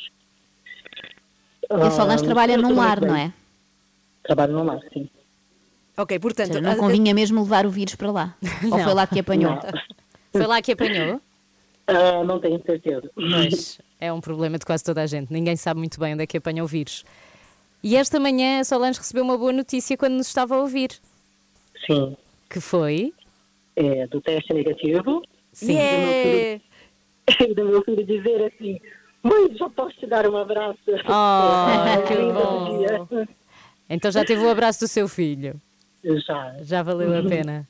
E 1.63 1.73
a 1.73 1.89
Solange 1.89 2.21
Ah, 2.23 2.25
trabalha 2.25 2.53
estou 2.55 2.69
num 2.69 2.75
lar, 2.77 2.99
bem. 2.99 3.09
não 3.09 3.15
é? 3.15 3.33
Trabalho 4.29 4.53
num 4.53 4.63
lar, 4.63 4.79
sim. 4.93 5.09
Ok, 5.97 6.19
portanto. 6.19 6.47
seja, 6.49 6.61
não 6.61 6.71
a- 6.73 6.75
convinha 6.77 7.15
mesmo 7.15 7.41
levar 7.41 7.65
o 7.65 7.71
vírus 7.71 7.95
para 7.95 8.11
lá. 8.11 8.35
Ou 8.63 8.69
Não. 8.77 8.83
foi 8.83 8.93
lá 8.93 9.07
que 9.07 9.19
apanhou? 9.19 9.53
Não. 9.55 9.61
Foi 10.31 10.45
lá 10.45 10.61
que 10.61 10.71
apanhou? 10.73 11.19
Ah, 11.87 12.23
não 12.23 12.39
tenho 12.39 12.61
certeza. 12.63 13.09
Pois, 13.15 13.79
é 13.99 14.13
um 14.13 14.21
problema 14.21 14.59
de 14.59 14.65
quase 14.67 14.83
toda 14.83 15.01
a 15.01 15.07
gente. 15.07 15.33
Ninguém 15.33 15.55
sabe 15.55 15.79
muito 15.79 15.99
bem 15.99 16.13
onde 16.13 16.21
é 16.23 16.27
que 16.27 16.37
apanha 16.37 16.63
o 16.63 16.67
vírus. 16.67 17.03
E 17.81 17.95
esta 17.95 18.19
manhã 18.19 18.59
a 18.59 18.63
Solange 18.63 18.99
recebeu 18.99 19.23
uma 19.23 19.35
boa 19.35 19.51
notícia 19.51 19.97
quando 19.97 20.13
nos 20.13 20.27
estava 20.27 20.55
a 20.55 20.59
ouvir. 20.59 20.91
Sim, 21.87 22.15
Que 22.47 22.61
foi? 22.61 23.11
é, 23.75 24.05
do 24.05 24.21
teste 24.21 24.53
negativo. 24.53 25.23
Sim. 25.53 25.73
Yeah! 25.73 26.61
E 27.41 27.47
do 27.55 27.65
meu 27.65 27.81
filho 27.83 28.05
dizer 28.05 28.43
assim, 28.53 28.79
mãe, 29.23 29.55
já 29.57 29.67
posso 29.71 29.95
te 29.97 30.05
dar 30.05 30.29
um 30.29 30.37
abraço. 30.37 30.77
Oh, 30.87 32.05
que 32.07 32.13
Lindo 32.13 32.33
bom. 32.33 33.38
Então 33.89 34.11
já 34.11 34.23
teve 34.23 34.41
o 34.43 34.49
abraço 34.49 34.79
do 34.81 34.87
seu 34.87 35.07
filho. 35.07 35.59
Já. 36.03 36.55
Já 36.61 36.83
valeu 36.83 37.17
a 37.17 37.23
pena. 37.23 37.67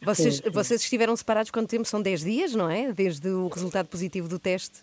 Vocês, 0.00 0.36
Sim, 0.36 0.42
sim. 0.44 0.50
vocês 0.50 0.80
estiveram 0.82 1.14
separados 1.16 1.50
quanto 1.50 1.68
tempo? 1.68 1.84
São 1.84 2.00
10 2.00 2.22
dias, 2.22 2.54
não 2.54 2.70
é? 2.70 2.92
Desde 2.92 3.28
o 3.28 3.48
resultado 3.48 3.86
positivo 3.86 4.28
do 4.28 4.38
teste. 4.38 4.78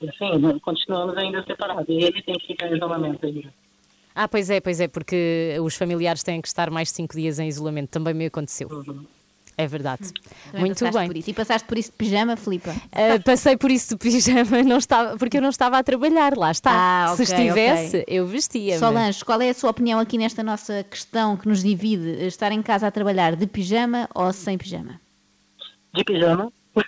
Sim, 0.00 0.58
continuamos 0.62 1.16
ainda 1.16 1.42
separados. 1.44 1.86
E 1.88 2.02
ele 2.04 2.22
tem 2.22 2.34
que 2.38 2.46
ficar 2.46 2.70
em 2.70 2.76
isolamento 2.76 3.24
ainda. 3.24 3.52
Ah, 4.14 4.26
pois 4.26 4.48
é, 4.48 4.60
pois 4.60 4.80
é, 4.80 4.88
porque 4.88 5.56
os 5.62 5.76
familiares 5.76 6.22
têm 6.22 6.40
que 6.40 6.48
estar 6.48 6.70
mais 6.70 6.88
de 6.88 6.94
5 6.94 7.14
dias 7.14 7.38
em 7.38 7.48
isolamento. 7.48 7.90
Também 7.90 8.14
me 8.14 8.26
aconteceu. 8.26 8.68
É 9.58 9.66
verdade. 9.66 10.12
Também 10.50 10.66
Muito 10.66 10.92
bem. 10.92 11.06
Por 11.06 11.16
isso. 11.16 11.30
E 11.30 11.32
passaste 11.32 11.66
por 11.66 11.78
isso 11.78 11.90
de 11.90 11.96
pijama, 11.96 12.36
Filipa? 12.36 12.70
Uh, 12.70 13.22
passei 13.24 13.56
por 13.56 13.70
isso 13.70 13.88
de 13.90 13.96
pijama, 13.96 14.62
não 14.62 14.76
estava, 14.76 15.16
porque 15.16 15.38
eu 15.38 15.40
não 15.42 15.48
estava 15.48 15.78
a 15.78 15.82
trabalhar, 15.82 16.36
lá 16.36 16.50
está. 16.50 16.72
Ah, 16.74 17.16
Se 17.16 17.22
ok, 17.22 17.34
estivesse, 17.34 17.96
ok. 18.00 18.04
eu 18.06 18.26
vestia. 18.26 18.78
Solange, 18.78 19.24
qual 19.24 19.40
é 19.40 19.48
a 19.48 19.54
sua 19.54 19.70
opinião 19.70 19.98
aqui 19.98 20.18
nesta 20.18 20.42
nossa 20.42 20.84
questão 20.84 21.36
que 21.38 21.48
nos 21.48 21.62
divide? 21.62 22.26
Estar 22.26 22.52
em 22.52 22.60
casa 22.60 22.86
a 22.86 22.90
trabalhar 22.90 23.34
de 23.34 23.46
pijama 23.46 24.08
ou 24.14 24.30
sem 24.32 24.58
pijama? 24.58 25.00
De 25.94 26.04
pijama. 26.04 26.52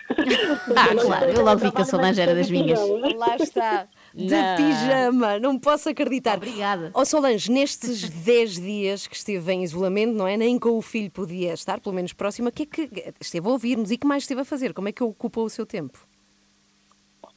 Ah, 0.76 0.94
claro, 0.94 1.30
eu 1.30 1.42
logo 1.42 1.60
vi 1.60 1.72
que 1.72 1.80
a 1.80 1.84
Solange 1.86 2.20
era 2.20 2.34
das 2.34 2.50
minhas. 2.50 2.78
Lá 3.16 3.36
está. 3.36 3.86
De 4.18 4.34
Não. 4.34 4.56
pijama, 4.56 5.38
não 5.38 5.56
posso 5.56 5.88
acreditar. 5.88 6.38
Obrigada. 6.38 6.90
Ó 6.92 7.04
Solange, 7.04 7.52
nestes 7.52 8.08
10 8.24 8.54
dias 8.60 9.06
que 9.06 9.14
esteve 9.14 9.52
em 9.52 9.62
isolamento, 9.62 10.12
não 10.12 10.26
é? 10.26 10.36
Nem 10.36 10.58
com 10.58 10.70
o 10.76 10.82
filho 10.82 11.08
podia 11.08 11.52
estar, 11.52 11.78
pelo 11.80 11.94
menos 11.94 12.12
próximo, 12.12 12.48
o 12.48 12.52
que 12.52 12.64
é 12.64 12.66
que 12.66 12.90
esteve 13.20 13.46
a 13.46 13.50
ouvir-nos 13.52 13.92
e 13.92 13.96
que 13.96 14.06
mais 14.06 14.24
esteve 14.24 14.40
a 14.40 14.44
fazer? 14.44 14.74
Como 14.74 14.88
é 14.88 14.92
que 14.92 15.04
ocupou 15.04 15.44
o 15.44 15.50
seu 15.50 15.64
tempo? 15.64 16.04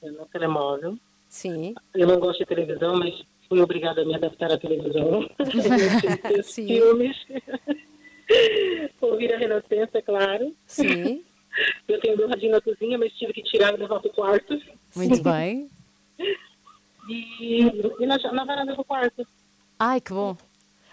No 0.01 0.25
telemóvel. 0.25 0.97
Sim. 1.29 1.75
Eu 1.93 2.07
não 2.07 2.19
gosto 2.19 2.39
de 2.39 2.45
televisão, 2.47 2.97
mas 2.97 3.13
fui 3.47 3.61
obrigada 3.61 4.01
a 4.01 4.05
me 4.05 4.15
adaptar 4.15 4.51
à 4.51 4.57
televisão. 4.57 5.29
Sim. 6.43 6.65
filmes. 6.65 7.15
Ouvir 9.01 9.34
a 9.36 9.38
Renascença, 9.38 10.01
claro. 10.01 10.51
Sim. 10.65 11.23
Eu 11.88 11.99
tenho 11.99 12.17
meu 12.17 12.27
radinho 12.27 12.53
na 12.53 12.61
cozinha, 12.61 12.97
mas 12.97 13.13
tive 13.13 13.34
que 13.34 13.43
tirar 13.43 13.73
e 13.75 13.77
levar 13.77 13.99
para 13.99 14.09
o 14.09 14.13
quarto. 14.13 14.59
Muito 14.95 15.21
bem. 15.21 15.69
E, 17.12 17.72
e 17.99 18.05
na, 18.05 18.18
na 18.32 18.45
varanda 18.45 18.76
do 18.76 18.84
quarto. 18.84 19.26
Ai, 19.80 19.99
que 20.01 20.14
bom. 20.14 20.36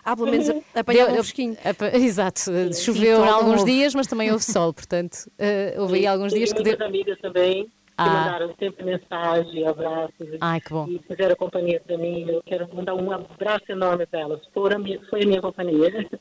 Ah, 0.05 0.17
pelo 0.17 0.31
menos 0.31 0.49
apanhava 0.75 1.11
um 1.11 1.15
Deu- 1.15 1.23
fresquinho. 1.25 1.57
apa- 1.65 1.95
Exato, 1.97 2.41
choveu 2.75 3.19
todo 3.19 3.29
alguns 3.31 3.61
houve. 3.61 3.73
dias, 3.73 3.95
mas 3.95 4.07
também 4.07 4.31
houve 4.33 4.43
sol, 4.45 4.73
portanto, 4.73 5.31
eh, 5.39 5.75
houve 5.79 5.99
aí 5.99 6.07
alguns 6.07 6.33
dias 6.33 6.53
que 6.53 6.63
deu. 6.63 6.77
amigas 6.87 7.19
também 7.21 7.71
que 7.99 8.05
Ah. 8.05 8.25
mandaram 8.25 8.55
sempre 8.59 8.85
mensagem, 8.85 9.67
abraços. 9.67 10.29
Ai, 10.41 10.61
que 10.61 10.71
bom. 10.71 10.87
E 10.89 11.01
fizeram 11.09 11.35
companhia 11.35 11.83
para 11.85 11.99
mim. 11.99 12.25
Eu 12.29 12.41
quero 12.47 12.69
mandar 12.75 12.95
um 12.95 13.11
abraço 13.11 13.65
enorme 13.71 14.07
para 14.07 14.21
elas. 14.21 14.41
Foram 14.55 14.77
a 14.77 14.79
minha, 14.79 15.01
foi 15.11 15.23
a 15.25 15.27
minha 15.27 15.41
companhia. 15.41 16.09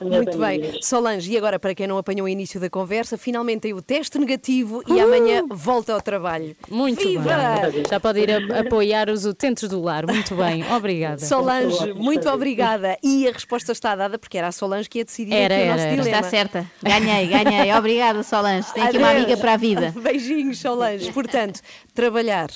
Muito 0.00 0.36
bem. 0.36 0.78
Solange, 0.82 1.32
e 1.32 1.38
agora, 1.38 1.58
para 1.58 1.74
quem 1.74 1.86
não 1.86 1.96
apanhou 1.96 2.26
o 2.26 2.28
início 2.28 2.60
da 2.60 2.68
conversa, 2.68 3.16
finalmente 3.16 3.60
tem 3.62 3.72
o 3.72 3.80
teste 3.80 4.18
negativo 4.18 4.82
e 4.86 5.00
amanhã 5.00 5.42
volta 5.50 5.94
ao 5.94 6.02
trabalho. 6.02 6.54
Muito 6.70 7.02
Viva! 7.02 7.22
bem. 7.70 7.82
Já 7.88 7.98
pode 7.98 8.20
ir 8.20 8.30
a, 8.30 8.60
apoiar 8.60 9.08
os 9.08 9.24
utentes 9.24 9.66
do 9.68 9.80
lar. 9.80 10.06
Muito 10.06 10.34
bem, 10.34 10.62
obrigada. 10.70 11.18
Solange, 11.18 11.94
muito 11.94 12.28
obrigada. 12.28 12.98
E 13.02 13.26
a 13.26 13.32
resposta 13.32 13.72
está 13.72 13.96
dada 13.96 14.18
porque 14.18 14.36
era 14.36 14.48
a 14.48 14.52
Solange 14.52 14.88
que 14.88 14.98
ia 14.98 15.04
decidir 15.04 15.32
Era, 15.34 15.54
aqui 15.54 15.62
o 15.62 15.64
era, 15.64 15.72
nosso 15.76 15.86
era. 15.86 15.96
dilema. 15.96 16.16
Está 16.16 16.28
certa. 16.28 16.66
Ganhei, 16.82 17.26
ganhei. 17.26 17.72
Obrigada, 17.72 18.22
Solange. 18.22 18.70
Tem 18.74 18.82
aqui 18.82 18.98
uma 18.98 19.08
Adeus. 19.08 19.24
amiga 19.24 19.40
para 19.40 19.52
a 19.54 19.56
vida. 19.56 19.94
Beijinhos, 19.96 20.58
Solange. 20.58 21.10
Portanto, 21.14 21.60
trabalhar 21.94 22.48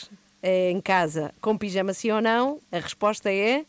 eh, 0.43 0.71
em 0.71 0.81
casa 0.81 1.33
com 1.41 1.57
pijama 1.57 1.95
sim 1.95 2.11
ou 2.11 2.21
não? 2.21 2.59
A 2.71 2.79
resposta 2.79 3.33
é. 3.33 3.65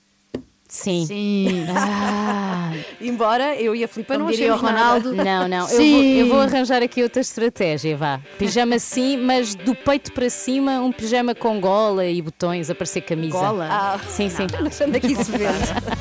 Sim. 0.67 1.03
Sim. 1.07 1.65
Ah, 1.75 2.71
Embora 3.01 3.55
eu 3.55 3.73
e 3.75 3.83
a 3.83 3.87
Filipa 3.87 4.13
Como 4.13 4.25
não 4.25 4.31
diria 4.31 4.51
o 4.51 4.55
achemos 4.55 4.71
nada. 4.71 4.99
Ronaldo. 4.99 5.15
não, 5.15 5.47
não. 5.47 5.69
Eu 5.69 5.77
Sim. 5.77 5.91
vou, 5.93 6.03
eu 6.03 6.27
vou 6.27 6.39
arranjar 6.41 6.83
aqui 6.83 7.01
outra 7.01 7.21
estratégia, 7.21 7.97
vá. 7.97 8.19
Pijama 8.37 8.77
sim, 8.77 9.17
mas 9.17 9.55
do 9.55 9.73
peito 9.73 10.11
para 10.11 10.29
cima, 10.29 10.79
um 10.79 10.91
pijama 10.91 11.33
com 11.33 11.59
gola 11.59 12.05
e 12.05 12.21
botões, 12.21 12.69
a 12.69 12.75
parecer 12.75 13.01
camisa. 13.01 13.31
Gola? 13.39 13.67
Ah, 13.71 13.99
Sim, 14.07 14.29
sim. 14.29 14.45
Onde 14.85 14.97
aqui 14.97 15.15
se 15.15 15.31
vende. 15.31 15.39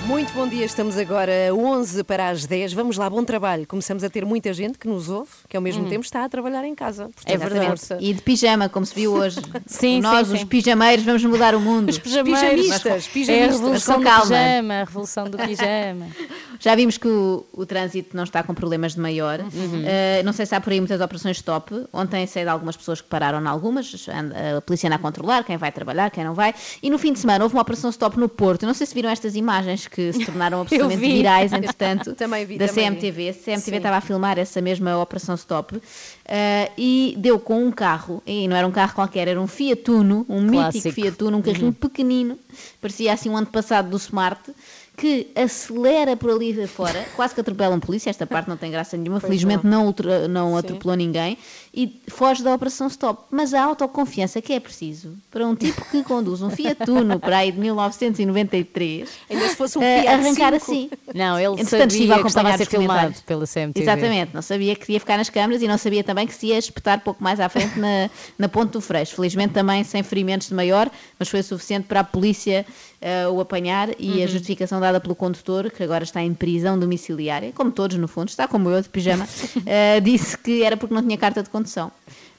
Muito 0.07 0.33
bom 0.33 0.45
dia, 0.47 0.65
estamos 0.65 0.97
agora 0.97 1.31
11 1.53 2.03
para 2.03 2.29
as 2.29 2.45
10. 2.45 2.73
Vamos 2.73 2.97
lá, 2.97 3.09
bom 3.09 3.23
trabalho. 3.23 3.65
Começamos 3.67 4.03
a 4.03 4.09
ter 4.09 4.25
muita 4.25 4.51
gente 4.51 4.77
que 4.77 4.87
nos 4.87 5.09
ouve, 5.09 5.29
que 5.47 5.55
ao 5.55 5.61
mesmo 5.63 5.87
tempo 5.87 6.03
está 6.03 6.25
a 6.25 6.29
trabalhar 6.29 6.65
em 6.65 6.75
casa. 6.75 7.03
Portanto, 7.15 7.29
É 7.33 7.37
verdade. 7.37 7.81
E 7.99 8.13
de 8.13 8.21
pijama, 8.21 8.67
como 8.67 8.85
se 8.85 8.93
viu 8.95 9.13
hoje. 9.13 9.39
Sim, 9.65 10.01
Nós, 10.01 10.27
sim, 10.27 10.33
os 10.33 10.39
sim. 10.41 10.45
pijameiros, 10.47 11.05
vamos 11.05 11.23
mudar 11.23 11.55
o 11.55 11.59
mundo. 11.61 11.89
Os 11.89 11.97
pijameiros. 11.99 12.41
Pijamistas, 12.41 12.85
É 12.85 13.09
a 13.09 13.11
pijamistas. 13.13 13.59
revolução 13.59 13.95
com 13.95 14.01
do 14.01 14.05
calma. 14.05 14.25
pijama, 14.25 14.73
a 14.73 14.83
revolução 14.83 15.29
do 15.29 15.37
pijama. 15.37 16.07
Já 16.59 16.75
vimos 16.75 16.97
que 16.97 17.07
o, 17.07 17.45
o 17.53 17.65
trânsito 17.65 18.15
não 18.17 18.23
está 18.23 18.43
com 18.43 18.53
problemas 18.53 18.95
de 18.95 18.99
maior. 18.99 19.39
Uhum. 19.39 19.47
Uh, 19.47 20.23
não 20.25 20.33
sei 20.33 20.45
se 20.45 20.53
há 20.55 20.59
por 20.61 20.73
aí 20.73 20.79
muitas 20.81 20.99
operações 20.99 21.37
stop. 21.37 21.85
Ontem 21.93 22.25
sei 22.27 22.43
de 22.43 22.49
algumas 22.49 22.75
pessoas 22.75 22.99
que 23.01 23.07
pararam 23.07 23.41
em 23.41 23.47
algumas. 23.47 24.07
A 24.57 24.61
polícia 24.61 24.87
anda 24.87 24.95
a 24.95 24.99
controlar 24.99 25.43
quem 25.43 25.57
vai 25.57 25.71
trabalhar, 25.71 26.09
quem 26.11 26.23
não 26.23 26.33
vai. 26.33 26.53
E 26.83 26.89
no 26.89 26.97
fim 26.97 27.13
de 27.13 27.19
semana 27.19 27.43
houve 27.45 27.55
uma 27.55 27.61
operação 27.61 27.89
stop 27.91 28.19
no 28.19 28.27
Porto. 28.27 28.65
Não 28.65 28.73
sei 28.73 28.85
se 28.85 28.93
viram 28.93 29.09
estas 29.09 29.35
imagens 29.35 29.87
que 29.87 30.00
se 30.13 30.23
tornaram 30.25 30.61
absolutamente 30.61 30.99
vi. 30.99 31.13
virais, 31.17 31.51
entretanto, 31.53 32.13
Também 32.15 32.45
vi, 32.45 32.57
da 32.57 32.67
também 32.67 32.89
vi. 32.91 32.95
CMTV. 33.01 33.29
A 33.29 33.33
CMTV 33.33 33.77
estava 33.77 33.97
a 33.97 34.01
filmar 34.01 34.37
essa 34.39 34.61
mesma 34.61 34.97
operação 34.97 35.35
stop. 35.35 35.75
uh, 35.75 35.81
e 36.77 37.15
deu 37.17 37.39
com 37.39 37.63
um 37.65 37.71
carro, 37.71 38.21
e 38.25 38.47
não 38.47 38.55
era 38.55 38.65
um 38.67 38.71
carro 38.71 38.93
qualquer, 38.95 39.27
era 39.27 39.39
um 39.41 39.47
Fiat 39.47 39.89
Uno, 39.91 40.25
um 40.29 40.47
Clássico. 40.49 40.87
mítico 40.87 40.93
Fiat 41.07 41.23
Uno, 41.23 41.37
um 41.37 41.41
carrinho 41.41 41.73
pequenino, 41.73 42.37
parecia 42.81 43.13
assim 43.13 43.29
um 43.29 43.37
antepassado 43.37 43.89
do 43.89 43.97
Smart, 43.97 44.39
que 44.97 45.27
acelera 45.35 46.15
por 46.15 46.29
ali 46.29 46.67
fora, 46.67 47.03
quase 47.15 47.33
que 47.33 47.41
atropela 47.41 47.75
um 47.75 47.79
polícia, 47.79 48.09
esta 48.09 48.27
parte 48.27 48.47
não 48.47 48.57
tem 48.57 48.69
graça 48.69 48.95
nenhuma, 48.95 49.19
felizmente 49.19 49.65
não, 49.65 49.85
ultra- 49.87 50.27
não 50.27 50.55
atropelou 50.55 50.95
ninguém, 50.95 51.37
e 51.73 52.01
foge 52.09 52.43
da 52.43 52.53
operação 52.53 52.87
stop. 52.87 53.23
Mas 53.31 53.53
a 53.53 53.63
autoconfiança 53.63 54.41
que 54.41 54.53
é 54.53 54.59
preciso 54.59 55.15
para 55.29 55.47
um 55.47 55.55
tipo 55.55 55.83
que 55.89 56.03
conduz 56.03 56.41
um 56.41 56.49
Fiat 56.49 56.89
Uno 56.89 57.19
para 57.19 57.37
aí 57.37 57.51
de 57.51 57.59
1993, 57.59 59.09
Ainda 59.29 59.47
se 59.47 59.55
fosse 59.55 59.77
um 59.77 59.81
eh, 59.81 60.01
Fiat 60.01 60.13
arrancar 60.13 60.51
5. 60.51 60.55
assim. 60.55 60.89
Não, 61.15 61.39
ele 61.39 61.61
Entretanto, 61.61 61.87
a 61.87 61.97
sabia 61.97 62.21
que 62.21 62.27
estava 62.27 62.49
a 62.49 62.57
ser 62.57 62.65
filmado 62.65 63.15
pela 63.25 63.47
CMTV. 63.47 63.81
Exatamente, 63.81 64.33
não 64.33 64.41
sabia 64.41 64.75
que 64.75 64.91
ia 64.91 64.99
ficar 64.99 65.17
nas 65.17 65.29
câmaras 65.29 65.61
e 65.61 65.67
não 65.67 65.77
sabia 65.77 66.03
também 66.03 66.27
que 66.27 66.33
se 66.33 66.47
ia 66.47 66.57
espetar 66.57 67.01
pouco 67.01 67.23
mais 67.23 67.39
à 67.39 67.47
frente 67.47 67.79
na, 67.79 68.09
na 68.37 68.49
ponte 68.49 68.71
do 68.71 68.81
Freixo. 68.81 69.15
Felizmente 69.15 69.53
também 69.53 69.83
sem 69.83 70.03
ferimentos 70.03 70.49
de 70.49 70.53
maior, 70.53 70.91
mas 71.17 71.29
foi 71.29 71.41
suficiente 71.41 71.87
para 71.87 72.01
a 72.01 72.03
polícia 72.03 72.65
eh, 72.99 73.27
o 73.29 73.39
apanhar 73.39 73.89
e 73.97 74.21
a 74.21 74.27
justificação 74.27 74.79
dada 74.79 74.99
pelo 74.99 75.15
condutor, 75.15 75.71
que 75.71 75.81
agora 75.81 76.03
está 76.03 76.21
em 76.21 76.33
prisão 76.33 76.77
domiciliária, 76.77 77.51
como 77.53 77.71
todos 77.71 77.97
no 77.97 78.07
fundo, 78.07 78.29
está 78.29 78.47
como 78.47 78.69
eu 78.69 78.81
de 78.81 78.89
pijama, 78.89 79.27
eh, 79.65 79.99
disse 80.01 80.37
que 80.37 80.63
era 80.63 80.75
porque 80.77 80.93
não 80.93 81.01
tinha 81.01 81.17
carta 81.17 81.41
de 81.41 81.49
condução. 81.49 81.60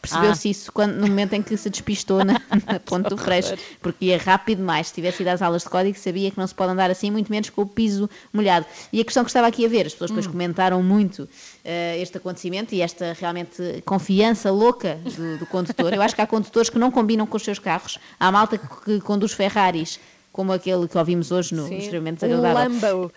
Percebeu-se 0.02 0.50
isso 0.50 0.72
quando, 0.72 0.94
no 0.96 1.06
momento 1.06 1.34
em 1.34 1.42
que 1.42 1.56
se 1.56 1.70
despistou 1.70 2.24
na, 2.24 2.40
na 2.66 2.80
ponte 2.80 3.08
do 3.08 3.16
Freixo, 3.16 3.54
porque 3.80 4.06
ia 4.06 4.18
rápido 4.18 4.58
demais. 4.58 4.88
Se 4.88 4.94
tivesse 4.94 5.22
ido 5.22 5.28
às 5.28 5.40
aulas 5.40 5.62
de 5.62 5.68
código, 5.68 5.96
sabia 5.96 6.28
que 6.28 6.36
não 6.36 6.46
se 6.46 6.54
pode 6.54 6.72
andar 6.72 6.90
assim, 6.90 7.08
muito 7.08 7.30
menos 7.30 7.50
com 7.50 7.62
o 7.62 7.66
piso 7.66 8.10
molhado. 8.32 8.66
E 8.92 9.00
a 9.00 9.04
questão 9.04 9.22
que 9.22 9.30
estava 9.30 9.46
aqui 9.46 9.64
a 9.64 9.68
ver, 9.68 9.86
as 9.86 9.92
pessoas 9.92 10.10
depois 10.10 10.26
comentaram 10.26 10.82
muito 10.82 11.28
eh, 11.64 11.98
este 12.00 12.16
acontecimento 12.16 12.74
e 12.74 12.82
esta 12.82 13.16
realmente 13.18 13.80
confiança 13.84 14.50
louca 14.50 14.98
do, 15.16 15.38
do 15.38 15.46
condutor. 15.46 15.94
Eu 15.94 16.02
acho 16.02 16.16
que 16.16 16.20
há 16.20 16.26
condutores 16.26 16.68
que 16.68 16.80
não 16.80 16.90
combinam 16.90 17.24
com 17.24 17.36
os 17.36 17.44
seus 17.44 17.60
carros. 17.60 17.98
Há 18.18 18.32
malta 18.32 18.58
que, 18.58 19.00
conduz 19.00 19.32
Ferraris, 19.32 20.00
como 20.32 20.52
aquele 20.52 20.88
que 20.88 20.98
ouvimos 20.98 21.30
hoje 21.30 21.54
no 21.54 21.68
Sim. 21.68 21.78
extremamente 21.78 22.24
Um 22.24 22.28
desagradável. 22.28 22.98
Lambo. 22.98 23.12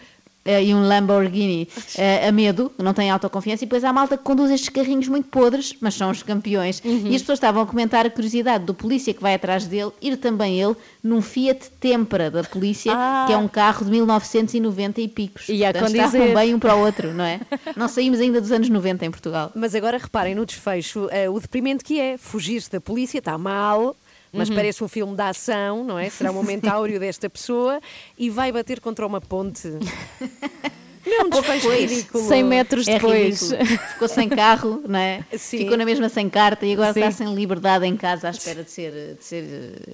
E 0.46 0.74
um 0.74 0.88
Lamborghini 0.88 1.68
eh, 1.98 2.28
a 2.28 2.32
medo, 2.32 2.72
não 2.78 2.94
tem 2.94 3.10
autoconfiança, 3.10 3.64
e 3.64 3.68
depois 3.68 3.84
há 3.84 3.92
malta 3.92 4.16
que 4.16 4.24
conduz 4.24 4.52
estes 4.52 4.70
carrinhos 4.70 5.08
muito 5.08 5.28
podres, 5.30 5.76
mas 5.82 5.96
são 5.96 6.12
os 6.12 6.22
campeões. 6.22 6.82
E 6.86 7.16
as 7.16 7.22
pessoas 7.22 7.38
estavam 7.38 7.64
a 7.64 7.66
comentar 7.66 8.06
a 8.06 8.10
curiosidade 8.10 8.64
do 8.64 8.74
polícia 8.74 9.14
que 9.14 9.22
vai 9.22 9.34
atrás 9.34 9.66
dele, 9.66 9.92
ir 10.02 10.18
também 10.18 10.62
ele 10.62 10.76
num 11.04 11.22
Fiat 11.22 11.72
Tempra 11.80 12.30
da 12.30 12.44
polícia, 12.44 12.92
que 13.26 13.34
é 13.34 13.38
um 13.38 13.48
carro 13.48 13.86
de 13.86 13.92
1990 13.92 15.02
e 15.02 15.08
picos. 15.08 15.50
E 15.50 15.64
Portanto, 15.64 15.80
com 15.80 15.88
estavam 15.88 16.34
bem 16.34 16.54
um 16.54 16.60
para 16.60 16.76
o 16.76 16.80
outro, 16.80 17.14
não 17.14 17.24
é? 17.24 17.40
Não 17.76 17.88
saímos 17.88 18.20
ainda 18.20 18.40
dos 18.40 18.52
anos 18.52 18.70
90 18.70 19.06
em 19.06 19.12
Portugal. 19.12 19.52
Mas 19.56 19.76
agora 19.76 19.98
reparem 19.98 20.36
no 20.36 20.46
desfecho, 20.46 21.08
eh, 21.12 21.30
o 21.30 21.40
deprimente 21.40 21.84
que 21.84 22.00
é 22.00 22.18
fugir-se 22.18 22.72
da 22.72 22.80
polícia, 22.80 23.20
está 23.20 23.38
mal. 23.38 23.96
Mas 24.36 24.50
Uhum. 24.50 24.56
parece 24.56 24.84
um 24.84 24.88
filme 24.88 25.16
de 25.16 25.22
ação, 25.22 25.84
não 25.84 25.98
é? 25.98 26.10
Será 26.10 26.30
o 26.32 26.34
momento 26.34 26.68
áureo 26.68 27.00
desta 27.00 27.30
pessoa 27.30 27.80
e 28.18 28.30
vai 28.30 28.52
bater 28.52 28.80
contra 28.80 29.06
uma 29.08 29.22
ponte. 29.22 29.70
Não, 31.06 31.26
um 31.28 31.30
desfecho 31.30 31.68
Pois. 31.68 31.92
ridículo. 31.92 32.28
100 32.28 32.44
metros 32.44 32.88
É 32.88 32.94
depois. 32.96 33.52
ridículo. 33.52 33.78
Ficou 33.90 34.08
sem 34.08 34.28
carro, 34.30 34.82
não 34.88 35.00
é? 35.00 35.24
Sim. 35.38 35.60
Ficou 35.60 35.78
na 35.78 35.86
mesma 35.86 36.10
sem 36.10 36.30
carta 36.30 36.66
e 36.66 36.74
agora 36.74 36.94
Sim. 36.94 37.00
está 37.02 37.12
sem 37.12 37.34
liberdade 37.34 37.86
em 37.86 37.96
casa 37.96 38.28
à 38.28 38.32
espera 38.32 38.64
de 38.64 38.72
ser, 38.72 38.92
de 39.18 39.24
ser 39.24 39.44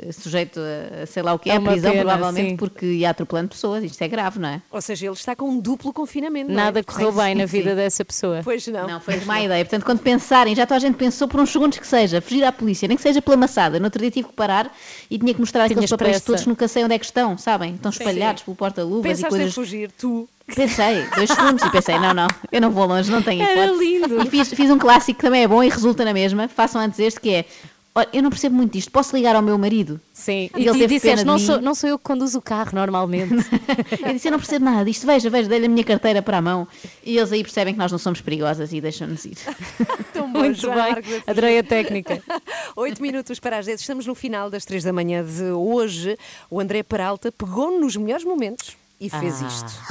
eh, 0.08 0.12
sujeito 0.12 0.60
a 0.60 1.06
sei 1.06 1.22
lá 1.24 1.34
o 1.34 1.40
que 1.40 1.50
é, 1.50 1.54
É 1.54 1.58
a 1.58 1.60
uma 1.60 1.72
prisão, 1.72 1.92
pena, 1.92 2.04
provavelmente 2.06 2.50
sim. 2.52 2.56
porque 2.58 2.86
ia 2.86 3.10
atropelando 3.10 3.50
pessoas. 3.50 3.84
Isto 3.84 4.02
é 4.02 4.08
grave, 4.08 4.40
não 4.40 4.50
é? 4.50 4.62
Ou 4.72 4.82
seja, 4.82 5.06
ele 5.08 5.14
está 5.16 5.36
com 5.36 5.46
um 5.50 5.60
duplo 5.60 5.92
confinamento. 5.92 6.52
é? 6.52 6.54
Nada 6.56 6.84
correu 6.84 7.12
Sim, 7.12 7.18
bem 7.18 7.34
sim, 7.34 7.40
na 7.40 7.46
vida 7.46 7.70
sim. 7.72 7.76
dessa 7.76 8.06
pessoa. 8.06 8.42
Pois 8.44 8.66
não. 8.68 8.88
Não, 8.88 9.00
foi 9.02 9.20
má 9.26 9.42
ideia. 9.42 9.64
Portanto, 9.66 9.84
quando 9.86 10.00
pensarem, 10.00 10.56
já 10.56 10.66
toda 10.66 10.78
a 10.78 10.80
gente 10.80 10.96
pensou 10.96 11.28
por 11.28 11.40
uns 11.40 11.50
segundos 11.52 11.78
que 11.78 11.88
seja, 11.88 12.22
fugir 12.22 12.44
à 12.44 12.52
polícia, 12.52 12.88
nem 12.88 12.96
que 12.98 13.04
seja 13.04 13.22
pela 13.22 13.36
maçada. 13.38 13.80
No 13.80 13.86
outro 13.86 14.02
dia 14.02 14.12
tive 14.12 14.30
que 14.30 14.34
parar 14.34 14.74
e 15.10 15.18
tinha 15.18 15.34
que 15.34 15.40
mostrar 15.40 15.66
aqueles 15.66 15.90
papéis 15.90 16.12
pressa. 16.12 16.26
todos 16.26 16.46
nunca 16.46 16.68
sei 16.68 16.84
onde 16.84 16.96
é 16.96 17.00
que 17.00 17.06
estão, 17.06 17.38
sabem? 17.38 17.76
Estão 17.76 17.92
espalhados 17.92 18.44
pelo 18.44 18.56
porta-luvas 18.56 19.06
e 19.06 19.10
Pensaste 19.10 19.26
em 19.26 19.30
coisas. 19.38 19.54
fugir, 19.54 19.92
tu. 19.98 20.28
Pensei, 20.56 21.06
dois 21.16 21.30
segundos, 21.30 21.64
e 21.64 21.70
pensei, 21.72 21.98
não, 22.00 22.14
não, 22.14 22.28
eu 22.52 22.62
não 22.62 22.72
vou 22.72 22.86
longe, 22.86 23.12
não 23.12 23.22
tenho 23.22 23.42
Era 23.44 23.66
hipótese. 23.66 23.84
lindo. 23.86 24.22
E 24.22 24.30
fiz, 24.30 24.54
fiz 24.54 24.70
um 24.70 24.78
clássico 24.78 25.20
que 25.20 25.26
também 25.26 25.44
é 25.44 25.48
bom 25.48 25.64
e 25.64 25.70
resulta 25.70 26.04
na 26.06 26.14
mesma. 26.14 26.48
Façam 26.48 26.82
antes 26.82 27.00
este, 27.00 27.20
que 27.20 27.30
é: 27.32 27.46
olha, 27.96 28.10
eu 28.14 28.22
não 28.22 28.30
percebo 28.30 28.56
muito 28.56 28.74
disto, 28.74 28.92
posso 28.92 29.16
ligar 29.16 29.36
ao 29.36 29.42
meu 29.42 29.58
marido? 29.58 30.00
Sim. 30.14 30.50
E 30.56 30.68
ele 30.68 30.88
disseste, 30.88 31.26
não 31.26 31.40
sou, 31.40 31.62
não 31.62 31.74
sou 31.74 31.90
eu 31.90 31.98
que 31.98 32.04
conduzo 32.04 32.38
o 32.38 32.42
carro 32.42 32.72
normalmente. 32.74 33.34
Eu 34.06 34.14
disse: 34.14 34.28
eu 34.28 34.32
não 34.32 34.40
percebo 34.40 34.66
nada 34.66 34.86
disto, 34.86 35.06
veja, 35.06 35.30
veja, 35.30 35.50
dei-lhe 35.50 35.66
a 35.66 35.70
minha 35.70 35.84
carteira 35.84 36.22
para 36.22 36.38
a 36.38 36.42
mão. 36.42 36.68
E 37.04 37.18
eles 37.18 37.32
aí 37.32 37.44
percebem 37.44 37.74
que 37.74 37.80
nós 37.80 37.92
não 37.92 38.00
somos 38.00 38.22
perigosas 38.22 38.72
e 38.74 38.82
deixam-nos 38.82 39.26
ir. 39.26 39.38
Tão 40.14 40.32
bom, 40.32 40.40
Muito 40.40 40.70
bem. 40.70 40.96
Fugir. 40.96 41.24
Adorei 41.26 41.60
a 41.60 41.64
técnica. 41.64 42.22
Oito 42.76 43.02
minutos 43.02 43.40
para 43.40 43.58
as 43.58 43.66
10. 43.66 43.82
Estamos 43.82 44.06
no 44.06 44.14
final 44.16 44.50
das 44.50 44.66
três 44.66 44.84
da 44.84 44.94
manhã 44.94 45.24
de 45.24 45.44
hoje. 45.44 46.18
O 46.50 46.60
André 46.60 46.84
Peralta 46.84 47.32
pegou 47.32 47.80
nos 47.80 47.96
melhores 47.96 48.24
momentos 48.26 48.81
e 49.02 49.10
fez 49.10 49.42
Ah. 49.42 49.48
isto. 49.48 49.82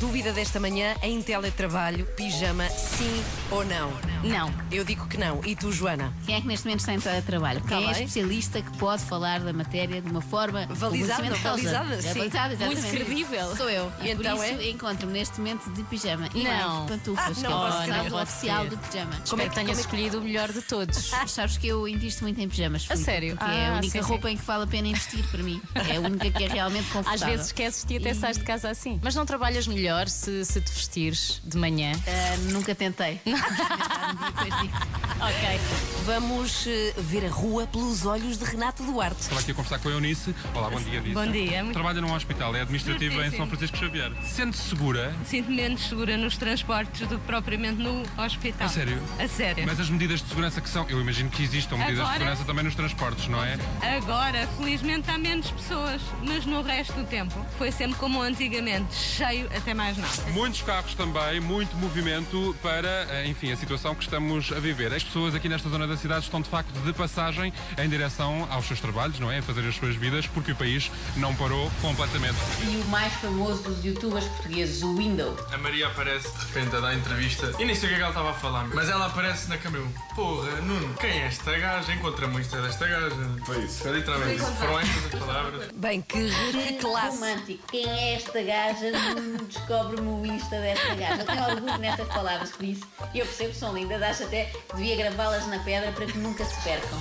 Dúvida 0.00 0.32
desta 0.32 0.60
manhã 0.60 0.94
em 1.02 1.20
teletrabalho, 1.20 2.06
pijama, 2.16 2.68
sim 2.70 3.22
ou 3.50 3.64
não? 3.64 3.90
Não. 4.22 4.52
Eu 4.70 4.84
digo 4.84 5.06
que 5.08 5.16
não. 5.16 5.40
E 5.44 5.56
tu, 5.56 5.72
Joana? 5.72 6.12
Quem 6.26 6.34
é 6.36 6.40
que 6.40 6.46
neste 6.46 6.66
momento 6.66 6.80
está 6.80 6.94
em 6.94 7.00
teletrabalho? 7.00 7.60
Tá 7.62 7.68
Quem 7.68 7.78
é 7.78 7.92
bem. 7.94 8.04
especialista 8.04 8.60
que 8.62 8.76
pode 8.78 9.02
falar 9.04 9.40
da 9.40 9.52
matéria 9.52 10.00
de 10.00 10.08
uma 10.10 10.20
forma 10.20 10.66
Balizada, 10.66 10.84
com 10.84 10.90
conhecimento 10.90 11.34
de 11.36 11.40
causa? 11.42 11.62
balizada, 11.62 11.94
É 11.94 12.02
sim. 12.02 12.18
balizada, 12.18 12.56
Muito 12.56 12.78
exatamente. 12.78 13.04
credível. 13.04 13.56
Sou 13.56 13.70
eu. 13.70 13.92
E 14.00 14.10
E, 14.10 14.14
por 14.16 14.24
então 14.24 14.44
isso 14.44 14.54
é? 14.60 14.70
encontro-me 14.70 15.12
neste 15.12 15.38
momento 15.38 15.70
de 15.72 15.82
pijama. 15.84 16.28
E 16.34 16.42
Não. 16.44 16.50
mais 16.80 16.90
pantufas, 16.90 17.24
Ah, 17.26 17.34
que 17.34 17.42
não 17.42 17.50
é 17.50 17.54
o 17.54 17.58
pode 17.60 17.72
ser, 17.76 17.90
estilo 17.90 18.10
pode 18.10 18.22
oficial 18.22 18.62
ser. 18.64 18.70
do 18.70 18.78
pijama. 18.78 19.12
Como 19.28 19.42
é 19.42 19.48
que 19.48 19.54
tenhas 19.54 19.78
escolhido 19.78 20.18
o 20.18 20.22
melhor 20.22 20.52
de 20.52 20.62
todos? 20.62 21.10
Sabes 21.26 21.56
que 21.56 21.66
eu 21.68 21.88
invisto 21.88 22.22
muito 22.22 22.40
em 22.40 22.48
pijamas. 22.48 22.82
A 22.84 22.86
Filipe, 22.94 23.04
sério? 23.04 23.36
Porque 23.36 23.50
é 23.52 23.66
a 23.66 23.70
Ah, 23.70 23.78
única 23.78 23.98
sim, 23.98 24.02
sim. 24.04 24.08
roupa 24.08 24.30
em 24.30 24.36
que 24.36 24.44
vale 24.44 24.64
a 24.64 24.66
pena 24.66 24.88
investir 24.88 25.24
para 25.30 25.42
mim. 25.42 25.60
É 25.88 25.96
a 25.96 26.00
única 26.00 26.30
que 26.30 26.44
é 26.44 26.48
realmente 26.48 26.86
Às 26.88 26.92
confortável. 26.92 27.28
vezes 27.28 27.46
esqueces-te 27.46 27.94
e 27.94 27.96
até 27.98 28.14
sais 28.14 28.36
de 28.38 28.44
casa 28.44 28.68
assim. 28.70 28.98
Mas 29.02 29.14
não 29.14 29.24
trabalhas 29.24 29.66
melhor 29.66 29.87
se, 30.08 30.44
se 30.44 30.60
te 30.60 30.70
vestires 30.70 31.40
de 31.44 31.56
manhã? 31.56 31.92
Ah, 32.06 32.36
nunca 32.52 32.74
tentei. 32.74 33.20
ok. 33.26 35.60
Vamos 36.04 36.66
eh, 36.66 36.94
ver 36.98 37.26
a 37.26 37.30
rua 37.30 37.66
pelos 37.66 38.04
olhos 38.06 38.38
de 38.38 38.44
Renato 38.44 38.82
Duarte. 38.82 39.20
Estava 39.22 39.40
aqui 39.40 39.50
a 39.50 39.54
conversar 39.54 39.78
com 39.78 39.88
a 39.88 39.92
Eunice. 39.92 40.34
Olá, 40.54 40.70
bom 40.70 40.80
dia, 40.80 40.94
Eunice. 40.96 41.14
Bom 41.14 41.26
dia. 41.26 41.62
Muito- 41.64 41.74
Trabalha 41.74 42.00
num 42.00 42.12
hospital, 42.14 42.54
é 42.54 42.60
administrativa 42.60 43.26
em. 43.26 43.30
São 43.30 43.46
Francisco 43.46 43.76
Xavier. 43.76 44.12
Sente-se 44.24 44.68
segura? 44.68 45.14
Sinto 45.26 45.50
menos 45.50 45.82
segura 45.88 46.16
nos 46.16 46.36
transportes 46.36 47.06
do 47.08 47.18
que 47.18 47.26
propriamente 47.26 47.82
no 47.82 48.02
hospital. 48.22 48.66
A 48.66 48.70
sério? 48.70 49.02
A 49.18 49.28
sério. 49.28 49.64
Mas 49.66 49.80
as 49.80 49.90
medidas 49.90 50.20
de 50.22 50.28
segurança 50.28 50.60
que 50.60 50.68
são, 50.68 50.88
eu 50.88 51.00
imagino 51.00 51.30
que 51.30 51.42
existam 51.42 51.76
medidas 51.76 52.00
Agora- 52.00 52.12
de 52.12 52.18
segurança 52.18 52.44
também 52.44 52.64
nos 52.64 52.74
transportes, 52.74 53.28
não 53.28 53.42
é? 53.44 53.58
Agora, 53.96 54.46
felizmente, 54.58 55.10
há 55.10 55.18
menos 55.18 55.50
pessoas, 55.50 56.00
mas 56.22 56.44
no 56.46 56.62
resto 56.62 56.92
do 56.94 57.04
tempo 57.04 57.34
foi 57.56 57.70
sempre 57.72 57.98
como 57.98 58.22
antigamente, 58.22 58.94
cheio 58.94 59.46
até 59.56 59.74
mais 59.78 59.96
nada. 59.96 60.32
Muitos 60.32 60.60
carros 60.60 60.92
também, 60.96 61.38
muito 61.38 61.76
movimento 61.76 62.54
para, 62.60 63.06
eh, 63.10 63.28
enfim, 63.28 63.52
a 63.52 63.56
situação 63.56 63.94
que 63.94 64.02
estamos 64.02 64.50
a 64.50 64.58
viver. 64.58 64.92
As 64.92 65.04
pessoas 65.04 65.36
aqui 65.36 65.48
nesta 65.48 65.68
zona 65.68 65.86
da 65.86 65.96
cidade 65.96 66.24
estão 66.24 66.40
de 66.40 66.50
facto 66.50 66.72
de 66.80 66.92
passagem 66.92 67.52
em 67.78 67.88
direção 67.88 68.48
aos 68.50 68.66
seus 68.66 68.80
trabalhos, 68.80 69.20
não 69.20 69.30
é? 69.30 69.38
A 69.38 69.42
fazer 69.42 69.66
as 69.68 69.76
suas 69.76 69.94
vidas, 69.94 70.26
porque 70.26 70.50
o 70.50 70.56
país 70.56 70.90
não 71.16 71.32
parou 71.36 71.70
completamente. 71.80 72.34
E 72.60 72.82
o 72.84 72.88
mais 72.88 73.12
famoso 73.14 73.62
dos 73.62 73.84
youtubers 73.84 74.24
portugueses, 74.24 74.82
o 74.82 74.96
Window. 74.96 75.36
A 75.52 75.58
Maria 75.58 75.86
aparece 75.86 76.28
de 76.32 76.44
repente 76.46 76.74
a 76.74 76.80
dar 76.80 76.94
entrevista 76.94 77.54
e 77.60 77.64
nem 77.64 77.76
sei 77.76 77.86
o 77.86 77.88
que 77.90 77.94
é 77.94 77.96
que 77.98 78.02
ela 78.02 78.10
estava 78.10 78.30
a 78.30 78.34
falar, 78.34 78.66
mas 78.74 78.88
ela 78.88 79.06
aparece 79.06 79.48
na 79.48 79.58
câmera. 79.58 79.84
Porra, 80.16 80.50
Nuno, 80.62 80.92
quem 80.94 81.10
é 81.10 81.26
esta 81.26 81.56
gaja? 81.56 81.92
Encontra-me 81.94 82.34
o 82.34 82.40
Insta 82.40 82.60
desta 82.60 82.84
gaja. 82.84 83.14
Foi 83.46 83.64
isso. 83.64 83.82
Foi 83.84 83.92
literalmente 83.92 84.42
isso. 84.42 84.52
Foram 84.54 84.80
estas 84.80 85.14
as 85.14 85.20
palavras. 85.20 85.68
Bem, 85.76 86.02
que, 86.02 86.30
Que 86.30 86.78
romântico. 86.82 87.68
Quem 87.70 87.88
é 87.88 88.14
esta 88.14 88.42
gaja? 88.42 88.90
Nuno, 88.90 89.46
Descobre-me 89.68 90.08
o 90.08 90.24
Insta 90.24 90.60
desta 90.60 90.94
gaja. 90.94 91.20
Eu 91.20 91.26
tenho 91.26 91.44
orgulho 91.44 91.76
nestas 91.76 92.08
palavras 92.08 92.52
que 92.52 92.66
disse. 92.68 92.84
E 93.12 93.18
eu 93.18 93.26
percebo 93.26 93.50
que 93.50 93.58
são 93.58 93.74
lindas. 93.74 94.02
Acho 94.02 94.24
até 94.24 94.46
que 94.46 94.76
devia 94.76 94.96
gravá-las 94.96 95.46
na 95.46 95.58
pedra 95.58 95.92
para 95.92 96.06
que 96.06 96.16
nunca 96.16 96.42
se 96.42 96.58
percam. 96.62 96.98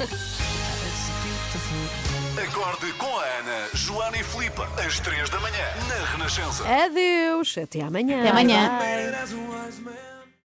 Acorde 2.44 2.92
com 2.94 3.20
a 3.20 3.24
Ana, 3.24 3.70
Joana 3.74 4.18
e 4.18 4.24
Filipe, 4.24 4.62
às 4.86 5.00
3 5.00 5.30
da 5.30 5.40
manhã, 5.40 5.66
na 5.88 6.12
Renascença. 6.12 6.64
Adeus. 6.68 7.58
Até 7.58 7.82
amanhã. 7.82 8.20
Até 8.20 8.30
amanhã. 8.32 8.80
Bye. 8.80 10.17